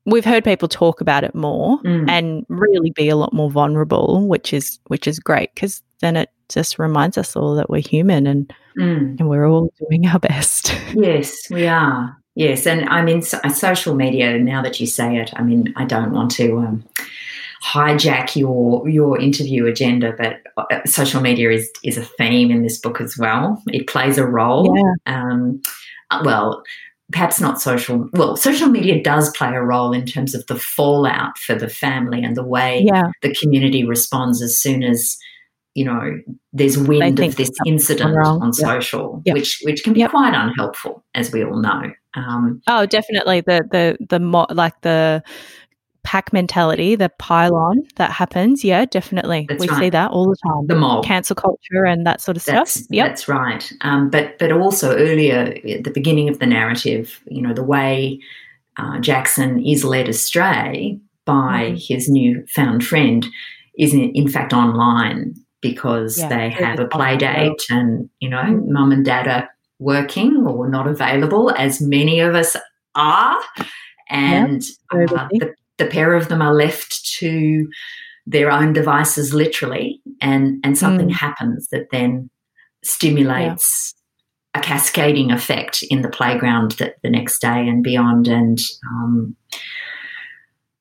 we've 0.07 0.25
heard 0.25 0.43
people 0.43 0.67
talk 0.67 1.01
about 1.01 1.23
it 1.23 1.35
more 1.35 1.79
mm. 1.83 2.09
and 2.09 2.45
really 2.49 2.91
be 2.91 3.09
a 3.09 3.15
lot 3.15 3.33
more 3.33 3.51
vulnerable, 3.51 4.25
which 4.27 4.53
is 4.53 4.79
which 4.87 5.07
is 5.07 5.19
great 5.19 5.53
because 5.53 5.83
then 5.99 6.15
it 6.15 6.29
just 6.49 6.79
reminds 6.79 7.17
us 7.17 7.35
all 7.35 7.53
that 7.55 7.69
we're 7.69 7.81
human 7.81 8.25
and 8.25 8.51
mm. 8.77 9.19
and 9.19 9.29
we're 9.29 9.45
all 9.45 9.71
doing 9.87 10.07
our 10.07 10.19
best. 10.31 10.75
yes, 10.95 11.35
we 11.51 11.67
are. 11.67 12.17
Yes, 12.35 12.65
and 12.65 12.87
I 12.89 13.01
mean 13.03 13.21
so, 13.21 13.39
uh, 13.43 13.49
social 13.49 13.93
media. 13.93 14.37
Now 14.39 14.63
that 14.63 14.79
you 14.79 14.87
say 14.87 15.17
it, 15.17 15.31
I 15.35 15.43
mean 15.43 15.73
I 15.75 15.85
don't 15.85 16.11
want 16.11 16.31
to. 16.31 16.57
Um, 16.57 16.83
hijack 17.63 18.35
your 18.35 18.87
your 18.87 19.19
interview 19.19 19.65
agenda 19.65 20.13
but 20.15 20.41
uh, 20.71 20.79
social 20.85 21.19
media 21.19 21.49
is 21.49 21.69
is 21.83 21.97
a 21.97 22.03
theme 22.03 22.51
in 22.51 22.61
this 22.61 22.77
book 22.77 23.01
as 23.01 23.17
well 23.17 23.61
it 23.73 23.87
plays 23.87 24.19
a 24.19 24.25
role 24.25 24.77
yeah. 24.77 24.93
um, 25.15 25.59
uh, 26.11 26.21
well 26.23 26.63
perhaps 27.11 27.39
not 27.39 27.61
social 27.61 28.09
well 28.13 28.35
social 28.35 28.67
media 28.67 29.01
does 29.01 29.29
play 29.35 29.49
a 29.49 29.61
role 29.61 29.93
in 29.93 30.05
terms 30.05 30.35
of 30.35 30.45
the 30.47 30.59
fallout 30.59 31.37
for 31.37 31.55
the 31.55 31.69
family 31.69 32.21
and 32.23 32.35
the 32.35 32.43
way 32.43 32.83
yeah. 32.85 33.11
the 33.21 33.33
community 33.33 33.85
responds 33.85 34.41
as 34.41 34.59
soon 34.59 34.83
as 34.83 35.17
you 35.73 35.85
know 35.85 36.19
there's 36.53 36.77
wind 36.77 37.19
of 37.19 37.35
this 37.35 37.51
incident 37.65 38.17
on 38.17 38.51
social 38.51 39.21
which 39.27 39.61
which 39.63 39.83
can 39.83 39.93
be 39.93 40.05
quite 40.07 40.33
unhelpful 40.33 41.03
as 41.13 41.31
we 41.31 41.43
all 41.43 41.61
know. 41.61 41.91
Um, 42.15 42.61
oh 42.67 42.85
definitely. 42.85 43.41
The 43.41 43.63
the 43.71 44.05
the 44.09 44.19
mo- 44.19 44.47
like 44.49 44.81
the 44.81 45.23
pack 46.07 46.31
mentality, 46.31 46.95
the 46.95 47.09
pile-on 47.19 47.83
that 47.97 48.11
happens. 48.11 48.63
Yeah, 48.63 48.85
definitely. 48.85 49.45
That's 49.49 49.59
we 49.59 49.67
right. 49.67 49.77
see 49.77 49.89
that 49.89 50.09
all 50.09 50.29
the 50.29 50.37
time. 50.47 50.65
The 50.65 50.75
mob. 50.75 51.03
Cancel 51.03 51.35
culture 51.35 51.83
and 51.85 52.05
that 52.07 52.21
sort 52.21 52.37
of 52.37 52.45
that's, 52.45 52.71
stuff. 52.71 52.87
Yep. 52.89 53.07
That's 53.09 53.27
right. 53.27 53.73
Um, 53.81 54.09
but 54.09 54.39
but 54.39 54.53
also 54.53 54.95
earlier 54.95 55.53
at 55.67 55.83
the 55.83 55.91
beginning 55.93 56.29
of 56.29 56.39
the 56.39 56.45
narrative, 56.45 57.21
you 57.27 57.41
know, 57.41 57.53
the 57.53 57.61
way 57.61 58.21
uh, 58.77 58.99
Jackson 58.99 59.61
is 59.65 59.83
led 59.83 60.07
astray 60.07 60.97
by 61.25 61.71
mm. 61.71 61.87
his 61.87 62.07
new 62.07 62.41
found 62.47 62.85
friend 62.85 63.27
is 63.77 63.93
in, 63.93 64.09
in 64.11 64.29
fact 64.29 64.53
online 64.53 65.35
because 65.59 66.19
yeah, 66.19 66.29
they 66.29 66.49
have 66.49 66.79
a 66.79 66.87
play 66.87 67.17
date 67.17 67.65
and, 67.69 68.09
you 68.21 68.29
know, 68.29 68.43
mm. 68.43 68.65
mum 68.67 68.93
and 68.93 69.03
dad 69.03 69.27
are 69.27 69.49
working 69.79 70.47
or 70.47 70.69
not 70.69 70.87
available 70.87 71.51
as 71.57 71.81
many 71.81 72.21
of 72.21 72.33
us 72.33 72.55
are 72.95 73.37
and 74.09 74.63
yep, 74.93 75.11
uh, 75.11 75.27
the, 75.31 75.53
the 75.77 75.85
pair 75.85 76.13
of 76.13 76.27
them 76.27 76.41
are 76.41 76.53
left 76.53 77.05
to 77.19 77.67
their 78.25 78.51
own 78.51 78.73
devices 78.73 79.33
literally 79.33 80.01
and 80.21 80.59
and 80.63 80.77
something 80.77 81.07
mm. 81.07 81.13
happens 81.13 81.69
that 81.69 81.87
then 81.91 82.29
stimulates 82.83 83.95
yeah. 84.53 84.61
a 84.61 84.63
cascading 84.63 85.31
effect 85.31 85.83
in 85.89 86.01
the 86.01 86.09
playground 86.09 86.71
that 86.73 86.95
the 87.03 87.09
next 87.09 87.39
day 87.39 87.67
and 87.67 87.83
beyond 87.83 88.27
and 88.27 88.59
um, 88.91 89.35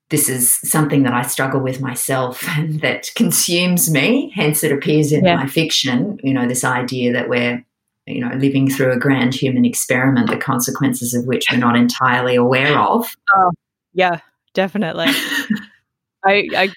this 0.09 0.29
is 0.29 0.51
something 0.51 1.03
that 1.03 1.13
I 1.13 1.23
struggle 1.23 1.61
with 1.61 1.81
myself 1.81 2.43
and 2.59 2.81
that 2.81 3.11
consumes 3.15 3.91
me 3.91 4.33
hence 4.35 4.65
it 4.65 4.73
appears 4.73 5.13
in 5.13 5.25
yeah. 5.25 5.37
my 5.37 5.47
fiction 5.47 6.19
you 6.23 6.35
know 6.35 6.49
this 6.49 6.65
idea 6.65 7.13
that 7.13 7.29
we're 7.29 7.65
you 8.07 8.21
know 8.21 8.35
living 8.37 8.69
through 8.69 8.93
a 8.93 8.99
grand 8.99 9.35
human 9.35 9.65
experiment 9.65 10.31
the 10.31 10.37
consequences 10.37 11.15
of 11.15 11.27
which 11.27 11.47
we're 11.51 11.59
not 11.59 11.77
entirely 11.77 12.35
aware 12.35 12.77
of 12.77 13.17
oh 13.37 13.53
yeah 13.93 14.21
definitely. 14.57 15.07
I, 16.25 16.49
I 16.57 16.69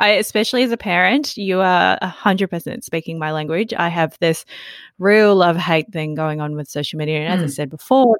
I, 0.00 0.10
especially 0.10 0.64
as 0.64 0.72
a 0.72 0.76
parent, 0.76 1.36
you 1.36 1.60
are 1.60 1.96
100% 2.02 2.82
speaking 2.82 3.18
my 3.20 3.30
language. 3.30 3.72
I 3.72 3.88
have 3.88 4.16
this 4.20 4.44
real 4.98 5.36
love 5.36 5.56
hate 5.56 5.92
thing 5.92 6.16
going 6.16 6.40
on 6.40 6.56
with 6.56 6.68
social 6.68 6.98
media. 6.98 7.20
And 7.20 7.34
as 7.34 7.40
mm. 7.40 7.44
I 7.44 7.48
said 7.48 7.70
before, 7.70 8.16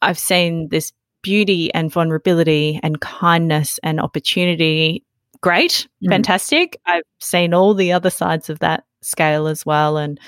I've 0.00 0.18
seen 0.18 0.68
this 0.68 0.92
beauty 1.20 1.72
and 1.74 1.92
vulnerability 1.92 2.80
and 2.82 3.00
kindness 3.00 3.78
and 3.82 4.00
opportunity. 4.00 5.04
Great, 5.42 5.86
mm. 6.02 6.08
fantastic. 6.08 6.80
I've 6.86 7.02
seen 7.20 7.52
all 7.52 7.74
the 7.74 7.92
other 7.92 8.10
sides 8.10 8.48
of 8.48 8.60
that 8.60 8.84
scale 9.02 9.48
as 9.48 9.66
well. 9.66 9.98
And, 9.98 10.18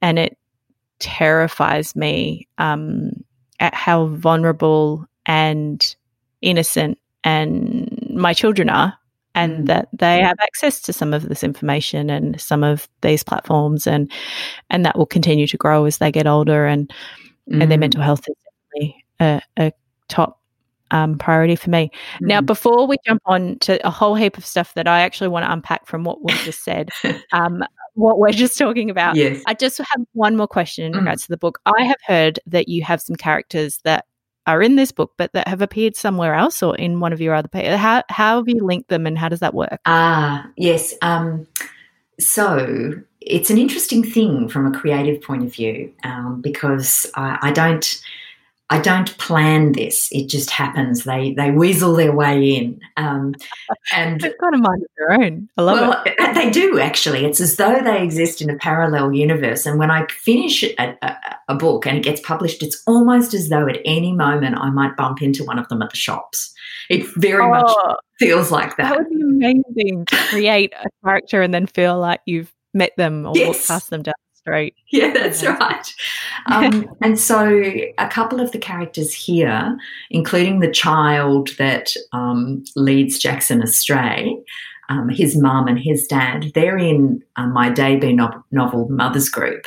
and 0.00 0.18
it 0.18 0.38
terrifies 1.00 1.94
me 1.94 2.48
um, 2.58 3.10
at 3.60 3.74
how 3.74 4.06
vulnerable 4.06 5.06
and 5.26 5.96
innocent 6.42 6.98
and 7.24 8.10
my 8.14 8.32
children 8.32 8.68
are 8.68 8.94
and 9.34 9.64
mm. 9.64 9.66
that 9.66 9.88
they 9.92 10.20
have 10.20 10.36
access 10.40 10.80
to 10.80 10.92
some 10.92 11.12
of 11.12 11.28
this 11.28 11.42
information 11.42 12.10
and 12.10 12.40
some 12.40 12.64
of 12.64 12.88
these 13.02 13.22
platforms 13.22 13.86
and 13.86 14.10
and 14.70 14.84
that 14.84 14.96
will 14.96 15.06
continue 15.06 15.46
to 15.46 15.56
grow 15.56 15.84
as 15.84 15.98
they 15.98 16.10
get 16.10 16.26
older 16.26 16.66
and 16.66 16.90
mm. 17.50 17.60
and 17.60 17.70
their 17.70 17.78
mental 17.78 18.02
health 18.02 18.24
is 18.28 18.34
definitely 18.44 19.04
a, 19.20 19.40
a 19.58 19.72
top 20.08 20.38
um, 20.90 21.18
priority 21.18 21.56
for 21.56 21.70
me. 21.70 21.90
Mm. 22.14 22.28
Now, 22.28 22.40
before 22.40 22.86
we 22.86 22.96
jump 23.06 23.22
on 23.26 23.58
to 23.60 23.84
a 23.86 23.90
whole 23.90 24.14
heap 24.14 24.38
of 24.38 24.46
stuff 24.46 24.74
that 24.74 24.88
I 24.88 25.00
actually 25.00 25.28
want 25.28 25.44
to 25.44 25.52
unpack 25.52 25.86
from 25.86 26.04
what 26.04 26.24
we 26.24 26.32
just 26.44 26.64
said, 26.64 26.90
um, 27.32 27.62
what 27.94 28.18
we're 28.18 28.32
just 28.32 28.56
talking 28.56 28.90
about, 28.90 29.16
yes. 29.16 29.42
I 29.46 29.54
just 29.54 29.78
have 29.78 30.06
one 30.12 30.36
more 30.36 30.48
question 30.48 30.84
in 30.84 30.92
mm. 30.92 30.98
regards 31.00 31.24
to 31.24 31.28
the 31.28 31.36
book. 31.36 31.58
I 31.66 31.84
have 31.84 32.00
heard 32.06 32.40
that 32.46 32.68
you 32.68 32.82
have 32.84 33.02
some 33.02 33.16
characters 33.16 33.80
that 33.84 34.06
are 34.48 34.62
in 34.62 34.76
this 34.76 34.90
book, 34.90 35.12
but 35.16 35.32
that 35.34 35.46
have 35.46 35.62
appeared 35.62 35.94
somewhere 35.94 36.34
else 36.34 36.62
or 36.62 36.74
in 36.76 37.00
one 37.00 37.12
of 37.12 37.20
your 37.20 37.34
other 37.34 37.48
pages. 37.48 37.78
How 37.78 38.02
how 38.08 38.38
have 38.38 38.48
you 38.48 38.64
linked 38.64 38.88
them, 38.88 39.06
and 39.06 39.16
how 39.16 39.28
does 39.28 39.40
that 39.40 39.54
work? 39.54 39.80
Ah, 39.86 40.48
yes. 40.56 40.94
Um, 41.02 41.46
so 42.18 42.94
it's 43.20 43.50
an 43.50 43.58
interesting 43.58 44.02
thing 44.02 44.48
from 44.48 44.66
a 44.66 44.76
creative 44.76 45.22
point 45.22 45.44
of 45.44 45.52
view 45.52 45.92
um, 46.02 46.40
because 46.40 47.06
I, 47.14 47.38
I 47.42 47.52
don't 47.52 48.02
I 48.70 48.80
don't 48.80 49.16
plan 49.16 49.72
this. 49.72 50.10
It 50.12 50.28
just 50.28 50.50
happens. 50.50 51.04
They 51.04 51.32
they 51.32 51.50
weasel 51.50 51.94
their 51.94 52.12
way 52.12 52.54
in, 52.54 52.80
um, 52.98 53.34
and 53.94 54.20
they've 54.20 54.36
got 54.38 54.54
a 54.54 54.58
mind 54.58 54.82
of 54.82 54.88
their 54.98 55.12
own. 55.12 55.48
I 55.56 55.62
love 55.62 55.80
well, 55.80 56.02
it. 56.04 56.34
They 56.34 56.50
do 56.50 56.78
actually. 56.78 57.24
It's 57.24 57.40
as 57.40 57.56
though 57.56 57.80
they 57.80 58.02
exist 58.02 58.42
in 58.42 58.50
a 58.50 58.56
parallel 58.58 59.14
universe. 59.14 59.64
And 59.64 59.78
when 59.78 59.90
I 59.90 60.06
finish 60.08 60.62
a, 60.62 60.96
a, 61.00 61.16
a, 61.48 61.54
book 61.54 61.86
and 61.86 61.96
it 61.96 62.04
gets 62.04 62.20
published, 62.20 62.62
it's 62.62 62.82
almost 62.86 63.32
as 63.32 63.48
though 63.48 63.66
at 63.66 63.78
any 63.86 64.12
moment 64.12 64.58
I 64.58 64.68
might 64.68 64.96
bump 64.96 65.22
into 65.22 65.44
one 65.44 65.58
of 65.58 65.66
them 65.68 65.80
at 65.80 65.90
the 65.90 65.96
shops. 65.96 66.52
It 66.90 67.06
very 67.16 67.42
oh, 67.42 67.48
much 67.48 67.96
feels 68.18 68.50
like 68.50 68.76
that. 68.76 68.90
That 68.90 68.98
would 68.98 69.08
be 69.08 69.22
amazing 69.22 70.04
to 70.06 70.16
create 70.28 70.74
a 70.74 70.88
character 71.04 71.40
and 71.40 71.54
then 71.54 71.66
feel 71.66 71.98
like 71.98 72.20
you've 72.26 72.52
met 72.74 72.92
them 72.98 73.26
or 73.26 73.32
yes. 73.34 73.46
walked 73.46 73.68
past 73.68 73.90
them 73.90 74.02
down 74.02 74.14
throat. 74.48 74.72
Yeah, 74.90 75.12
that's 75.12 75.44
right. 75.44 75.94
Um, 76.46 76.88
and 77.02 77.20
so, 77.20 77.46
a 77.98 78.08
couple 78.08 78.40
of 78.40 78.52
the 78.52 78.58
characters 78.58 79.12
here, 79.12 79.76
including 80.10 80.60
the 80.60 80.70
child 80.70 81.50
that 81.58 81.92
um, 82.12 82.64
leads 82.74 83.18
Jackson 83.18 83.62
astray, 83.62 84.34
um, 84.88 85.10
his 85.10 85.36
mum 85.36 85.68
and 85.68 85.78
his 85.78 86.06
dad, 86.06 86.50
they're 86.54 86.78
in 86.78 87.22
uh, 87.36 87.46
my 87.48 87.68
debut 87.68 88.14
no- 88.14 88.44
novel, 88.50 88.88
Mother's 88.88 89.28
Group, 89.28 89.66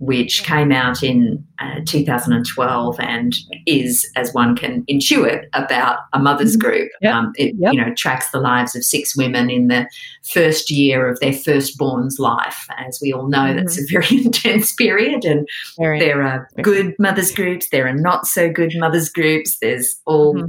which 0.00 0.44
came 0.44 0.72
out 0.72 1.02
in 1.02 1.46
uh, 1.58 1.78
2012 1.84 2.98
and 3.00 3.36
is, 3.66 4.10
as 4.16 4.32
one 4.32 4.56
can 4.56 4.82
intuit, 4.86 5.44
about 5.52 5.98
a 6.14 6.18
mother's 6.18 6.56
mm-hmm. 6.56 6.68
group. 6.68 6.90
Yep. 7.02 7.14
Um, 7.14 7.32
it 7.36 7.54
yep. 7.58 7.74
you 7.74 7.80
know 7.80 7.94
tracks 7.94 8.30
the 8.30 8.40
lives 8.40 8.74
of 8.74 8.82
six 8.82 9.14
women 9.14 9.50
in 9.50 9.68
the 9.68 9.86
first 10.24 10.70
year 10.70 11.06
of 11.06 11.20
their 11.20 11.34
firstborn's 11.34 12.18
life. 12.18 12.66
As 12.78 12.98
we 13.02 13.12
all 13.12 13.28
know, 13.28 13.38
mm-hmm. 13.40 13.58
that's 13.58 13.78
a 13.78 13.84
very 13.90 14.08
intense 14.24 14.74
period, 14.74 15.26
and 15.26 15.46
very, 15.78 16.00
there 16.00 16.22
are 16.22 16.48
good 16.62 16.94
mothers 16.98 17.30
groups, 17.30 17.68
there 17.68 17.86
are 17.86 17.94
not 17.94 18.26
so 18.26 18.50
good 18.50 18.72
mothers 18.78 19.10
groups. 19.10 19.58
There's 19.60 20.00
all 20.06 20.34
mm-hmm. 20.34 20.46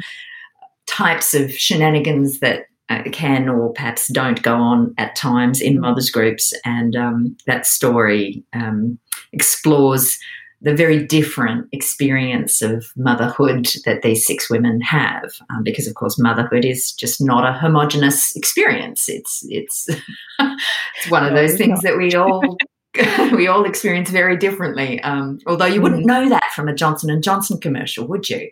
types 0.87 1.33
of 1.33 1.51
shenanigans 1.51 2.39
that 2.39 2.67
can 3.11 3.49
or 3.49 3.73
perhaps 3.73 4.07
don't 4.07 4.41
go 4.41 4.55
on 4.55 4.93
at 4.97 5.15
times 5.15 5.61
in 5.61 5.73
mm-hmm. 5.73 5.81
mothers 5.81 6.09
groups, 6.09 6.53
and 6.65 6.95
um, 6.95 7.37
that 7.47 7.65
story 7.65 8.43
um, 8.53 8.99
explores 9.33 10.17
the 10.63 10.75
very 10.75 11.03
different 11.03 11.67
experience 11.71 12.61
of 12.61 12.85
motherhood 12.95 13.67
that 13.85 14.03
these 14.03 14.25
six 14.25 14.47
women 14.49 14.79
have, 14.81 15.31
um, 15.49 15.63
because 15.63 15.87
of 15.87 15.95
course 15.95 16.19
motherhood 16.19 16.63
is 16.63 16.91
just 16.91 17.19
not 17.19 17.47
a 17.47 17.57
homogenous 17.57 18.35
experience. 18.35 19.09
It's 19.09 19.43
it's 19.49 19.87
it's 20.39 21.09
one 21.09 21.25
of 21.25 21.33
those 21.33 21.57
things 21.57 21.81
that 21.81 21.97
we 21.97 22.13
all 22.13 22.57
we 23.31 23.47
all 23.47 23.65
experience 23.65 24.09
very 24.09 24.37
differently. 24.37 25.01
Um, 25.01 25.39
although 25.47 25.65
you 25.65 25.81
wouldn't 25.81 26.01
mm-hmm. 26.01 26.23
know 26.23 26.29
that 26.29 26.51
from 26.55 26.67
a 26.67 26.75
Johnson 26.75 27.09
and 27.09 27.23
Johnson 27.23 27.59
commercial, 27.59 28.07
would 28.07 28.29
you? 28.29 28.49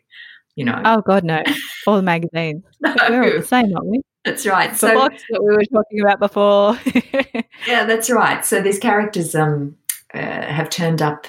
You 0.56 0.66
know? 0.66 0.82
Oh 0.84 1.02
God, 1.02 1.24
no! 1.24 1.44
All 1.86 1.96
the 1.96 2.02
magazines. 2.02 2.64
no. 2.82 2.96
We're 3.10 3.24
all 3.24 3.40
the 3.40 3.46
same, 3.46 3.74
aren't 3.76 3.88
we? 3.88 4.02
That's 4.26 4.46
right. 4.46 4.72
The 4.72 4.78
so, 4.78 4.94
box 4.94 5.24
that 5.30 5.44
we 5.44 5.56
were 5.56 5.64
talking 5.72 6.02
about 6.02 6.20
before. 6.20 6.78
yeah, 7.68 7.86
that's 7.86 8.10
right. 8.10 8.46
So 8.46 8.62
these 8.62 8.80
characters 8.80 9.34
um, 9.34 9.78
uh, 10.14 10.20
have 10.20 10.70
turned 10.70 11.02
up, 11.02 11.26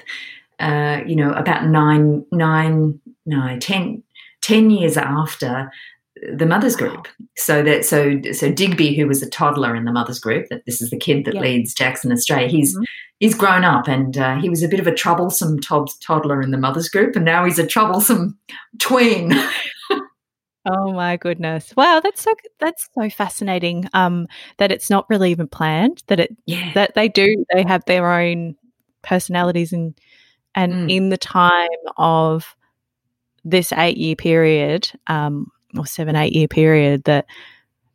uh, 0.58 1.00
you 1.06 1.14
know, 1.14 1.32
about 1.32 1.66
nine, 1.66 2.24
nine, 2.32 3.00
no, 3.26 3.58
ten, 3.60 4.02
ten 4.40 4.70
years 4.70 4.96
after 4.96 5.70
the 6.36 6.46
mothers 6.46 6.76
group. 6.76 7.08
So 7.36 7.62
that 7.62 7.84
so 7.84 8.20
so 8.32 8.50
Digby, 8.52 8.94
who 8.94 9.06
was 9.06 9.22
a 9.22 9.30
toddler 9.30 9.74
in 9.74 9.84
the 9.84 9.92
mothers 9.92 10.18
group, 10.18 10.48
that 10.48 10.64
this 10.66 10.82
is 10.82 10.90
the 10.90 10.98
kid 10.98 11.24
that 11.24 11.34
yeah. 11.34 11.40
leads 11.40 11.74
Jackson 11.74 12.12
astray. 12.12 12.48
He's 12.48 12.74
mm-hmm. 12.74 12.84
he's 13.20 13.34
grown 13.34 13.64
up, 13.64 13.88
and 13.88 14.18
uh, 14.18 14.36
he 14.36 14.48
was 14.48 14.62
a 14.62 14.68
bit 14.68 14.80
of 14.80 14.86
a 14.86 14.94
troublesome 14.94 15.60
toddler 15.60 16.42
in 16.42 16.50
the 16.50 16.58
mothers 16.58 16.88
group, 16.88 17.16
and 17.16 17.24
now 17.24 17.44
he's 17.44 17.58
a 17.58 17.66
troublesome 17.66 18.38
tween. 18.78 19.32
Oh 20.66 20.92
my 20.92 21.16
goodness. 21.16 21.74
Wow, 21.76 22.00
that's 22.02 22.22
so 22.22 22.34
that's 22.58 22.88
so 22.94 23.08
fascinating. 23.08 23.88
Um 23.94 24.28
that 24.58 24.70
it's 24.70 24.90
not 24.90 25.08
really 25.08 25.30
even 25.30 25.48
planned, 25.48 26.02
that 26.08 26.20
it 26.20 26.36
yeah. 26.46 26.72
that 26.74 26.94
they 26.94 27.08
do 27.08 27.44
they 27.54 27.62
have 27.62 27.84
their 27.86 28.10
own 28.10 28.56
personalities 29.02 29.72
and 29.72 29.98
and 30.54 30.72
mm. 30.72 30.92
in 30.94 31.08
the 31.08 31.16
time 31.16 31.68
of 31.96 32.54
this 33.44 33.72
8 33.72 33.96
year 33.96 34.16
period 34.16 34.90
um 35.06 35.50
or 35.78 35.86
7 35.86 36.14
8 36.14 36.34
year 36.34 36.48
period 36.48 37.04
that 37.04 37.24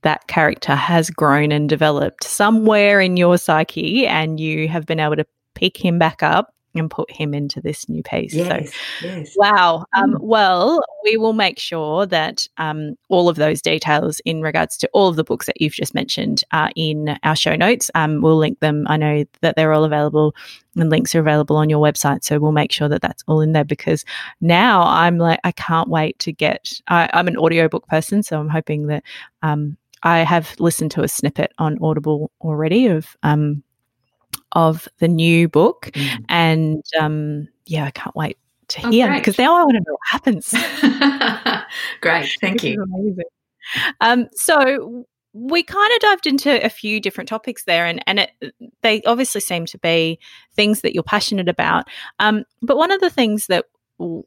that 0.01 0.25
character 0.27 0.73
has 0.73 1.11
grown 1.11 1.51
and 1.51 1.69
developed 1.69 2.23
somewhere 2.23 2.99
in 2.99 3.17
your 3.17 3.37
psyche 3.37 4.07
and 4.07 4.39
you 4.39 4.67
have 4.67 4.87
been 4.87 4.99
able 4.99 5.15
to 5.15 5.25
pick 5.53 5.77
him 5.77 5.99
back 5.99 6.23
up 6.23 6.54
and 6.79 6.89
put 6.89 7.09
him 7.11 7.33
into 7.33 7.61
this 7.61 7.87
new 7.89 8.03
piece. 8.03 8.33
Yes, 8.33 8.73
so, 8.99 9.07
yes. 9.07 9.33
wow. 9.35 9.85
Um, 9.95 10.13
mm. 10.13 10.21
Well, 10.21 10.83
we 11.03 11.17
will 11.17 11.33
make 11.33 11.59
sure 11.59 12.05
that 12.05 12.47
um, 12.57 12.95
all 13.09 13.29
of 13.29 13.35
those 13.35 13.61
details 13.61 14.19
in 14.25 14.41
regards 14.41 14.77
to 14.77 14.89
all 14.93 15.07
of 15.07 15.15
the 15.15 15.23
books 15.23 15.45
that 15.45 15.59
you've 15.61 15.73
just 15.73 15.93
mentioned 15.93 16.43
are 16.51 16.71
in 16.75 17.17
our 17.23 17.35
show 17.35 17.55
notes. 17.55 17.89
Um, 17.95 18.21
we'll 18.21 18.37
link 18.37 18.59
them. 18.59 18.85
I 18.87 18.97
know 18.97 19.25
that 19.41 19.55
they're 19.55 19.73
all 19.73 19.83
available 19.83 20.35
and 20.75 20.89
links 20.89 21.15
are 21.15 21.19
available 21.19 21.57
on 21.57 21.69
your 21.69 21.79
website. 21.79 22.23
So 22.23 22.39
we'll 22.39 22.51
make 22.51 22.71
sure 22.71 22.89
that 22.89 23.01
that's 23.01 23.23
all 23.27 23.41
in 23.41 23.53
there 23.53 23.63
because 23.63 24.03
now 24.41 24.81
I'm 24.81 25.17
like, 25.17 25.39
I 25.43 25.51
can't 25.51 25.89
wait 25.89 26.19
to 26.19 26.31
get, 26.31 26.73
I, 26.87 27.09
am 27.13 27.27
an 27.27 27.37
audiobook 27.37 27.87
person. 27.87 28.23
So 28.23 28.39
I'm 28.39 28.49
hoping 28.49 28.87
that 28.87 29.03
um, 29.41 29.77
I 30.03 30.19
have 30.19 30.55
listened 30.59 30.91
to 30.91 31.03
a 31.03 31.07
snippet 31.07 31.51
on 31.57 31.79
Audible 31.81 32.31
already 32.41 32.87
of 32.87 33.17
um, 33.23 33.63
of 34.51 34.87
the 34.99 35.07
new 35.07 35.47
book. 35.47 35.91
Mm. 35.93 36.25
And 36.29 36.85
um, 36.99 37.47
yeah, 37.65 37.85
I 37.85 37.91
can't 37.91 38.15
wait 38.15 38.37
to 38.69 38.85
oh, 38.85 38.91
hear 38.91 39.13
because 39.13 39.37
now 39.37 39.55
I 39.55 39.63
want 39.63 39.75
to 39.75 39.79
know 39.79 39.93
what 39.93 39.99
happens. 40.09 40.53
great. 42.01 42.37
Thank 42.41 42.63
you. 42.63 42.85
Um, 44.01 44.27
so 44.33 45.05
we 45.33 45.63
kind 45.63 45.93
of 45.93 45.99
dived 45.99 46.27
into 46.27 46.63
a 46.63 46.69
few 46.69 47.01
different 47.01 47.27
topics 47.27 47.65
there, 47.65 47.85
and, 47.85 48.01
and 48.07 48.19
it, 48.19 48.31
they 48.81 49.01
obviously 49.03 49.41
seem 49.41 49.65
to 49.67 49.77
be 49.77 50.19
things 50.55 50.81
that 50.81 50.93
you're 50.93 51.03
passionate 51.03 51.49
about. 51.49 51.85
Um, 52.19 52.45
but 52.61 52.77
one 52.77 52.91
of 52.91 53.01
the 53.01 53.09
things 53.09 53.47
that 53.47 53.65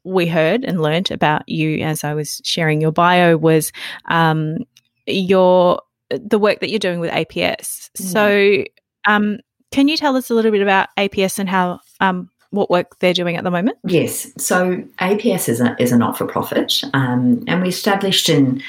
we 0.04 0.26
heard 0.26 0.64
and 0.64 0.81
learned 0.81 1.11
about 1.11 1.48
you 1.48 1.78
as 1.78 2.04
I 2.04 2.14
was 2.14 2.40
sharing 2.44 2.81
your 2.81 2.92
bio 2.92 3.37
was 3.37 3.70
um, 4.07 4.59
your 5.07 5.81
the 6.11 6.38
work 6.38 6.61
that 6.61 6.70
you're 6.70 6.78
doing 6.78 7.00
with 7.00 7.11
APS. 7.11 7.90
Mm. 7.90 8.00
So, 8.00 8.64
um, 9.07 9.38
can 9.70 9.88
you 9.88 9.96
tell 9.96 10.16
us 10.16 10.31
a 10.31 10.35
little 10.35 10.50
bit 10.50 10.62
about 10.62 10.88
APS 10.96 11.38
and 11.38 11.48
how 11.48 11.81
um, 12.00 12.31
what 12.50 12.70
work 12.70 12.98
they're 12.98 13.14
doing 13.14 13.37
at 13.37 13.44
the 13.44 13.50
moment? 13.50 13.78
Yes. 13.85 14.33
So 14.38 14.83
APS 15.00 15.48
is 15.48 15.61
a, 15.61 15.76
is 15.78 15.92
a 15.92 15.98
not 15.98 16.16
for 16.16 16.26
profit, 16.26 16.83
um, 16.94 17.44
and 17.46 17.62
we 17.62 17.68
established 17.68 18.28
in 18.28 18.62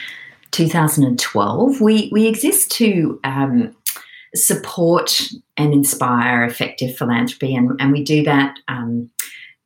2012. 0.51 1.81
We 1.81 2.09
we 2.11 2.27
exist 2.27 2.71
to 2.73 3.19
um, 3.23 3.75
support 4.35 5.21
and 5.57 5.73
inspire 5.73 6.43
effective 6.43 6.97
philanthropy, 6.97 7.55
and, 7.55 7.79
and 7.79 7.91
we 7.91 8.03
do 8.03 8.23
that 8.23 8.57
um, 8.67 9.09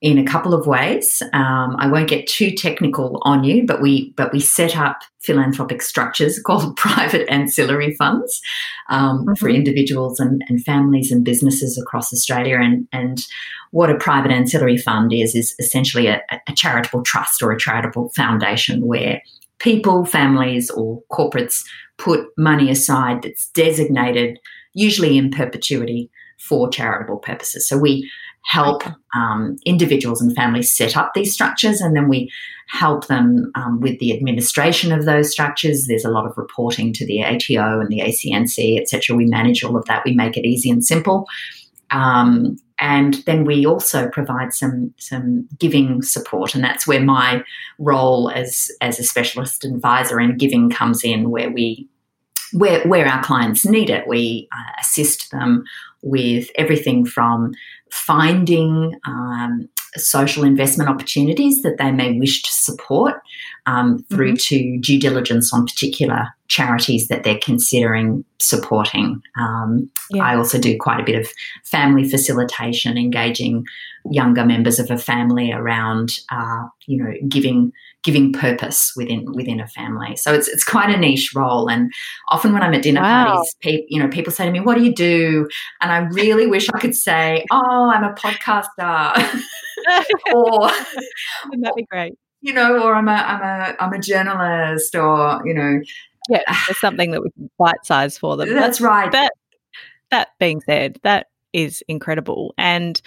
in 0.04 0.18
a 0.18 0.26
couple 0.26 0.54
of 0.54 0.68
ways. 0.68 1.24
Um, 1.32 1.78
I 1.80 1.88
won't 1.88 2.10
get 2.10 2.28
too 2.28 2.52
technical 2.52 3.22
on 3.24 3.46
you, 3.46 3.66
but 3.66 3.82
we 3.82 4.12
but 4.12 4.34
we 4.34 4.42
set 4.42 4.76
up 4.76 5.00
philanthropic 5.22 5.82
structures 5.82 6.39
called 6.46 6.76
private 6.76 7.28
ancillary 7.30 7.96
funds 7.96 8.42
um, 8.89 9.20
mm-hmm. 9.20 9.34
for 9.36 9.50
individuals 9.50 10.20
and, 10.20 10.44
and, 10.50 10.62
families 10.66 11.10
and 11.10 11.24
businesses 11.24 11.82
across 11.82 12.13
Australia. 12.13 12.58
And 12.60 12.86
and 12.92 13.26
what 13.72 13.89
a 13.89 13.96
private 13.96 14.32
ancillary 14.32 14.78
fund 14.78 15.13
is 15.13 15.36
is 15.36 15.56
essentially 15.58 16.08
a, 16.08 16.22
a 16.30 16.54
charitable 16.54 17.04
trust 17.04 17.42
or 17.42 17.54
a 17.54 17.60
charitable 17.60 18.10
foundation 18.13 18.86
where 18.86 19.22
people, 19.60 20.04
families, 20.04 20.70
or 20.70 21.02
corporates 21.13 21.63
put 21.98 22.28
money 22.38 22.70
aside 22.70 23.22
that's 23.22 23.48
designated, 23.52 24.38
usually 24.74 25.18
in 25.18 25.32
perpetuity, 25.32 26.12
for 26.38 26.68
charitable 26.68 27.20
purposes. 27.20 27.70
So 27.70 27.78
we 27.78 28.10
help 28.43 28.84
um, 29.15 29.58
individuals 29.65 30.21
and 30.21 30.36
families 30.36 30.71
set 30.71 30.97
up 30.97 31.13
these 31.13 31.34
structures 31.34 31.82
and 31.82 31.95
then 31.95 32.10
we 32.10 32.32
help 32.67 33.08
them 33.08 33.51
um, 33.56 33.79
with 33.79 33.99
the 33.99 34.13
administration 34.15 34.91
of 34.91 35.06
those 35.06 35.32
structures. 35.32 35.86
There's 35.86 36.06
a 36.06 36.12
lot 36.12 36.25
of 36.25 36.38
reporting 36.38 36.93
to 36.93 37.06
the 37.06 37.21
ato 37.21 37.79
and 37.79 37.89
the 37.89 37.99
acnc 37.99 38.82
etc 38.82 39.15
we 39.15 39.25
manage 39.25 39.63
all 39.63 39.77
of 39.77 39.86
that. 39.86 40.03
We 40.06 40.13
make 40.13 40.38
it 40.38 40.45
easy 40.45 40.69
and 40.69 40.86
simple. 40.86 41.25
Um, 41.91 42.58
and 42.79 43.15
then 43.25 43.45
we 43.45 43.65
also 43.65 44.10
provide 44.10 44.53
some 44.53 44.93
some 44.97 45.47
giving 45.58 46.01
support 46.01 46.56
and 46.56 46.63
that's 46.63 46.88
where 46.88 47.01
my 47.01 47.43
role 47.79 48.29
as 48.32 48.71
as 48.82 48.99
a 48.99 49.03
specialist 49.03 49.63
advisor 49.63 50.19
in 50.19 50.38
giving 50.38 50.69
comes 50.69 51.03
in 51.03 51.29
where 51.29 51.51
we 51.51 51.88
where, 52.53 52.88
where 52.88 53.08
our 53.08 53.23
clients 53.23 53.65
need 53.65 53.89
it. 53.89 54.08
We 54.08 54.47
uh, 54.51 54.71
assist 54.79 55.32
them 55.32 55.65
with 56.03 56.49
everything 56.56 57.06
from 57.06 57.53
finding 57.93 58.99
um, 59.06 59.69
social 59.95 60.43
investment 60.43 60.89
opportunities 60.89 61.62
that 61.62 61.77
they 61.77 61.91
may 61.91 62.17
wish 62.17 62.41
to 62.41 62.51
support 62.51 63.15
um, 63.67 64.03
through 64.10 64.34
mm-hmm. 64.34 64.56
to 64.56 64.79
due 64.79 64.99
diligence 64.99 65.53
on 65.53 65.65
particular 65.65 66.27
charities 66.47 67.08
that 67.08 67.23
they're 67.23 67.39
considering 67.39 68.25
supporting. 68.39 69.21
Um, 69.39 69.89
yeah. 70.10 70.23
I 70.23 70.36
also 70.36 70.60
do 70.60 70.77
quite 70.79 70.99
a 70.99 71.03
bit 71.03 71.19
of 71.19 71.27
family 71.63 72.10
facilitation, 72.10 72.97
engaging 72.97 73.65
younger 74.10 74.46
members 74.46 74.79
of 74.79 74.89
a 74.89 74.98
family 74.98 75.52
around, 75.52 76.13
uh, 76.31 76.67
you 76.87 76.98
know, 76.98 77.13
giving 77.27 77.71
giving 78.04 78.33
purpose 78.33 78.93
within 78.95 79.25
within 79.33 79.60
a 79.60 79.67
family. 79.67 80.15
So 80.15 80.33
it's 80.33 80.47
it's 80.47 80.63
quite 80.63 80.93
a 80.93 80.97
niche 80.97 81.33
role. 81.33 81.69
And 81.69 81.91
often 82.29 82.54
when 82.54 82.62
I'm 82.62 82.73
at 82.73 82.83
dinner 82.83 83.01
wow. 83.01 83.25
parties, 83.25 83.56
pe- 83.62 83.85
you 83.87 84.01
know, 84.01 84.10
people 84.10 84.31
say 84.31 84.45
to 84.45 84.51
me, 84.51 84.60
"What 84.60 84.77
do 84.77 84.83
you 84.83 84.93
do?" 84.93 85.47
And 85.81 85.91
I 85.91 85.99
really 86.13 86.45
wish 86.45 86.69
I 86.69 86.79
could 86.79 86.95
say, 86.95 87.45
"Oh, 87.51 87.91
I'm 87.93 88.04
a 88.04 88.13
podcaster," 88.13 89.41
or 90.33 90.60
wouldn't 91.45 91.63
that 91.63 91.73
be 91.75 91.85
great? 91.89 92.13
You 92.41 92.54
know, 92.54 92.83
or 92.83 92.93
I'm 92.93 93.08
a 93.08 93.13
I'm 93.13 93.41
a 93.41 93.75
I'm 93.79 93.93
a 93.93 93.99
journalist, 93.99 94.95
or 94.95 95.41
you 95.45 95.54
know, 95.54 95.79
yeah, 96.29 96.41
there's 96.67 96.79
something 96.79 97.12
that 97.12 97.23
we 97.23 97.31
can 97.31 97.49
bite 97.58 97.85
size 97.85 98.17
for 98.17 98.37
them. 98.37 98.54
That's 98.54 98.81
right. 98.81 99.12
That 99.12 99.33
that 100.12 100.29
being 100.39 100.62
said, 100.62 100.99
that 101.04 101.27
is 101.54 101.83
incredible. 101.87 102.54
And 102.58 103.01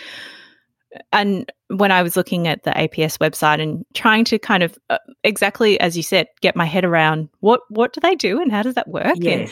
and 1.12 1.50
when 1.68 1.90
I 1.90 2.02
was 2.02 2.16
looking 2.16 2.46
at 2.46 2.62
the 2.62 2.70
APS 2.70 3.18
website 3.18 3.60
and 3.60 3.84
trying 3.94 4.24
to 4.26 4.38
kind 4.38 4.62
of 4.62 4.78
uh, 4.90 4.98
exactly 5.24 5.78
as 5.80 5.96
you 5.96 6.02
said, 6.02 6.28
get 6.40 6.56
my 6.56 6.64
head 6.64 6.84
around 6.84 7.28
what 7.40 7.60
what 7.68 7.92
do 7.92 8.00
they 8.00 8.14
do 8.14 8.40
and 8.40 8.52
how 8.52 8.62
does 8.62 8.74
that 8.74 8.88
work? 8.88 9.16
Yes. 9.16 9.50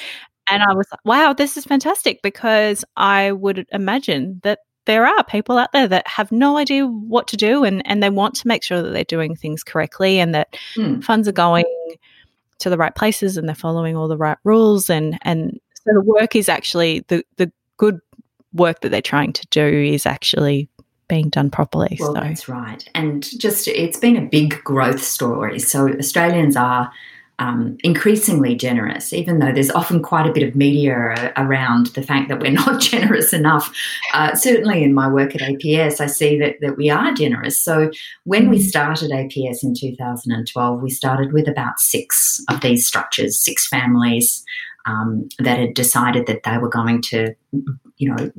And, 0.48 0.60
and 0.60 0.70
I 0.70 0.74
was 0.74 0.86
like, 0.90 1.00
wow, 1.04 1.32
this 1.32 1.56
is 1.56 1.64
fantastic 1.64 2.20
because 2.22 2.84
I 2.96 3.32
would 3.32 3.66
imagine 3.72 4.40
that 4.42 4.60
there 4.86 5.06
are 5.06 5.24
people 5.24 5.56
out 5.56 5.72
there 5.72 5.88
that 5.88 6.06
have 6.06 6.30
no 6.30 6.58
idea 6.58 6.86
what 6.86 7.26
to 7.28 7.36
do 7.36 7.64
and, 7.64 7.86
and 7.86 8.02
they 8.02 8.10
want 8.10 8.34
to 8.34 8.46
make 8.46 8.62
sure 8.62 8.82
that 8.82 8.90
they're 8.90 9.04
doing 9.04 9.34
things 9.34 9.64
correctly 9.64 10.18
and 10.18 10.34
that 10.34 10.56
Mm. 10.76 11.02
funds 11.02 11.26
are 11.26 11.32
going 11.32 11.64
to 12.58 12.70
the 12.70 12.76
right 12.76 12.94
places 12.94 13.36
and 13.36 13.48
they're 13.48 13.54
following 13.54 13.96
all 13.96 14.08
the 14.08 14.16
right 14.16 14.38
rules 14.44 14.88
and 14.90 15.18
and 15.22 15.58
so 15.74 15.92
the 15.92 16.00
work 16.02 16.36
is 16.36 16.48
actually 16.48 17.04
the 17.08 17.24
the 17.36 17.50
good 17.76 17.98
work 18.52 18.80
that 18.80 18.90
they're 18.90 19.02
trying 19.02 19.32
to 19.32 19.46
do 19.50 19.66
is 19.66 20.06
actually 20.06 20.68
being 21.08 21.28
done 21.28 21.50
properly. 21.50 21.96
Well, 22.00 22.14
so 22.14 22.20
that's 22.20 22.48
right. 22.48 22.88
And 22.94 23.22
just 23.38 23.68
it's 23.68 23.98
been 23.98 24.16
a 24.16 24.22
big 24.26 24.62
growth 24.64 25.02
story. 25.02 25.58
So 25.58 25.88
Australians 25.98 26.56
are 26.56 26.90
um, 27.40 27.76
increasingly 27.82 28.54
generous, 28.54 29.12
even 29.12 29.40
though 29.40 29.50
there's 29.52 29.70
often 29.70 30.00
quite 30.00 30.24
a 30.24 30.32
bit 30.32 30.44
of 30.48 30.54
media 30.54 31.32
around 31.36 31.86
the 31.88 32.02
fact 32.02 32.28
that 32.28 32.38
we're 32.38 32.52
not 32.64 32.80
generous 32.80 33.32
enough. 33.32 33.74
Uh, 34.12 34.34
certainly 34.36 34.84
in 34.84 34.94
my 34.94 35.08
work 35.08 35.34
at 35.34 35.40
APS, 35.40 36.00
I 36.00 36.06
see 36.06 36.38
that, 36.38 36.56
that 36.60 36.76
we 36.76 36.90
are 36.90 37.12
generous. 37.12 37.60
So 37.60 37.90
when 38.22 38.48
we 38.48 38.58
Mm. 38.58 38.68
started 38.68 39.10
APS 39.10 39.64
in 39.64 39.74
2012, 39.74 40.80
we 40.82 40.90
started 40.90 41.32
with 41.32 41.48
about 41.48 41.80
six 41.80 42.42
of 42.48 42.60
these 42.60 42.86
structures, 42.86 43.38
six 43.44 43.66
families 43.66 44.44
um, 44.86 45.28
that 45.38 45.58
had 45.58 45.74
decided 45.74 46.26
that 46.26 46.44
they 46.44 46.58
were 46.58 46.68
going 46.68 47.02
to, 47.02 47.34
you 47.96 48.14
know, 48.14 48.30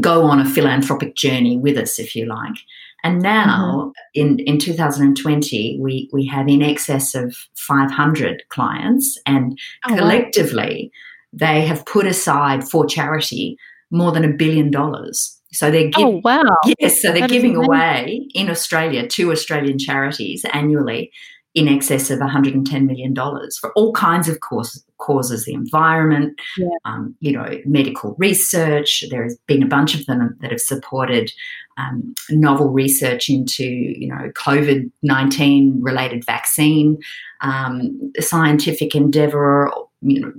go 0.00 0.22
on 0.22 0.40
a 0.40 0.48
philanthropic 0.48 1.14
journey 1.14 1.58
with 1.58 1.76
us, 1.76 1.98
if 1.98 2.14
you 2.14 2.26
like. 2.26 2.56
And 3.04 3.22
now, 3.22 3.92
mm-hmm. 4.16 4.38
in, 4.38 4.38
in 4.40 4.58
2020, 4.58 5.78
we, 5.80 6.08
we 6.12 6.26
have 6.26 6.48
in 6.48 6.62
excess 6.62 7.14
of 7.14 7.36
500 7.54 8.42
clients, 8.48 9.18
and 9.26 9.58
Oh, 9.86 9.92
wow. 9.92 9.98
collectively, 9.98 10.90
they 11.32 11.66
have 11.66 11.84
put 11.86 12.06
aside 12.06 12.68
for 12.68 12.86
charity 12.86 13.58
more 13.90 14.12
than 14.12 14.24
a 14.24 14.32
billion 14.32 14.70
dollars. 14.70 15.40
So 15.52 15.70
they're 15.70 15.90
oh, 15.96 15.98
giving, 15.98 16.16
oh 16.16 16.20
wow. 16.24 16.56
Yes, 16.78 17.00
so 17.00 17.12
they're 17.12 17.20
That 17.20 17.30
giving 17.30 17.56
away 17.56 18.26
in 18.34 18.50
Australia 18.50 19.06
to 19.06 19.30
Australian 19.30 19.78
charities 19.78 20.44
annually 20.52 21.12
in 21.56 21.68
excess 21.68 22.10
of 22.10 22.18
$110 22.18 22.86
million 22.86 23.14
for 23.14 23.72
all 23.72 23.90
kinds 23.94 24.28
of 24.28 24.40
cause, 24.40 24.84
causes, 24.98 25.46
the 25.46 25.54
environment, 25.54 26.38
Yeah. 26.58 26.68
um, 26.84 27.16
you 27.20 27.32
know, 27.32 27.48
medical 27.64 28.14
research. 28.18 29.02
There 29.10 29.22
has 29.22 29.38
been 29.46 29.62
a 29.62 29.66
bunch 29.66 29.94
of 29.98 30.04
them 30.04 30.36
that 30.42 30.50
have 30.50 30.60
supported 30.60 31.32
um, 31.78 32.14
novel 32.28 32.68
research 32.68 33.30
into, 33.30 33.64
you 33.64 34.06
know, 34.06 34.30
COVID 34.34 34.90
19 35.02 35.78
related 35.80 36.26
vaccine, 36.26 36.98
um, 37.40 38.12
scientific 38.20 38.94
endeavor, 38.94 39.70
you 40.02 40.20
know, 40.20 40.32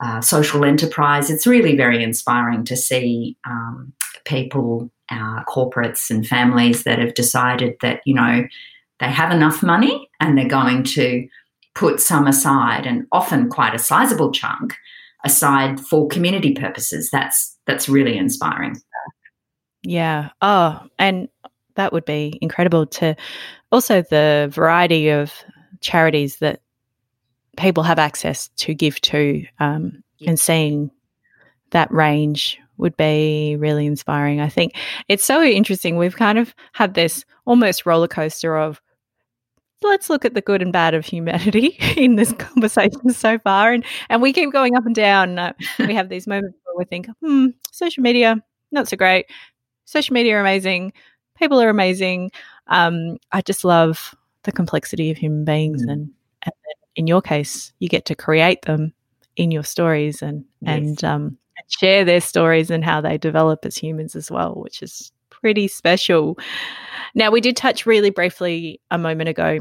uh, 0.00 0.22
social 0.22 0.64
enterprise. 0.64 1.28
It's 1.28 1.46
really 1.46 1.76
very 1.76 2.02
inspiring 2.02 2.64
to 2.64 2.76
see 2.76 3.36
um, 3.44 3.92
people, 4.24 4.90
uh, 5.10 5.44
corporates, 5.44 6.08
and 6.10 6.26
families 6.26 6.84
that 6.84 6.98
have 6.98 7.12
decided 7.12 7.74
that, 7.82 8.00
you 8.06 8.14
know, 8.14 8.44
they 9.02 9.10
have 9.10 9.32
enough 9.32 9.62
money 9.62 10.08
and 10.20 10.38
they're 10.38 10.48
going 10.48 10.84
to 10.84 11.26
put 11.74 12.00
some 12.00 12.26
aside 12.26 12.86
and 12.86 13.06
often 13.12 13.48
quite 13.48 13.74
a 13.74 13.78
sizable 13.78 14.30
chunk 14.30 14.74
aside 15.24 15.80
for 15.80 16.08
community 16.08 16.54
purposes 16.54 17.10
that's 17.10 17.56
that's 17.66 17.88
really 17.88 18.16
inspiring 18.16 18.74
Yeah. 19.82 20.30
Oh, 20.40 20.80
and 20.98 21.28
that 21.74 21.92
would 21.92 22.04
be 22.04 22.38
incredible 22.40 22.86
to 22.86 23.16
also 23.70 24.02
the 24.02 24.48
variety 24.52 25.08
of 25.08 25.32
charities 25.80 26.36
that 26.38 26.60
people 27.56 27.82
have 27.82 27.98
access 27.98 28.48
to 28.56 28.74
give 28.74 29.00
to 29.00 29.44
um, 29.58 30.02
and 30.26 30.38
seeing 30.38 30.90
that 31.70 31.90
range 31.90 32.58
would 32.76 32.96
be 32.96 33.56
really 33.58 33.86
inspiring. 33.86 34.40
I 34.40 34.48
think 34.48 34.74
it's 35.08 35.24
so 35.24 35.42
interesting. 35.42 35.96
We've 35.96 36.16
kind 36.16 36.38
of 36.38 36.54
had 36.72 36.94
this 36.94 37.24
almost 37.44 37.86
roller 37.86 38.08
coaster 38.08 38.56
of 38.56 38.80
let's 39.84 40.08
look 40.10 40.24
at 40.24 40.34
the 40.34 40.40
good 40.40 40.62
and 40.62 40.72
bad 40.72 40.94
of 40.94 41.04
humanity 41.04 41.76
in 41.96 42.16
this 42.16 42.32
conversation 42.34 43.10
so 43.10 43.38
far 43.38 43.72
and 43.72 43.84
and 44.08 44.22
we 44.22 44.32
keep 44.32 44.52
going 44.52 44.76
up 44.76 44.86
and 44.86 44.94
down 44.94 45.38
uh, 45.38 45.52
we 45.78 45.94
have 46.00 46.08
these 46.08 46.26
moments 46.26 46.58
where 46.64 46.76
we 46.76 46.84
think 46.84 47.06
hmm 47.20 47.46
social 47.72 48.02
media 48.02 48.42
not 48.72 48.88
so 48.88 48.96
great. 48.96 49.26
Social 49.84 50.14
media 50.14 50.36
are 50.36 50.40
amazing. 50.40 50.94
People 51.38 51.60
are 51.60 51.68
amazing. 51.68 52.30
Um, 52.68 53.18
i 53.32 53.42
just 53.42 53.64
love 53.64 54.14
the 54.44 54.52
complexity 54.52 55.10
of 55.10 55.18
human 55.18 55.44
beings 55.44 55.84
Mm. 55.84 55.92
and, 55.92 56.10
and 56.44 56.54
in 56.96 57.06
your 57.06 57.20
case 57.22 57.72
you 57.80 57.88
get 57.88 58.04
to 58.06 58.14
create 58.14 58.62
them 58.62 58.92
in 59.36 59.50
your 59.50 59.64
stories 59.64 60.22
and 60.22 60.44
Yes. 60.62 60.76
and 60.78 61.04
um, 61.04 61.22
and 61.58 61.70
share 61.70 62.04
their 62.04 62.20
stories 62.20 62.70
and 62.70 62.84
how 62.84 63.00
they 63.00 63.18
develop 63.18 63.64
as 63.66 63.76
humans 63.76 64.14
as 64.16 64.30
well 64.30 64.54
which 64.54 64.82
is 64.82 65.12
pretty 65.30 65.66
special. 65.68 66.38
Now 67.14 67.30
we 67.30 67.40
did 67.40 67.56
touch 67.56 67.84
really 67.84 68.10
briefly 68.10 68.80
a 68.90 68.96
moment 68.98 69.28
ago 69.28 69.58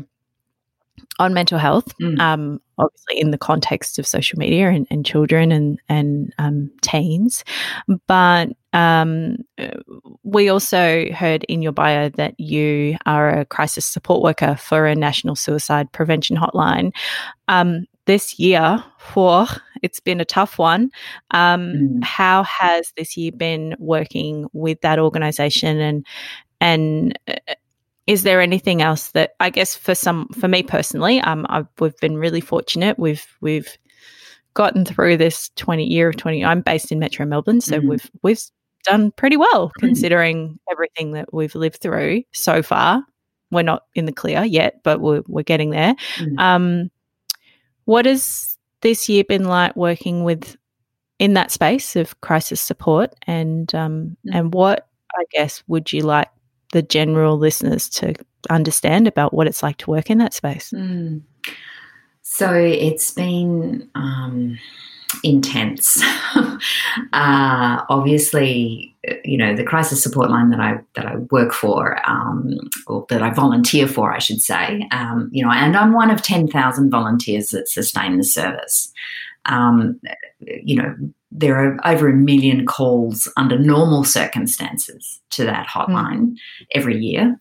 on 1.20 1.34
mental 1.34 1.58
health 1.60 1.94
Mm. 2.02 2.20
um, 2.20 2.62
obviously 2.78 3.20
in 3.20 3.32
the 3.32 3.38
context 3.38 4.00
of 4.00 4.08
social 4.08 4.40
media 4.40 4.70
and, 4.70 4.88
and 4.90 5.06
children 5.06 5.52
and 5.52 5.80
and 5.88 6.34
um, 6.40 6.72
teens. 6.82 7.44
But 8.08 8.50
um, 8.74 9.38
we 10.24 10.50
also 10.50 11.06
heard 11.12 11.44
in 11.46 11.62
your 11.62 11.74
bio 11.74 12.10
that 12.10 12.40
you 12.40 12.98
are 13.06 13.40
a 13.40 13.46
crisis 13.46 13.86
support 13.86 14.24
worker 14.24 14.56
for 14.56 14.88
a 14.88 14.96
national 14.96 15.36
suicide 15.36 15.92
prevention 15.92 16.38
hotline. 16.38 16.92
Um, 17.48 17.86
this 18.06 18.40
year, 18.40 18.84
for 18.98 19.46
it's 19.84 20.00
been 20.00 20.20
a 20.22 20.26
tough 20.26 20.58
one. 20.58 20.90
Um, 21.32 21.74
Mm. 21.74 22.04
How 22.04 22.44
has 22.44 22.92
this 22.98 23.16
year 23.16 23.32
been 23.32 23.76
working 23.78 24.48
with 24.54 24.82
that 24.82 24.98
organisation 25.00 25.80
and 25.80 26.06
and 26.60 27.18
uh, 27.28 27.36
is 28.08 28.24
there 28.24 28.42
anything 28.42 28.82
else 28.82 29.12
that 29.12 29.32
I 29.40 29.50
guess 29.50 29.76
for 29.76 29.96
some 29.96 30.28
for 30.30 30.48
me 30.48 30.64
personally, 30.64 31.20
um, 31.22 31.46
I've, 31.50 31.68
we've 31.80 31.98
been 31.98 32.18
really 32.18 32.42
fortunate. 32.42 32.98
We've 33.00 33.26
we've 33.42 33.78
gotten 34.54 34.84
through 34.86 35.18
this 35.18 35.50
twenty 35.56 35.86
year 35.86 36.10
of 36.10 36.18
twenty. 36.18 36.44
I'm 36.44 36.62
based 36.62 36.92
in 36.92 37.00
Metro 37.00 37.26
Melbourne, 37.26 37.62
so 37.62 37.80
Mhm. 37.80 37.88
we've 37.90 38.12
we've 38.24 38.42
done 38.84 39.12
pretty 39.12 39.38
well 39.38 39.68
Mm. 39.70 39.80
considering 39.80 40.60
everything 40.72 41.12
that 41.14 41.34
we've 41.34 41.54
lived 41.56 41.78
through 41.82 42.24
so 42.34 42.64
far. 42.64 43.04
We're 43.52 43.62
not 43.64 43.84
in 43.96 44.06
the 44.06 44.12
clear 44.14 44.44
yet, 44.44 44.82
but 44.84 45.00
we're 45.00 45.22
we're 45.28 45.44
getting 45.44 45.70
there. 45.70 45.96
Mm. 46.18 46.40
Um, 46.40 46.92
what 47.86 48.06
has 48.06 48.58
this 48.82 49.08
year 49.10 49.24
been 49.24 49.46
like 49.46 49.76
working 49.76 50.24
with 50.24 50.58
in 51.20 51.34
that 51.36 51.52
space 51.52 51.96
of 51.96 52.20
crisis 52.22 52.60
support, 52.62 53.14
and 53.28 53.74
um, 53.76 54.18
Mm. 54.26 54.36
and 54.36 54.54
what 54.54 54.88
I 55.16 55.24
guess 55.32 55.64
would 55.68 55.94
you 55.94 56.02
like 56.02 56.30
the 56.72 56.82
general 56.82 57.38
listeners 57.38 57.90
to 57.90 58.14
understand 58.50 59.08
about 59.08 59.34
what 59.34 59.48
it's 59.48 59.64
like 59.64 59.78
to 59.78 59.90
work 59.90 60.10
in 60.10 60.18
that 60.20 60.34
space? 60.34 60.72
Mm. 60.72 61.22
So 62.22 62.54
it's 62.54 63.12
been 63.12 63.90
um, 63.96 64.58
intense. 65.24 66.02
uh, 66.36 67.82
obviously, 67.90 68.96
you 69.26 69.38
know 69.38 69.56
the 69.56 69.64
crisis 69.64 70.02
support 70.02 70.30
line 70.30 70.50
that 70.52 70.60
I 70.60 70.80
that 70.96 71.06
I 71.06 71.16
work 71.32 71.54
for, 71.54 71.98
um, 72.10 72.58
or 72.88 73.06
that 73.10 73.22
I 73.22 73.32
volunteer 73.32 73.88
for, 73.88 74.14
I 74.14 74.20
should 74.20 74.42
say. 74.42 74.88
Um, 74.92 75.30
you 75.32 75.44
know, 75.44 75.52
and 75.52 75.76
I'm 75.76 75.94
one 75.94 76.10
of 76.10 76.22
ten 76.22 76.48
thousand 76.48 76.90
volunteers 76.90 77.50
that 77.50 77.68
sustain 77.68 78.18
the 78.18 78.24
service. 78.24 78.92
Um, 79.46 80.00
you 80.40 80.76
know, 80.76 80.96
there 81.32 81.56
are 81.56 81.78
over 81.86 82.10
a 82.10 82.14
million 82.14 82.66
calls 82.66 83.32
under 83.38 83.58
normal 83.58 84.04
circumstances 84.04 85.20
to 85.32 85.46
that 85.46 85.68
hotline 85.68 86.36
every 86.74 86.98
year. 86.98 87.40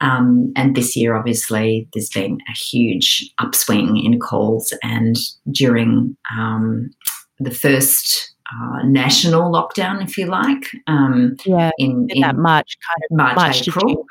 Um, 0.00 0.52
and 0.56 0.74
this 0.74 0.96
year, 0.96 1.14
obviously, 1.14 1.88
there's 1.94 2.10
been 2.10 2.38
a 2.48 2.52
huge 2.52 3.32
upswing 3.38 3.96
in 4.04 4.18
calls. 4.18 4.74
And 4.82 5.16
during 5.52 6.16
um, 6.36 6.90
the 7.38 7.52
first 7.52 8.34
uh, 8.52 8.82
national 8.84 9.52
lockdown, 9.52 10.02
if 10.02 10.18
you 10.18 10.26
like, 10.26 10.64
um, 10.88 11.36
Yeah, 11.46 11.70
in, 11.78 12.08
in 12.10 12.22
that 12.22 12.36
March 12.36 12.76
kind 12.88 13.04
of 13.10 13.16
March, 13.16 13.36
March 13.36 13.68
April, 13.68 14.04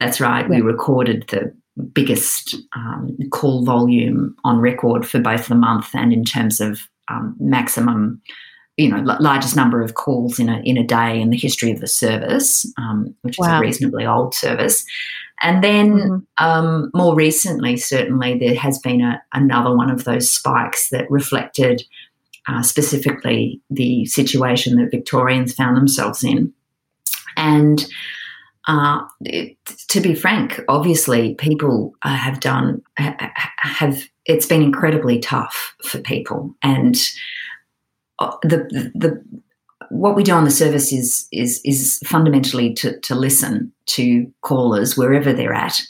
that's 0.00 0.20
right, 0.20 0.48
we 0.48 0.60
recorded 0.60 1.26
the 1.28 1.54
biggest 1.92 2.56
um, 2.74 3.16
call 3.30 3.64
volume 3.64 4.34
on 4.42 4.58
record 4.58 5.06
for 5.06 5.20
both 5.20 5.46
the 5.46 5.54
month 5.54 5.94
and 5.94 6.12
in 6.12 6.24
terms 6.24 6.60
of 6.60 6.80
um, 7.08 7.36
maximum 7.38 8.20
you 8.76 8.88
know, 8.88 8.98
l- 8.98 9.18
largest 9.20 9.56
number 9.56 9.82
of 9.82 9.94
calls 9.94 10.38
in 10.38 10.48
a 10.48 10.60
in 10.60 10.76
a 10.76 10.86
day 10.86 11.20
in 11.20 11.30
the 11.30 11.36
history 11.36 11.70
of 11.70 11.80
the 11.80 11.86
service, 11.86 12.70
um, 12.78 13.14
which 13.22 13.38
is 13.38 13.46
a 13.46 13.60
reasonably 13.60 14.04
old 14.06 14.34
service. 14.34 14.84
And 15.42 15.62
then 15.62 15.92
Mhm. 15.92 16.22
um, 16.38 16.90
more 16.94 17.14
recently, 17.14 17.76
certainly 17.76 18.38
there 18.38 18.54
has 18.54 18.78
been 18.78 19.02
a, 19.02 19.22
another 19.32 19.74
one 19.76 19.90
of 19.90 20.04
those 20.04 20.30
spikes 20.30 20.88
that 20.90 21.10
reflected 21.10 21.82
uh, 22.48 22.62
specifically 22.62 23.60
the 23.70 24.06
situation 24.06 24.76
that 24.76 24.90
Victorians 24.90 25.52
found 25.52 25.76
themselves 25.76 26.22
in. 26.22 26.52
And 27.36 27.86
uh, 28.68 29.00
it, 29.20 29.56
to 29.88 30.00
be 30.00 30.14
frank, 30.14 30.60
obviously, 30.68 31.34
people 31.34 31.94
uh, 32.02 32.16
have 32.16 32.40
done 32.40 32.82
have. 32.96 34.08
It's 34.24 34.46
been 34.46 34.62
incredibly 34.62 35.20
tough 35.20 35.74
for 35.84 36.00
people, 36.00 36.54
and 36.62 36.96
the 38.42 38.90
the 38.94 39.22
what 39.90 40.16
we 40.16 40.22
do 40.22 40.32
on 40.32 40.44
the 40.44 40.50
service 40.50 40.92
is 40.92 41.28
is 41.32 41.60
is 41.64 42.00
fundamentally 42.04 42.74
to 42.74 42.98
to 43.00 43.14
listen 43.14 43.72
to 43.86 44.26
callers 44.42 44.96
wherever 44.96 45.32
they're 45.32 45.54
at. 45.54 45.80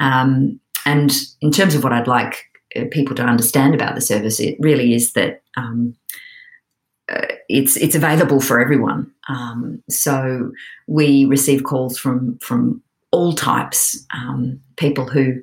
Um, 0.00 0.60
and 0.84 1.12
in 1.40 1.50
terms 1.50 1.74
of 1.74 1.82
what 1.82 1.92
I'd 1.92 2.06
like 2.06 2.44
uh, 2.76 2.84
people 2.90 3.16
to 3.16 3.22
understand 3.22 3.74
about 3.74 3.94
the 3.94 4.00
service, 4.00 4.40
it 4.40 4.56
really 4.60 4.94
is 4.94 5.12
that 5.12 5.42
um, 5.56 5.96
uh, 7.08 7.26
it's 7.48 7.76
it's 7.76 7.94
available 7.94 8.40
for 8.40 8.60
everyone. 8.60 9.10
Um, 9.28 9.82
so 9.88 10.52
we 10.86 11.24
receive 11.24 11.64
calls 11.64 11.98
from 11.98 12.38
from 12.38 12.82
all 13.10 13.32
types, 13.32 14.04
um, 14.14 14.60
people 14.76 15.06
who 15.06 15.40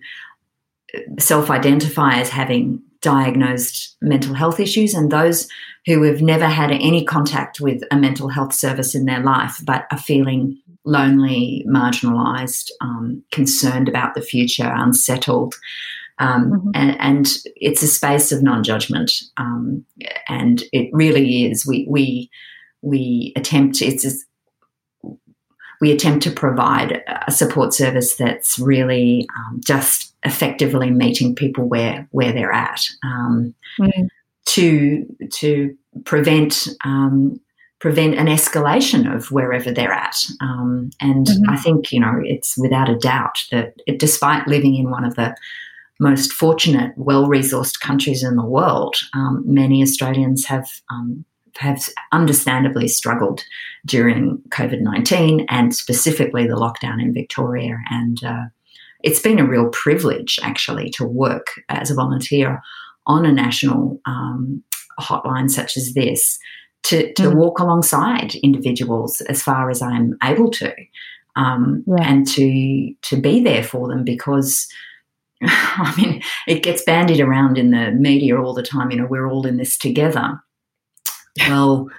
self-identify 1.17 2.19
as 2.19 2.29
having 2.29 2.81
diagnosed 3.03 3.95
mental 4.01 4.33
health 4.33 4.59
issues, 4.59 4.95
and 4.95 5.11
those 5.11 5.47
who 5.85 6.01
have 6.03 6.21
never 6.21 6.47
had 6.47 6.71
any 6.71 7.05
contact 7.05 7.59
with 7.61 7.83
a 7.91 7.97
mental 7.97 8.29
health 8.29 8.53
service 8.53 8.95
in 8.95 9.05
their 9.05 9.19
life, 9.19 9.61
but 9.63 9.85
are 9.91 9.97
feeling 9.97 10.57
lonely, 10.85 11.65
marginalised, 11.69 12.71
um, 12.81 13.23
concerned 13.31 13.87
about 13.87 14.15
the 14.15 14.21
future, 14.21 14.71
unsettled. 14.75 15.55
Um, 16.19 16.51
mm-hmm. 16.51 16.69
and, 16.73 16.99
and, 16.99 17.27
it's 17.55 17.81
a 17.81 17.87
space 17.87 18.31
of 18.31 18.43
non-judgment, 18.43 19.11
um, 19.37 19.83
and 20.27 20.63
it 20.71 20.89
really 20.93 21.45
is. 21.45 21.65
We 21.65 21.87
we 21.89 22.29
we 22.81 23.33
attempt 23.35 23.81
it's 23.81 24.25
we 25.81 25.91
attempt 25.91 26.23
to 26.23 26.31
provide 26.31 27.03
a 27.27 27.31
support 27.31 27.73
service 27.73 28.15
that's 28.15 28.59
really 28.59 29.27
um, 29.35 29.59
just 29.65 30.12
effectively 30.25 30.89
meeting 30.89 31.35
people 31.35 31.67
where 31.67 32.07
where 32.11 32.31
they're 32.31 32.53
at 32.53 32.85
um, 33.03 33.53
mm. 33.79 34.07
to 34.45 35.05
to 35.31 35.75
prevent 36.05 36.67
um, 36.85 37.39
prevent 37.79 38.15
an 38.15 38.27
escalation 38.27 39.13
of 39.13 39.29
wherever 39.29 39.69
they're 39.69 39.91
at. 39.91 40.23
Um, 40.39 40.89
and 41.01 41.25
mm-hmm. 41.25 41.49
I 41.49 41.57
think 41.57 41.91
you 41.91 41.99
know 41.99 42.13
it's 42.23 42.57
without 42.57 42.89
a 42.89 42.97
doubt 42.97 43.39
that 43.51 43.73
it, 43.85 43.99
despite 43.99 44.47
living 44.47 44.75
in 44.75 44.89
one 44.89 45.03
of 45.03 45.15
the 45.15 45.35
most 45.99 46.31
fortunate, 46.31 46.93
well 46.95 47.27
resourced 47.27 47.79
countries 47.79 48.23
in 48.23 48.35
the 48.35 48.45
world, 48.45 48.95
um, 49.13 49.43
many 49.45 49.81
Australians 49.81 50.45
have. 50.45 50.67
Um, 50.89 51.25
have 51.57 51.87
understandably 52.11 52.87
struggled 52.87 53.43
during 53.85 54.39
COVID 54.49 54.81
19 54.81 55.45
and 55.49 55.75
specifically 55.75 56.47
the 56.47 56.55
lockdown 56.55 56.99
in 56.99 57.13
Victoria. 57.13 57.77
And 57.91 58.23
uh, 58.23 58.45
it's 59.03 59.19
been 59.19 59.39
a 59.39 59.47
real 59.47 59.69
privilege 59.69 60.39
actually 60.41 60.89
to 60.91 61.05
work 61.05 61.47
as 61.69 61.91
a 61.91 61.95
volunteer 61.95 62.61
on 63.05 63.25
a 63.25 63.31
national 63.31 63.99
um, 64.05 64.63
hotline 64.99 65.49
such 65.49 65.77
as 65.77 65.93
this 65.93 66.39
to, 66.83 67.13
to 67.13 67.23
mm. 67.23 67.35
walk 67.35 67.59
alongside 67.59 68.35
individuals 68.35 69.21
as 69.21 69.41
far 69.41 69.69
as 69.69 69.81
I'm 69.81 70.17
able 70.23 70.51
to. 70.51 70.73
Um, 71.35 71.83
yeah. 71.87 72.11
and 72.11 72.27
to 72.27 72.93
to 73.01 73.19
be 73.19 73.41
there 73.41 73.63
for 73.63 73.87
them 73.87 74.03
because 74.03 74.67
I 75.43 75.93
mean, 75.97 76.21
it 76.47 76.61
gets 76.61 76.83
bandied 76.83 77.19
around 77.19 77.57
in 77.57 77.71
the 77.71 77.91
media 77.91 78.39
all 78.39 78.53
the 78.53 78.63
time. 78.63 78.91
You 78.91 78.97
know, 78.97 79.07
we're 79.07 79.29
all 79.29 79.45
in 79.45 79.57
this 79.57 79.77
together. 79.77 80.39
Well, 81.47 81.89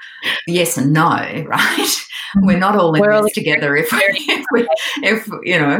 yes 0.46 0.78
and 0.78 0.92
no, 0.92 1.08
right? 1.46 1.96
We're 2.36 2.58
not 2.58 2.76
all 2.76 2.94
in 2.94 3.00
we're 3.00 3.12
this 3.12 3.22
all 3.22 3.28
together. 3.34 3.76
If, 3.76 3.88
if, 3.92 4.44
we, 4.52 4.68
if 5.02 5.26
you 5.44 5.58
know, 5.58 5.78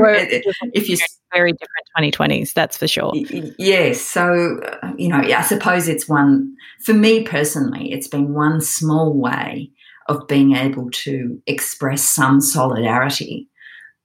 if 0.73 0.89
you 0.89 0.97
very 1.33 1.53
different 1.53 2.13
2020s, 2.15 2.53
that's 2.53 2.77
for 2.77 2.87
sure. 2.87 3.13
Yes. 3.59 4.01
So, 4.01 4.61
you 4.97 5.09
know, 5.09 5.19
I 5.19 5.43
suppose 5.43 5.89
it's 5.89 6.09
one 6.09 6.55
for 6.85 6.95
me 6.95 7.25
personally. 7.25 7.93
It's 7.93 8.09
been 8.09 8.35
one 8.35 8.61
small 8.61 9.13
way 9.13 9.71
of 10.09 10.27
being 10.29 10.55
able 10.55 10.91
to 10.91 11.41
express 11.47 12.03
some 12.03 12.41
solidarity 12.41 13.49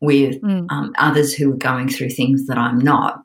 with 0.01 0.41
mm. 0.41 0.65
um, 0.69 0.93
others 0.97 1.33
who 1.33 1.53
are 1.53 1.57
going 1.57 1.89
through 1.89 2.09
things 2.09 2.47
that 2.47 2.57
I'm 2.57 2.79
not, 2.79 3.21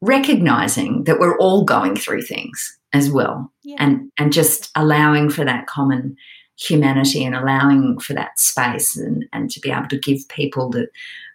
recognizing 0.00 1.04
that 1.04 1.18
we're 1.18 1.38
all 1.38 1.64
going 1.64 1.96
through 1.96 2.22
things 2.22 2.78
as 2.92 3.10
well, 3.10 3.52
yeah. 3.62 3.76
and 3.78 4.10
and 4.18 4.32
just 4.32 4.70
allowing 4.74 5.28
for 5.28 5.44
that 5.44 5.66
common 5.66 6.16
humanity 6.56 7.24
and 7.24 7.34
allowing 7.34 7.98
for 7.98 8.12
that 8.14 8.38
space 8.38 8.96
and, 8.96 9.24
and 9.32 9.50
to 9.50 9.60
be 9.60 9.70
able 9.70 9.88
to 9.88 9.98
give 9.98 10.26
people 10.28 10.70
the, 10.70 10.88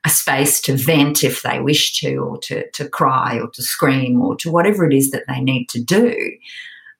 a 0.06 0.10
space 0.10 0.62
to 0.62 0.76
vent 0.76 1.24
if 1.24 1.42
they 1.42 1.60
wish 1.60 2.00
to, 2.00 2.18
or 2.18 2.38
to, 2.40 2.70
to 2.72 2.88
cry 2.88 3.40
or 3.40 3.50
to 3.50 3.62
scream 3.62 4.22
or 4.22 4.36
to 4.38 4.52
whatever 4.52 4.86
it 4.86 4.94
is 4.94 5.12
that 5.12 5.24
they 5.28 5.42
need 5.42 5.68
to 5.70 5.84
do. 5.84 6.16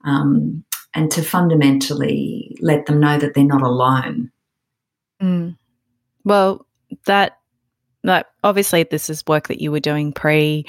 Um, 0.06 0.64
and 0.94 1.12
to 1.12 1.22
fundamentally 1.22 2.58
let 2.62 2.86
them 2.86 3.00
know 3.00 3.18
that 3.18 3.34
they're 3.34 3.44
not 3.44 3.62
alone. 3.62 4.32
Mm. 5.22 5.58
Well, 6.24 6.66
that 7.06 7.38
that 8.04 8.28
obviously 8.44 8.84
this 8.84 9.10
is 9.10 9.26
work 9.28 9.48
that 9.50 9.62
you 9.62 9.72
were 9.72 9.80
doing 9.80 10.14
pre 10.14 10.66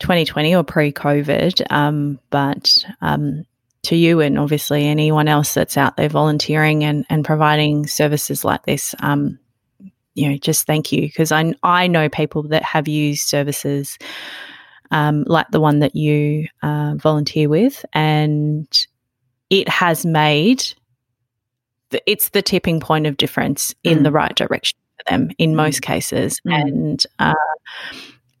2020 0.00 0.54
or 0.54 0.64
pre 0.64 0.92
COVID, 0.92 1.62
um, 1.70 2.18
but 2.30 2.84
um, 3.00 3.44
to 3.84 3.96
you 3.96 4.20
and 4.20 4.38
obviously 4.38 4.86
anyone 4.86 5.28
else 5.28 5.54
that's 5.54 5.76
out 5.76 5.96
there 5.96 6.08
volunteering 6.08 6.84
and, 6.84 7.06
and 7.08 7.24
providing 7.24 7.86
services 7.86 8.44
like 8.44 8.64
this, 8.64 8.94
um, 9.00 9.38
you 10.14 10.28
know, 10.28 10.36
just 10.36 10.66
thank 10.66 10.90
you 10.90 11.02
because 11.02 11.30
I, 11.30 11.54
I 11.62 11.86
know 11.86 12.08
people 12.08 12.42
that 12.44 12.64
have 12.64 12.88
used 12.88 13.28
services 13.28 13.98
um, 14.90 15.24
like 15.26 15.48
the 15.50 15.60
one 15.60 15.80
that 15.80 15.94
you 15.94 16.48
uh, 16.62 16.94
volunteer 16.96 17.48
with, 17.48 17.84
and 17.92 18.66
it 19.50 19.68
has 19.68 20.06
made 20.06 20.64
the, 21.90 22.02
it's 22.10 22.30
the 22.30 22.42
tipping 22.42 22.80
point 22.80 23.06
of 23.06 23.16
difference 23.16 23.74
in 23.84 23.98
mm. 23.98 24.02
the 24.04 24.12
right 24.12 24.34
direction 24.34 24.78
for 24.96 25.10
them 25.10 25.30
in 25.38 25.52
mm. 25.52 25.56
most 25.56 25.82
cases, 25.82 26.40
mm. 26.46 26.54
and 26.54 27.06
uh, 27.18 27.34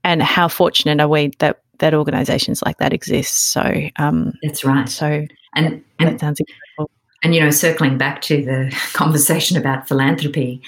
and 0.04 0.22
how 0.22 0.48
fortunate 0.48 1.00
are 1.00 1.08
we 1.08 1.32
that 1.38 1.60
that 1.78 1.94
organisations 1.94 2.62
like 2.62 2.78
that 2.78 2.92
exist. 2.92 3.50
So 3.50 3.88
um, 3.96 4.32
that's 4.42 4.64
right. 4.64 4.88
So 4.88 5.26
and, 5.54 5.84
and 5.98 6.08
that 6.08 6.20
sounds 6.20 6.40
incredible. 6.40 6.90
And 7.22 7.34
you 7.34 7.40
know, 7.40 7.50
circling 7.50 7.98
back 7.98 8.22
to 8.22 8.44
the 8.44 8.74
conversation 8.92 9.56
about 9.56 9.88
philanthropy, 9.88 10.62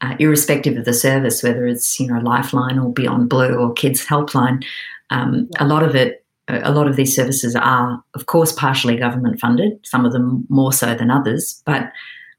uh, 0.00 0.14
irrespective 0.18 0.76
of 0.76 0.84
the 0.84 0.92
service, 0.92 1.42
whether 1.42 1.66
it's 1.66 1.98
you 1.98 2.06
know 2.06 2.20
Lifeline 2.20 2.78
or 2.78 2.92
Beyond 2.92 3.28
Blue 3.28 3.54
or 3.54 3.72
Kids 3.72 4.04
Helpline, 4.04 4.64
um, 5.10 5.48
yeah. 5.50 5.64
a 5.64 5.66
lot 5.66 5.82
of 5.82 5.94
it, 5.94 6.24
a 6.48 6.72
lot 6.72 6.88
of 6.88 6.96
these 6.96 7.14
services 7.14 7.56
are, 7.56 8.02
of 8.14 8.26
course, 8.26 8.52
partially 8.52 8.96
government 8.96 9.40
funded. 9.40 9.78
Some 9.84 10.04
of 10.04 10.12
them 10.12 10.46
more 10.48 10.72
so 10.72 10.94
than 10.94 11.10
others, 11.10 11.62
but 11.64 11.90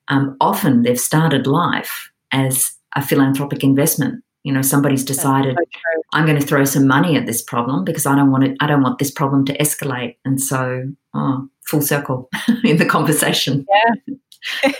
um, 0.08 0.38
often 0.40 0.84
they've 0.84 1.00
started 1.00 1.48
life 1.48 2.12
as 2.32 2.74
a 2.96 3.02
philanthropic 3.02 3.64
investment 3.64 4.24
you 4.46 4.54
know 4.54 4.62
somebody's 4.62 5.04
decided 5.04 5.58
so 5.58 6.02
i'm 6.14 6.26
going 6.26 6.40
to 6.40 6.46
throw 6.46 6.64
some 6.64 6.88
money 6.88 7.18
at 7.18 7.26
this 7.26 7.42
problem 7.42 7.84
because 7.84 8.06
i 8.06 8.16
don't 8.16 8.32
want 8.32 8.44
it 8.44 8.56
i 8.62 8.68
don't 8.68 8.84
want 8.84 9.00
this 9.00 9.12
problem 9.12 9.44
to 9.44 9.58
escalate. 9.58 10.16
And 10.24 10.40
so 10.40 10.84
oh, 11.16 11.50
full 11.68 11.82
circle 11.82 12.30
in 12.64 12.78
the 12.78 12.86
conversation. 12.86 13.66
Yeah. 13.74 14.72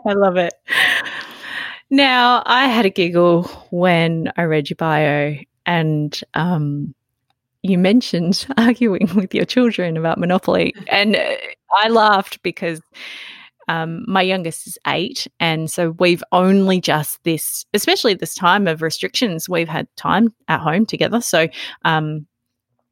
I 0.06 0.12
love 0.14 0.36
it. 0.36 0.54
Now 1.90 2.42
i 2.46 2.66
had 2.66 2.86
a 2.86 2.90
giggle 2.90 3.44
when 3.70 4.32
i 4.36 4.42
read 4.42 4.70
your 4.70 4.76
bio 4.76 5.36
and 5.66 6.20
um, 6.34 6.94
you 7.62 7.78
mentioned 7.78 8.46
arguing 8.56 9.08
with 9.14 9.34
your 9.34 9.44
children 9.44 9.96
about 9.96 10.18
monopoly. 10.18 10.74
And 10.88 11.16
uh, 11.16 11.36
i 11.84 11.88
laughed 11.88 12.42
because 12.42 12.80
um, 13.72 14.04
my 14.06 14.20
youngest 14.20 14.66
is 14.66 14.78
eight. 14.86 15.26
And 15.40 15.70
so 15.70 15.92
we've 15.92 16.22
only 16.30 16.78
just 16.78 17.24
this, 17.24 17.64
especially 17.72 18.12
this 18.12 18.34
time 18.34 18.68
of 18.68 18.82
restrictions, 18.82 19.48
we've 19.48 19.68
had 19.68 19.88
time 19.96 20.34
at 20.48 20.60
home 20.60 20.84
together. 20.84 21.22
So 21.22 21.48
um, 21.86 22.26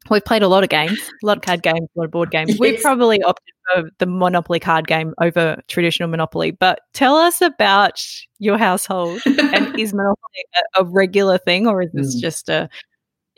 we've 0.09 0.25
played 0.25 0.41
a 0.41 0.47
lot 0.47 0.63
of 0.63 0.69
games, 0.69 0.99
a 1.21 1.25
lot 1.25 1.37
of 1.37 1.43
card 1.43 1.61
games, 1.61 1.87
a 1.95 1.99
lot 1.99 2.05
of 2.05 2.11
board 2.11 2.31
games. 2.31 2.49
Yes. 2.49 2.59
We've 2.59 2.81
probably 2.81 3.21
opted 3.21 3.53
for 3.71 3.91
the 3.99 4.07
Monopoly 4.07 4.59
card 4.59 4.87
game 4.87 5.13
over 5.21 5.61
traditional 5.67 6.09
Monopoly. 6.09 6.49
But 6.49 6.79
tell 6.93 7.15
us 7.15 7.41
about 7.41 8.03
your 8.39 8.57
household. 8.57 9.21
and 9.27 9.79
is 9.79 9.93
Monopoly 9.93 10.45
a, 10.77 10.81
a 10.81 10.85
regular 10.85 11.37
thing 11.37 11.67
or 11.67 11.83
is 11.83 11.91
this 11.93 12.15
mm. 12.15 12.21
just 12.21 12.49
a 12.49 12.67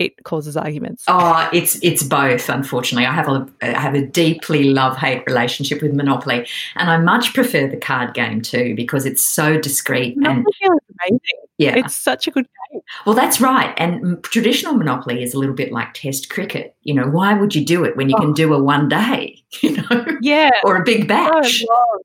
it 0.05 0.23
causes 0.23 0.57
arguments. 0.57 1.03
Oh, 1.07 1.49
it's 1.53 1.75
it's 1.81 2.03
both. 2.03 2.49
Unfortunately, 2.49 3.05
I 3.05 3.13
have 3.13 3.27
a 3.27 3.47
I 3.61 3.79
have 3.79 3.93
a 3.93 4.05
deeply 4.05 4.65
love 4.65 4.97
hate 4.97 5.23
relationship 5.25 5.81
with 5.81 5.93
Monopoly, 5.93 6.47
and 6.75 6.89
I 6.89 6.97
much 6.97 7.33
prefer 7.33 7.67
the 7.67 7.77
card 7.77 8.13
game 8.13 8.41
too 8.41 8.75
because 8.75 9.05
it's 9.05 9.23
so 9.23 9.59
discreet 9.59 10.17
Monopoly 10.17 10.53
and 10.61 10.79
amazing. 11.07 11.19
Yeah, 11.57 11.75
it's 11.75 11.95
such 11.95 12.27
a 12.27 12.31
good 12.31 12.45
game. 12.71 12.81
Well, 13.05 13.15
that's 13.15 13.39
right. 13.39 13.73
And 13.77 14.23
traditional 14.23 14.73
Monopoly 14.73 15.21
is 15.21 15.33
a 15.33 15.39
little 15.39 15.55
bit 15.55 15.71
like 15.71 15.93
Test 15.93 16.29
cricket. 16.29 16.75
You 16.81 16.93
know, 16.93 17.05
why 17.05 17.33
would 17.33 17.53
you 17.55 17.63
do 17.63 17.83
it 17.83 17.95
when 17.95 18.09
you 18.09 18.15
oh. 18.17 18.21
can 18.21 18.33
do 18.33 18.53
a 18.53 18.61
one 18.61 18.89
day? 18.89 19.39
You 19.61 19.77
know, 19.77 20.05
yeah, 20.19 20.49
or 20.63 20.77
a 20.77 20.83
Big 20.83 21.07
Bash. 21.07 21.63
Oh, 21.69 21.99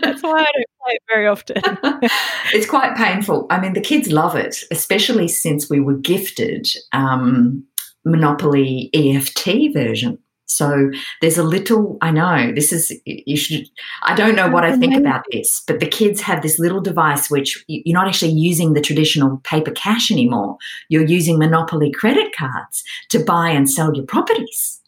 That's 0.00 0.22
why 0.22 0.40
I 0.40 0.44
don't 0.44 0.70
play 0.82 0.94
it 0.94 1.02
very 1.12 1.26
often. 1.26 1.56
it's 2.54 2.66
quite 2.66 2.96
painful. 2.96 3.46
I 3.50 3.60
mean, 3.60 3.74
the 3.74 3.82
kids 3.82 4.10
love 4.10 4.34
it, 4.34 4.64
especially 4.70 5.28
since 5.28 5.68
we 5.68 5.78
were 5.78 5.98
gifted 5.98 6.66
um, 6.92 7.64
Monopoly 8.06 8.90
EFT 8.94 9.74
version. 9.74 10.18
So 10.50 10.90
there's 11.20 11.38
a 11.38 11.42
little, 11.42 11.96
I 12.00 12.10
know 12.10 12.52
this 12.54 12.72
is, 12.72 12.92
you 13.04 13.36
should, 13.36 13.68
I 14.02 14.14
don't 14.14 14.34
know 14.34 14.48
what 14.48 14.64
I 14.64 14.76
think 14.76 14.94
about 14.96 15.24
this, 15.30 15.62
but 15.66 15.78
the 15.78 15.86
kids 15.86 16.20
have 16.22 16.42
this 16.42 16.58
little 16.58 16.80
device 16.80 17.30
which 17.30 17.64
you're 17.68 17.94
not 17.94 18.08
actually 18.08 18.32
using 18.32 18.72
the 18.72 18.80
traditional 18.80 19.38
paper 19.38 19.70
cash 19.70 20.10
anymore. 20.10 20.56
You're 20.88 21.06
using 21.06 21.38
Monopoly 21.38 21.92
credit 21.92 22.34
cards 22.36 22.82
to 23.10 23.22
buy 23.22 23.50
and 23.50 23.70
sell 23.70 23.94
your 23.94 24.06
properties. 24.06 24.79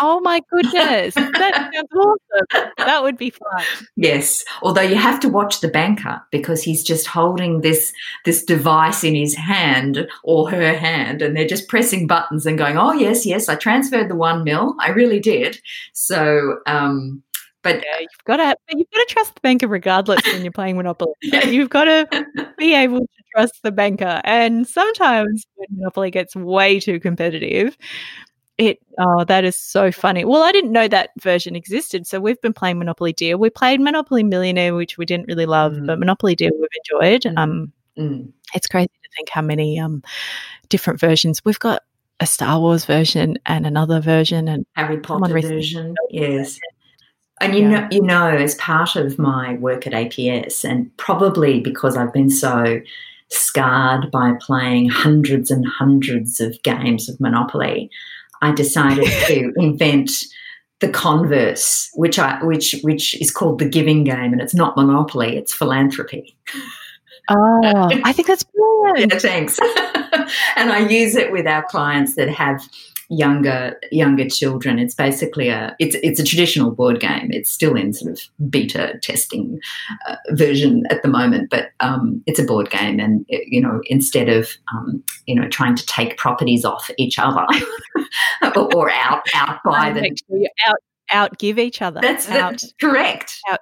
Oh 0.00 0.20
my 0.20 0.40
goodness. 0.50 1.14
That 1.14 1.70
sounds 1.74 1.88
awesome. 1.94 2.70
That 2.78 3.02
would 3.02 3.16
be 3.16 3.30
fun. 3.30 3.64
Yes. 3.96 4.44
Although 4.62 4.82
you 4.82 4.96
have 4.96 5.20
to 5.20 5.28
watch 5.28 5.60
the 5.60 5.68
banker 5.68 6.20
because 6.30 6.62
he's 6.62 6.82
just 6.82 7.06
holding 7.06 7.60
this 7.60 7.92
this 8.24 8.44
device 8.44 9.04
in 9.04 9.14
his 9.14 9.34
hand 9.34 10.06
or 10.24 10.50
her 10.50 10.74
hand 10.74 11.22
and 11.22 11.36
they're 11.36 11.46
just 11.46 11.68
pressing 11.68 12.06
buttons 12.06 12.46
and 12.46 12.58
going, 12.58 12.78
Oh 12.78 12.92
yes, 12.92 13.26
yes, 13.26 13.48
I 13.48 13.56
transferred 13.56 14.08
the 14.08 14.16
one 14.16 14.44
mil. 14.44 14.74
I 14.80 14.90
really 14.90 15.20
did. 15.20 15.60
So 15.92 16.58
um 16.66 17.22
but 17.62 17.76
yeah, 17.76 17.98
you've 18.00 18.24
got 18.24 18.36
to 18.38 18.56
you've 18.70 18.90
got 18.90 19.06
to 19.06 19.12
trust 19.14 19.34
the 19.34 19.40
banker 19.42 19.68
regardless 19.68 20.24
when 20.24 20.42
you're 20.42 20.52
playing 20.52 20.76
Monopoly. 20.76 21.12
You've 21.22 21.68
got 21.68 21.84
to 21.84 22.26
be 22.56 22.74
able 22.74 23.00
to 23.00 23.06
trust 23.34 23.62
the 23.62 23.70
banker. 23.72 24.20
And 24.24 24.66
sometimes 24.66 25.44
Monopoly 25.70 26.10
gets 26.10 26.34
way 26.34 26.80
too 26.80 26.98
competitive, 27.00 27.76
it 28.60 28.78
oh 28.98 29.24
that 29.24 29.42
is 29.44 29.56
so 29.56 29.90
funny. 29.90 30.24
Well, 30.24 30.42
I 30.42 30.52
didn't 30.52 30.72
know 30.72 30.86
that 30.86 31.10
version 31.18 31.56
existed, 31.56 32.06
so 32.06 32.20
we've 32.20 32.40
been 32.42 32.52
playing 32.52 32.78
Monopoly 32.78 33.14
Deal. 33.14 33.38
We 33.38 33.48
played 33.48 33.80
Monopoly 33.80 34.22
Millionaire, 34.22 34.74
which 34.74 34.98
we 34.98 35.06
didn't 35.06 35.26
really 35.28 35.46
love, 35.46 35.72
mm. 35.72 35.86
but 35.86 35.98
Monopoly 35.98 36.34
Deal 36.36 36.50
we've 36.52 36.68
enjoyed. 36.84 37.22
Mm. 37.22 37.38
Um, 37.38 37.72
mm. 37.98 38.32
it's 38.54 38.66
crazy 38.68 38.88
to 38.88 39.08
think 39.16 39.30
how 39.30 39.40
many 39.40 39.80
um 39.80 40.02
different 40.68 41.00
versions 41.00 41.40
we've 41.44 41.58
got. 41.58 41.82
A 42.20 42.26
Star 42.26 42.60
Wars 42.60 42.84
version 42.84 43.38
and 43.46 43.66
another 43.66 43.98
version, 43.98 44.46
and 44.46 44.66
Harry 44.76 44.98
Potter 44.98 45.40
version. 45.40 45.94
Yes. 46.10 46.58
And 47.40 47.54
you 47.54 47.62
yeah. 47.62 47.68
know, 47.68 47.88
you 47.90 48.02
know, 48.02 48.28
as 48.28 48.56
part 48.56 48.94
of 48.94 49.18
my 49.18 49.54
work 49.54 49.86
at 49.86 49.94
APS, 49.94 50.62
and 50.62 50.94
probably 50.98 51.60
because 51.60 51.96
I've 51.96 52.12
been 52.12 52.28
so 52.28 52.82
scarred 53.30 54.10
by 54.10 54.32
playing 54.38 54.90
hundreds 54.90 55.50
and 55.50 55.64
hundreds 55.66 56.40
of 56.40 56.62
games 56.62 57.08
of 57.08 57.18
Monopoly, 57.20 57.90
I 58.42 58.52
decided 58.52 59.06
to 59.26 59.52
invent 59.56 60.10
the 60.80 60.88
converse, 60.88 61.90
which 61.94 62.18
I 62.18 62.42
which 62.42 62.74
which 62.82 63.20
is 63.20 63.30
called 63.30 63.58
the 63.58 63.68
giving 63.68 64.04
game, 64.04 64.32
and 64.32 64.40
it's 64.40 64.54
not 64.54 64.76
monopoly; 64.76 65.36
it's 65.36 65.52
philanthropy. 65.52 66.36
Oh, 67.28 67.88
I 68.04 68.12
think 68.12 68.28
that's 68.28 68.44
brilliant. 68.44 69.12
yeah, 69.12 69.18
thanks. 69.18 69.58
and 70.56 70.72
I 70.72 70.80
use 70.88 71.14
it 71.14 71.30
with 71.30 71.46
our 71.46 71.62
clients 71.64 72.16
that 72.16 72.28
have 72.28 72.66
younger 73.10 73.78
younger 73.90 74.28
children. 74.28 74.78
It's 74.78 74.94
basically 74.94 75.48
a 75.48 75.76
it's 75.78 75.96
it's 76.02 76.20
a 76.20 76.24
traditional 76.24 76.70
board 76.70 77.00
game. 77.00 77.30
It's 77.30 77.50
still 77.50 77.76
in 77.76 77.92
sort 77.92 78.12
of 78.12 78.20
beta 78.48 78.98
testing 79.02 79.60
uh, 80.08 80.16
version 80.30 80.84
at 80.90 81.02
the 81.02 81.08
moment, 81.08 81.50
but 81.50 81.70
um, 81.80 82.22
it's 82.26 82.38
a 82.38 82.44
board 82.44 82.70
game, 82.70 83.00
and 83.00 83.26
you 83.28 83.60
know 83.60 83.80
instead 83.86 84.28
of 84.28 84.50
um, 84.72 85.02
you 85.26 85.34
know 85.34 85.48
trying 85.48 85.76
to 85.76 85.84
take 85.86 86.16
properties 86.16 86.64
off 86.64 86.90
each 86.96 87.18
other 87.18 87.44
or, 88.56 88.74
or, 88.74 88.90
out 88.90 89.22
out 89.34 89.58
by 89.64 89.92
them, 89.92 90.04
out 90.66 90.76
out 91.12 91.38
give 91.38 91.58
each 91.58 91.82
other. 91.82 92.00
That's, 92.00 92.26
that's 92.26 92.72
correct. 92.80 93.40
Out, 93.50 93.58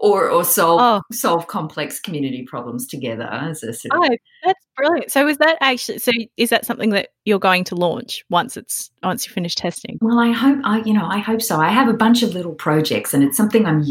or 0.00 0.30
or 0.30 0.44
solve 0.44 0.80
oh. 0.80 1.02
solve 1.12 1.46
complex 1.46 2.00
community 2.00 2.42
problems 2.42 2.86
together 2.86 3.24
as 3.24 3.62
a 3.62 3.74
oh, 3.92 4.08
that's 4.44 4.66
brilliant. 4.74 5.12
So 5.12 5.28
is 5.28 5.36
that 5.38 5.58
actually 5.60 5.98
so 5.98 6.10
is 6.38 6.48
that 6.48 6.64
something 6.64 6.90
that 6.90 7.10
you're 7.26 7.38
going 7.38 7.64
to 7.64 7.74
launch 7.74 8.24
once 8.30 8.56
it's 8.56 8.90
once 9.02 9.26
you 9.26 9.32
finish 9.32 9.54
testing? 9.54 9.98
Well, 10.00 10.18
I 10.18 10.32
hope 10.32 10.58
I 10.64 10.78
you 10.80 10.94
know 10.94 11.04
I 11.04 11.18
hope 11.18 11.42
so. 11.42 11.60
I 11.60 11.68
have 11.68 11.86
a 11.86 11.92
bunch 11.92 12.22
of 12.22 12.32
little 12.32 12.54
projects, 12.54 13.12
and 13.12 13.22
it's 13.22 13.36
something 13.36 13.66
I'm 13.66 13.84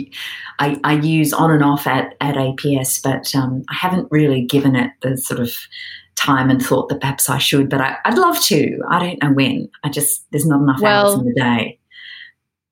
I, 0.57 0.79
I 0.83 0.93
use 0.93 1.31
on 1.31 1.51
and 1.51 1.63
off 1.63 1.85
at 1.85 2.15
at 2.21 2.35
APS, 2.35 3.03
but 3.03 3.33
um, 3.35 3.63
I 3.69 3.75
haven't 3.75 4.07
really 4.11 4.41
given 4.41 4.75
it 4.75 4.91
the 5.01 5.15
sort 5.15 5.39
of 5.39 5.53
time 6.15 6.49
and 6.49 6.61
thought 6.61 6.89
that 6.89 7.01
perhaps 7.01 7.29
I 7.29 7.37
should. 7.37 7.69
But 7.69 7.81
I, 7.81 7.97
would 8.09 8.17
love 8.17 8.41
to. 8.45 8.81
I 8.89 8.99
don't 8.99 9.23
know 9.23 9.31
when. 9.31 9.69
I 9.83 9.89
just 9.89 10.25
there's 10.31 10.45
not 10.45 10.61
enough 10.61 10.81
well, 10.81 11.11
hours 11.11 11.19
in 11.19 11.25
the 11.25 11.33
day. 11.35 11.78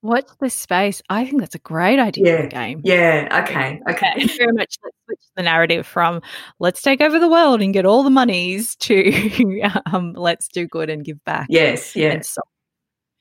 Watch 0.03 0.27
this 0.39 0.53
space. 0.53 1.01
I 1.09 1.25
think 1.25 1.39
that's 1.41 1.55
a 1.55 1.59
great 1.59 1.99
idea 1.99 2.25
yeah. 2.25 2.37
for 2.37 2.43
the 2.43 2.49
game. 2.49 2.81
Yeah. 2.83 3.43
Okay. 3.43 3.81
Okay. 3.89 4.25
Very 4.37 4.53
much 4.53 4.75
let's 4.83 4.97
switch 5.05 5.19
the 5.35 5.43
narrative 5.43 5.87
from 5.87 6.21
let's 6.59 6.81
take 6.81 7.01
over 7.01 7.19
the 7.19 7.29
world 7.29 7.61
and 7.61 7.73
get 7.73 7.85
all 7.85 8.03
the 8.03 8.09
monies 8.09 8.75
to 8.81 9.61
um, 9.91 10.13
let's 10.13 10.47
do 10.47 10.67
good 10.67 10.89
and 10.89 11.03
give 11.03 11.23
back. 11.25 11.47
Yes. 11.49 11.95
Yes. 11.95 12.37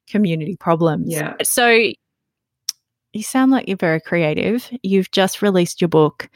community 0.09 0.57
problems. 0.57 1.13
Yeah. 1.13 1.35
So 1.43 1.93
you 3.13 3.23
sound 3.23 3.51
like 3.51 3.67
you're 3.67 3.79
very 3.79 4.01
creative. 4.01 4.71
You've 4.83 5.11
just 5.11 5.41
released 5.41 5.81
your 5.81 5.89
book 5.89 6.29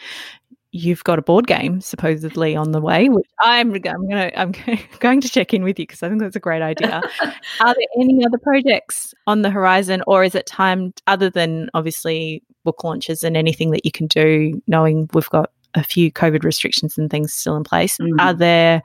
you've 0.73 1.03
got 1.05 1.19
a 1.19 1.23
board 1.23 1.47
game 1.47 1.81
supposedly 1.81 2.55
on 2.55 2.73
the 2.73 2.81
way, 2.81 3.09
which 3.09 3.27
I'm, 3.41 3.73
I'm 3.75 3.81
going 3.81 4.09
to 4.09 4.39
I'm 4.41 4.55
going 5.01 5.21
to 5.21 5.29
check 5.29 5.53
in 5.53 5.65
with 5.65 5.79
you 5.79 5.87
because 5.87 6.03
I 6.03 6.09
think 6.09 6.21
that's 6.21 6.37
a 6.37 6.41
great 6.41 6.63
idea. 6.63 7.03
Are 7.61 7.75
there 7.75 7.87
any 7.99 8.25
other 8.25 8.39
projects 8.39 9.15
on 9.27 9.43
the 9.43 9.51
horizon, 9.51 10.03
or 10.07 10.25
is 10.25 10.35
it 10.35 10.47
time 10.47 10.93
other 11.07 11.31
than 11.31 11.71
obviously 11.75 12.43
book 12.65 12.85
launches 12.85 13.25
and 13.25 13.37
anything 13.37 13.71
that 13.71 13.85
you 13.85 13.91
can 13.91 14.07
do, 14.07 14.61
knowing 14.67 15.09
we've 15.13 15.31
got 15.31 15.51
a 15.75 15.85
few 15.85 16.13
COVID 16.13 16.45
restrictions 16.45 16.99
and 16.99 17.11
things 17.11 17.33
still 17.33 17.57
in 17.57 17.65
place? 17.65 17.97
Mm-hmm. 17.99 18.21
Are 18.21 18.35
there 18.35 18.83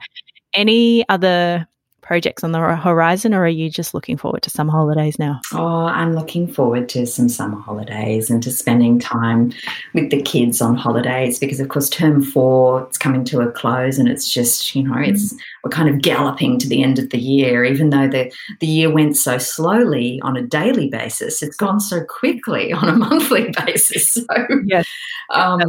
any 0.54 1.08
other 1.08 1.66
projects 2.06 2.44
on 2.44 2.52
the 2.52 2.60
horizon, 2.76 3.34
or 3.34 3.44
are 3.44 3.48
you 3.48 3.68
just 3.68 3.92
looking 3.92 4.16
forward 4.16 4.42
to 4.42 4.50
some 4.50 4.68
holidays 4.68 5.18
now? 5.18 5.40
Oh, 5.52 5.86
I'm 5.86 6.14
looking 6.14 6.46
forward 6.46 6.88
to 6.90 7.04
some 7.04 7.28
summer 7.28 7.58
holidays 7.58 8.30
and 8.30 8.40
to 8.44 8.50
spending 8.52 9.00
time 9.00 9.52
with 9.92 10.10
the 10.10 10.22
kids 10.22 10.60
on 10.60 10.76
holidays 10.76 11.38
because, 11.40 11.58
of 11.58 11.68
course, 11.68 11.90
term 11.90 12.22
four 12.22 12.88
is 12.88 12.96
coming 12.96 13.24
to 13.24 13.40
a 13.40 13.50
close, 13.50 13.98
and 13.98 14.08
it's 14.08 14.32
just 14.32 14.74
you 14.74 14.84
know 14.84 14.96
it's 14.96 15.32
mm. 15.32 15.38
we're 15.64 15.70
kind 15.70 15.88
of 15.88 16.00
galloping 16.00 16.58
to 16.60 16.68
the 16.68 16.82
end 16.82 16.98
of 16.98 17.10
the 17.10 17.18
year. 17.18 17.64
Even 17.64 17.90
though 17.90 18.08
the 18.08 18.32
the 18.60 18.66
year 18.66 18.90
went 18.90 19.16
so 19.16 19.36
slowly 19.38 20.20
on 20.22 20.36
a 20.36 20.42
daily 20.42 20.88
basis, 20.88 21.42
it's 21.42 21.56
gone 21.56 21.80
so 21.80 22.04
quickly 22.04 22.72
on 22.72 22.88
a 22.88 22.92
monthly 22.92 23.52
basis. 23.66 24.14
So 24.14 24.24
yes, 24.64 24.86
um, 25.30 25.60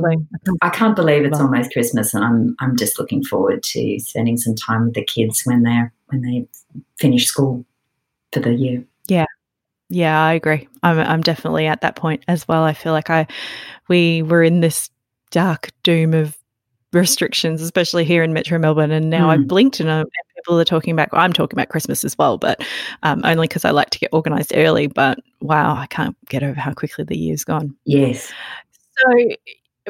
I 0.62 0.70
can't 0.70 0.96
believe 0.96 1.26
it's 1.26 1.40
almost 1.40 1.72
Christmas, 1.72 2.14
and 2.14 2.24
I'm 2.24 2.56
I'm 2.60 2.78
just 2.78 3.00
looking 3.00 3.24
forward 3.24 3.64
to 3.64 4.00
spending 4.00 4.38
some 4.38 4.54
time 4.54 4.86
with 4.86 4.94
the 4.94 5.04
kids 5.04 5.42
when 5.44 5.64
they're 5.64 5.92
when 6.08 6.22
they 6.22 6.48
finish 7.00 7.26
school 7.26 7.66
for 8.32 8.40
the 8.40 8.54
year. 8.54 8.84
Yeah. 9.08 9.26
Yeah, 9.90 10.22
I 10.22 10.34
agree. 10.34 10.68
I'm 10.84 11.00
I'm 11.00 11.22
definitely 11.22 11.66
at 11.66 11.80
that 11.82 11.96
point 11.96 12.24
as 12.28 12.46
well. 12.46 12.64
I 12.64 12.74
feel 12.74 12.92
like 12.92 13.10
I 13.10 13.26
we 13.88 14.22
were 14.22 14.44
in 14.44 14.60
this 14.60 14.90
dark 15.32 15.70
doom 15.84 16.14
of 16.14 16.38
restrictions, 16.92 17.62
especially 17.62 18.04
here 18.04 18.24
in 18.24 18.34
Metro 18.34 18.60
Melbourne, 18.60 18.92
and 18.92 19.10
now 19.10 19.28
mm. 19.28 19.30
I've 19.30 19.48
blinked 19.48 19.80
and, 19.80 19.90
uh, 19.90 20.00
and, 20.00 20.10
people 20.36 20.60
are 20.60 20.66
talking 20.66 20.92
about. 20.92 21.10
I'm 21.14 21.34
talking 21.34 21.58
about 21.58 21.70
Christmas 21.70 22.04
as 22.04 22.18
well, 22.18 22.38
but 22.38 22.62
um, 23.04 23.22
only 23.24 23.48
because 23.48 23.66
I 23.66 23.72
like 23.72 23.90
to 23.92 24.00
get 24.00 24.12
organised 24.14 24.52
early. 24.56 24.88
But 24.88 25.20
wow, 25.42 25.76
I 25.76 25.88
can't 25.88 26.18
get 26.28 26.44
over 26.44 26.60
how 26.60 26.74
quickly 26.74 27.06
the 27.06 27.18
year's 27.18 27.44
gone. 27.44 27.76
Yes. 27.86 28.32
So 28.98 29.30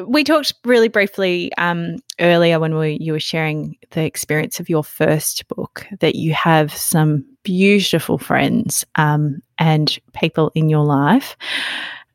we 0.06 0.24
talked 0.24 0.54
really 0.64 0.88
briefly 0.88 1.52
um, 1.58 1.96
earlier 2.20 2.60
when 2.60 2.76
we, 2.76 2.98
you 3.00 3.12
were 3.12 3.20
sharing 3.20 3.76
the 3.90 4.04
experience 4.04 4.60
of 4.60 4.68
your 4.68 4.84
first 4.84 5.46
book 5.48 5.86
that 6.00 6.14
you 6.14 6.32
have 6.32 6.72
some 6.72 7.24
beautiful 7.42 8.18
friends 8.18 8.84
um, 8.96 9.42
and 9.58 9.98
people 10.14 10.52
in 10.54 10.68
your 10.68 10.84
life. 10.84 11.36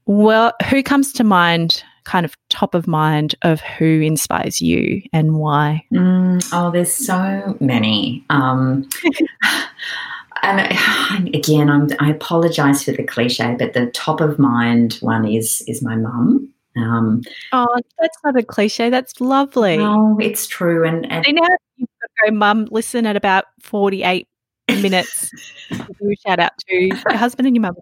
Well, 0.05 0.53
who 0.69 0.83
comes 0.83 1.13
to 1.13 1.23
mind, 1.23 1.83
kind 2.03 2.25
of 2.25 2.35
top 2.49 2.75
of 2.75 2.87
mind, 2.87 3.35
of 3.41 3.61
who 3.61 4.01
inspires 4.01 4.61
you 4.61 5.01
and 5.11 5.35
why? 5.35 5.83
Mm, 5.93 6.47
oh, 6.53 6.71
there's 6.71 6.91
so 6.91 7.57
many. 7.59 8.23
Um, 8.29 8.87
and 10.43 10.77
again, 11.35 11.69
I'm, 11.69 11.89
I 11.99 12.11
apologize 12.11 12.83
for 12.83 12.91
the 12.91 13.03
cliche, 13.03 13.55
but 13.57 13.73
the 13.73 13.87
top 13.87 14.21
of 14.21 14.39
mind 14.39 14.97
one 15.01 15.25
is 15.27 15.63
is 15.67 15.81
my 15.81 15.95
mum. 15.95 16.53
Um, 16.75 17.21
oh, 17.51 17.67
that's 17.99 18.17
not 18.23 18.37
a 18.37 18.43
cliche. 18.43 18.89
That's 18.89 19.19
lovely. 19.21 19.77
No, 19.77 20.17
it's 20.19 20.47
true. 20.47 20.87
And, 20.87 21.11
and 21.11 21.25
now 21.29 21.47
you've 21.77 21.89
got 22.01 22.07
to 22.25 22.31
go, 22.31 22.35
Mum. 22.35 22.67
Listen 22.71 23.05
at 23.05 23.15
about 23.15 23.45
forty-eight 23.61 24.27
minutes. 24.67 25.31
you 26.01 26.15
shout 26.25 26.39
out 26.39 26.57
to 26.57 26.75
your 26.75 27.17
husband 27.17 27.47
and 27.47 27.55
your 27.55 27.61
mum. 27.61 27.75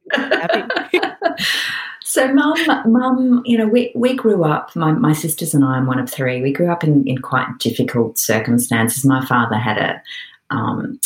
so, 2.01 2.33
mum, 2.33 2.55
mum, 2.85 3.41
you 3.45 3.57
know, 3.57 3.67
we, 3.67 3.91
we 3.95 4.15
grew 4.15 4.43
up. 4.43 4.75
My, 4.75 4.91
my 4.91 5.13
sisters 5.13 5.53
and 5.53 5.63
I. 5.63 5.77
I'm 5.77 5.87
one 5.87 5.99
of 5.99 6.09
three. 6.09 6.41
We 6.41 6.51
grew 6.51 6.71
up 6.71 6.83
in, 6.83 7.07
in 7.07 7.19
quite 7.19 7.47
difficult 7.59 8.17
circumstances. 8.17 9.05
My 9.05 9.25
father 9.25 9.55
had 9.55 9.77
a 9.77 10.01
um, 10.51 10.99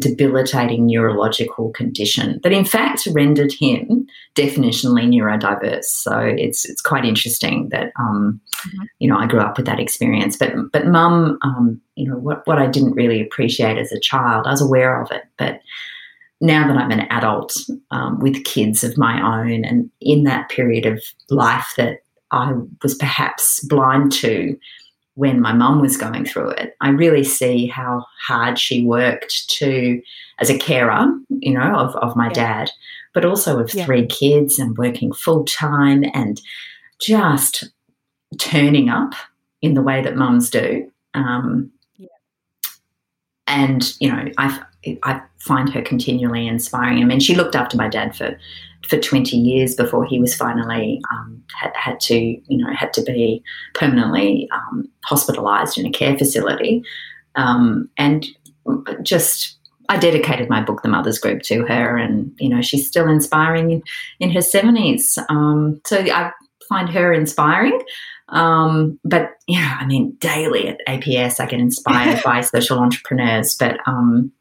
debilitating 0.00 0.86
neurological 0.86 1.70
condition 1.70 2.40
that 2.42 2.52
in 2.52 2.64
fact 2.64 3.06
rendered 3.12 3.52
him 3.52 4.06
definitionally 4.34 5.06
neurodiverse. 5.06 5.84
So 5.84 6.18
it's 6.18 6.64
it's 6.64 6.80
quite 6.80 7.04
interesting 7.04 7.68
that 7.70 7.92
um, 7.98 8.40
mm-hmm. 8.66 8.84
you 8.98 9.08
know 9.08 9.18
I 9.18 9.26
grew 9.26 9.40
up 9.40 9.56
with 9.56 9.66
that 9.66 9.80
experience. 9.80 10.36
But 10.36 10.52
but 10.72 10.86
mum, 10.86 11.38
um, 11.42 11.80
you 11.94 12.08
know 12.08 12.16
what 12.16 12.46
what 12.46 12.58
I 12.58 12.66
didn't 12.66 12.94
really 12.94 13.20
appreciate 13.20 13.78
as 13.78 13.92
a 13.92 14.00
child, 14.00 14.46
I 14.46 14.50
was 14.50 14.62
aware 14.62 15.00
of 15.00 15.10
it, 15.10 15.24
but 15.36 15.60
now 16.40 16.66
that 16.66 16.76
I'm 16.76 16.90
an 16.90 17.06
adult 17.10 17.56
um, 17.90 18.18
with 18.20 18.44
kids 18.44 18.84
of 18.84 18.98
my 18.98 19.40
own, 19.40 19.64
and 19.64 19.90
in 20.00 20.24
that 20.24 20.48
period 20.48 20.86
of 20.86 21.02
life 21.30 21.74
that 21.76 22.00
I 22.30 22.52
was 22.82 22.94
perhaps 22.94 23.60
blind 23.64 24.12
to 24.12 24.56
when 25.16 25.40
my 25.40 25.52
mum 25.52 25.80
was 25.80 25.96
going 25.96 26.24
through 26.24 26.50
it, 26.50 26.76
I 26.80 26.90
really 26.90 27.24
see 27.24 27.66
how 27.66 28.06
hard 28.20 28.58
she 28.58 28.84
worked 28.84 29.48
to, 29.58 30.00
as 30.38 30.50
a 30.50 30.58
carer, 30.58 31.06
you 31.30 31.54
know, 31.54 31.74
of, 31.74 31.96
of 31.96 32.14
my 32.16 32.28
yeah. 32.28 32.32
dad, 32.34 32.70
but 33.12 33.24
also 33.24 33.58
of 33.58 33.74
yeah. 33.74 33.84
three 33.84 34.06
kids 34.06 34.58
and 34.58 34.76
working 34.76 35.12
full 35.12 35.44
time 35.44 36.04
and 36.14 36.40
just 37.00 37.64
turning 38.38 38.88
up 38.90 39.14
in 39.62 39.74
the 39.74 39.82
way 39.82 40.02
that 40.02 40.16
mums 40.16 40.50
do. 40.50 40.90
Um, 41.14 41.70
yeah. 41.96 42.08
And, 43.46 43.94
you 44.00 44.12
know, 44.12 44.30
I, 44.36 44.62
I 45.02 45.20
find 45.38 45.72
her 45.72 45.82
continually 45.82 46.46
inspiring. 46.46 47.02
I 47.02 47.04
mean, 47.04 47.20
she 47.20 47.34
looked 47.34 47.54
after 47.54 47.76
my 47.76 47.88
dad 47.88 48.16
for 48.16 48.36
for 48.88 48.98
20 48.98 49.36
years 49.36 49.74
before 49.74 50.04
he 50.04 50.20
was 50.20 50.34
finally 50.34 51.00
um, 51.12 51.42
had, 51.58 51.72
had 51.74 52.00
to, 52.00 52.14
you 52.16 52.58
know, 52.58 52.72
had 52.72 52.92
to 52.92 53.02
be 53.02 53.42
permanently 53.74 54.48
um, 54.52 54.88
hospitalised 55.10 55.76
in 55.76 55.86
a 55.86 55.90
care 55.90 56.16
facility. 56.16 56.84
Um, 57.34 57.88
and 57.98 58.26
just, 59.02 59.58
I 59.88 59.98
dedicated 59.98 60.48
my 60.48 60.62
book, 60.62 60.82
The 60.82 60.88
Mother's 60.88 61.18
Group, 61.18 61.42
to 61.42 61.64
her, 61.66 61.96
and 61.96 62.32
you 62.38 62.48
know, 62.48 62.62
she's 62.62 62.86
still 62.86 63.08
inspiring 63.08 63.72
in, 63.72 63.82
in 64.20 64.30
her 64.30 64.40
70s. 64.40 65.18
Um, 65.28 65.80
so 65.84 65.98
I 65.98 66.30
find 66.68 66.88
her 66.88 67.12
inspiring. 67.12 67.80
Um, 68.28 68.98
but 69.04 69.30
yeah, 69.46 69.78
I 69.80 69.86
mean, 69.86 70.16
daily 70.18 70.68
at 70.68 70.80
APS, 70.88 71.40
I 71.40 71.46
get 71.46 71.60
inspired 71.60 72.22
by 72.24 72.40
social 72.40 72.78
entrepreneurs. 72.78 73.56
But 73.56 73.78
um, 73.86 74.32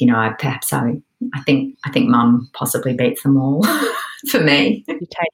you 0.00 0.06
know, 0.06 0.16
I, 0.16 0.30
perhaps 0.30 0.72
I 0.72 1.00
I 1.34 1.40
think 1.42 1.78
I 1.84 1.90
think 1.90 2.08
Mum 2.08 2.50
possibly 2.54 2.94
beats 2.94 3.22
them 3.22 3.36
all 3.36 3.62
for 4.30 4.40
me. 4.40 4.84
Take, 4.88 5.32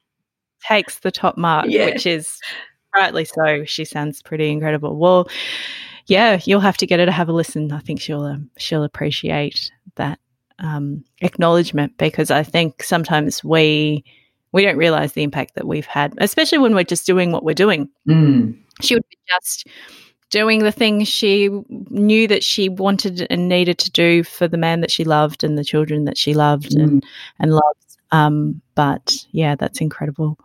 takes 0.67 0.99
the 0.99 1.11
top 1.11 1.37
mark, 1.37 1.65
yeah. 1.69 1.85
which 1.85 2.05
is 2.05 2.39
rightly 2.95 3.25
so. 3.25 3.63
She 3.65 3.85
sounds 3.85 4.21
pretty 4.21 4.49
incredible. 4.49 4.97
Well, 4.97 5.29
yeah, 6.07 6.39
you'll 6.45 6.59
have 6.59 6.77
to 6.77 6.85
get 6.85 6.99
her 6.99 7.05
to 7.05 7.11
have 7.11 7.29
a 7.29 7.33
listen. 7.33 7.71
I 7.71 7.79
think 7.79 8.01
she'll 8.01 8.23
um, 8.23 8.49
she'll 8.57 8.83
appreciate 8.83 9.71
that 9.95 10.19
um, 10.59 11.03
acknowledgement 11.21 11.97
because 11.97 12.31
I 12.31 12.43
think 12.43 12.83
sometimes 12.83 13.43
we 13.43 14.03
we 14.51 14.63
don't 14.63 14.77
realize 14.77 15.13
the 15.13 15.23
impact 15.23 15.55
that 15.55 15.67
we've 15.67 15.85
had, 15.85 16.13
especially 16.17 16.57
when 16.57 16.75
we're 16.75 16.83
just 16.83 17.05
doing 17.05 17.31
what 17.31 17.43
we're 17.43 17.53
doing. 17.53 17.89
Mm. 18.07 18.57
She 18.81 18.95
would 18.95 19.07
be 19.09 19.17
just 19.29 19.67
doing 20.29 20.63
the 20.63 20.71
things 20.71 21.07
she 21.07 21.49
knew 21.69 22.27
that 22.27 22.43
she 22.43 22.69
wanted 22.69 23.27
and 23.29 23.47
needed 23.47 23.77
to 23.79 23.91
do 23.91 24.23
for 24.23 24.47
the 24.47 24.57
man 24.57 24.81
that 24.81 24.91
she 24.91 25.03
loved 25.03 25.43
and 25.43 25.57
the 25.57 25.63
children 25.63 26.05
that 26.05 26.17
she 26.17 26.33
loved 26.33 26.71
mm. 26.71 26.83
and 26.83 27.05
and 27.39 27.53
loved. 27.53 27.97
Um, 28.11 28.61
but 28.75 29.25
yeah, 29.31 29.55
that's 29.55 29.81
incredible. 29.81 30.37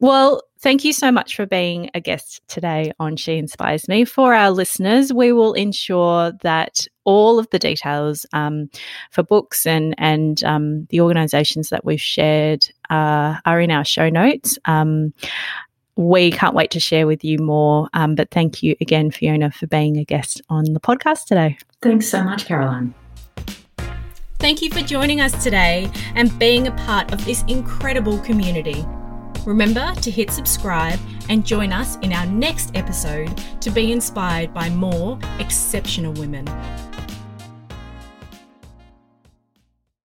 Well, 0.00 0.42
thank 0.60 0.84
you 0.84 0.92
so 0.92 1.10
much 1.10 1.36
for 1.36 1.46
being 1.46 1.90
a 1.94 2.00
guest 2.00 2.40
today 2.48 2.92
on 2.98 3.16
She 3.16 3.36
Inspires 3.36 3.88
Me. 3.88 4.04
For 4.04 4.32
our 4.34 4.50
listeners, 4.50 5.12
we 5.12 5.32
will 5.32 5.52
ensure 5.54 6.32
that 6.42 6.86
all 7.04 7.38
of 7.38 7.48
the 7.50 7.58
details 7.58 8.26
um, 8.32 8.70
for 9.10 9.22
books 9.22 9.66
and 9.66 9.94
and 9.98 10.42
um, 10.44 10.86
the 10.86 11.00
organisations 11.00 11.68
that 11.70 11.84
we've 11.84 12.00
shared 12.00 12.66
uh, 12.90 13.36
are 13.44 13.60
in 13.60 13.70
our 13.70 13.84
show 13.84 14.08
notes. 14.08 14.58
Um, 14.64 15.12
we 15.96 16.30
can't 16.30 16.54
wait 16.54 16.70
to 16.72 16.80
share 16.80 17.06
with 17.06 17.24
you 17.24 17.38
more. 17.38 17.88
Um, 17.94 18.14
but 18.14 18.30
thank 18.30 18.62
you 18.62 18.76
again, 18.80 19.10
Fiona, 19.10 19.50
for 19.50 19.66
being 19.66 19.96
a 19.96 20.04
guest 20.04 20.40
on 20.48 20.72
the 20.72 20.80
podcast 20.80 21.26
today. 21.26 21.58
Thanks 21.82 22.08
so 22.08 22.22
much, 22.22 22.46
Caroline. 22.46 22.94
Thank 24.38 24.60
you 24.60 24.70
for 24.70 24.80
joining 24.80 25.20
us 25.20 25.42
today 25.42 25.90
and 26.14 26.36
being 26.38 26.66
a 26.66 26.72
part 26.72 27.12
of 27.12 27.24
this 27.24 27.44
incredible 27.48 28.18
community. 28.18 28.84
Remember 29.46 29.94
to 29.96 30.10
hit 30.10 30.30
subscribe 30.30 30.98
and 31.28 31.46
join 31.46 31.72
us 31.72 31.96
in 31.96 32.12
our 32.12 32.26
next 32.26 32.74
episode 32.74 33.34
to 33.60 33.70
be 33.70 33.92
inspired 33.92 34.52
by 34.52 34.68
more 34.70 35.18
exceptional 35.38 36.12
women. 36.14 36.46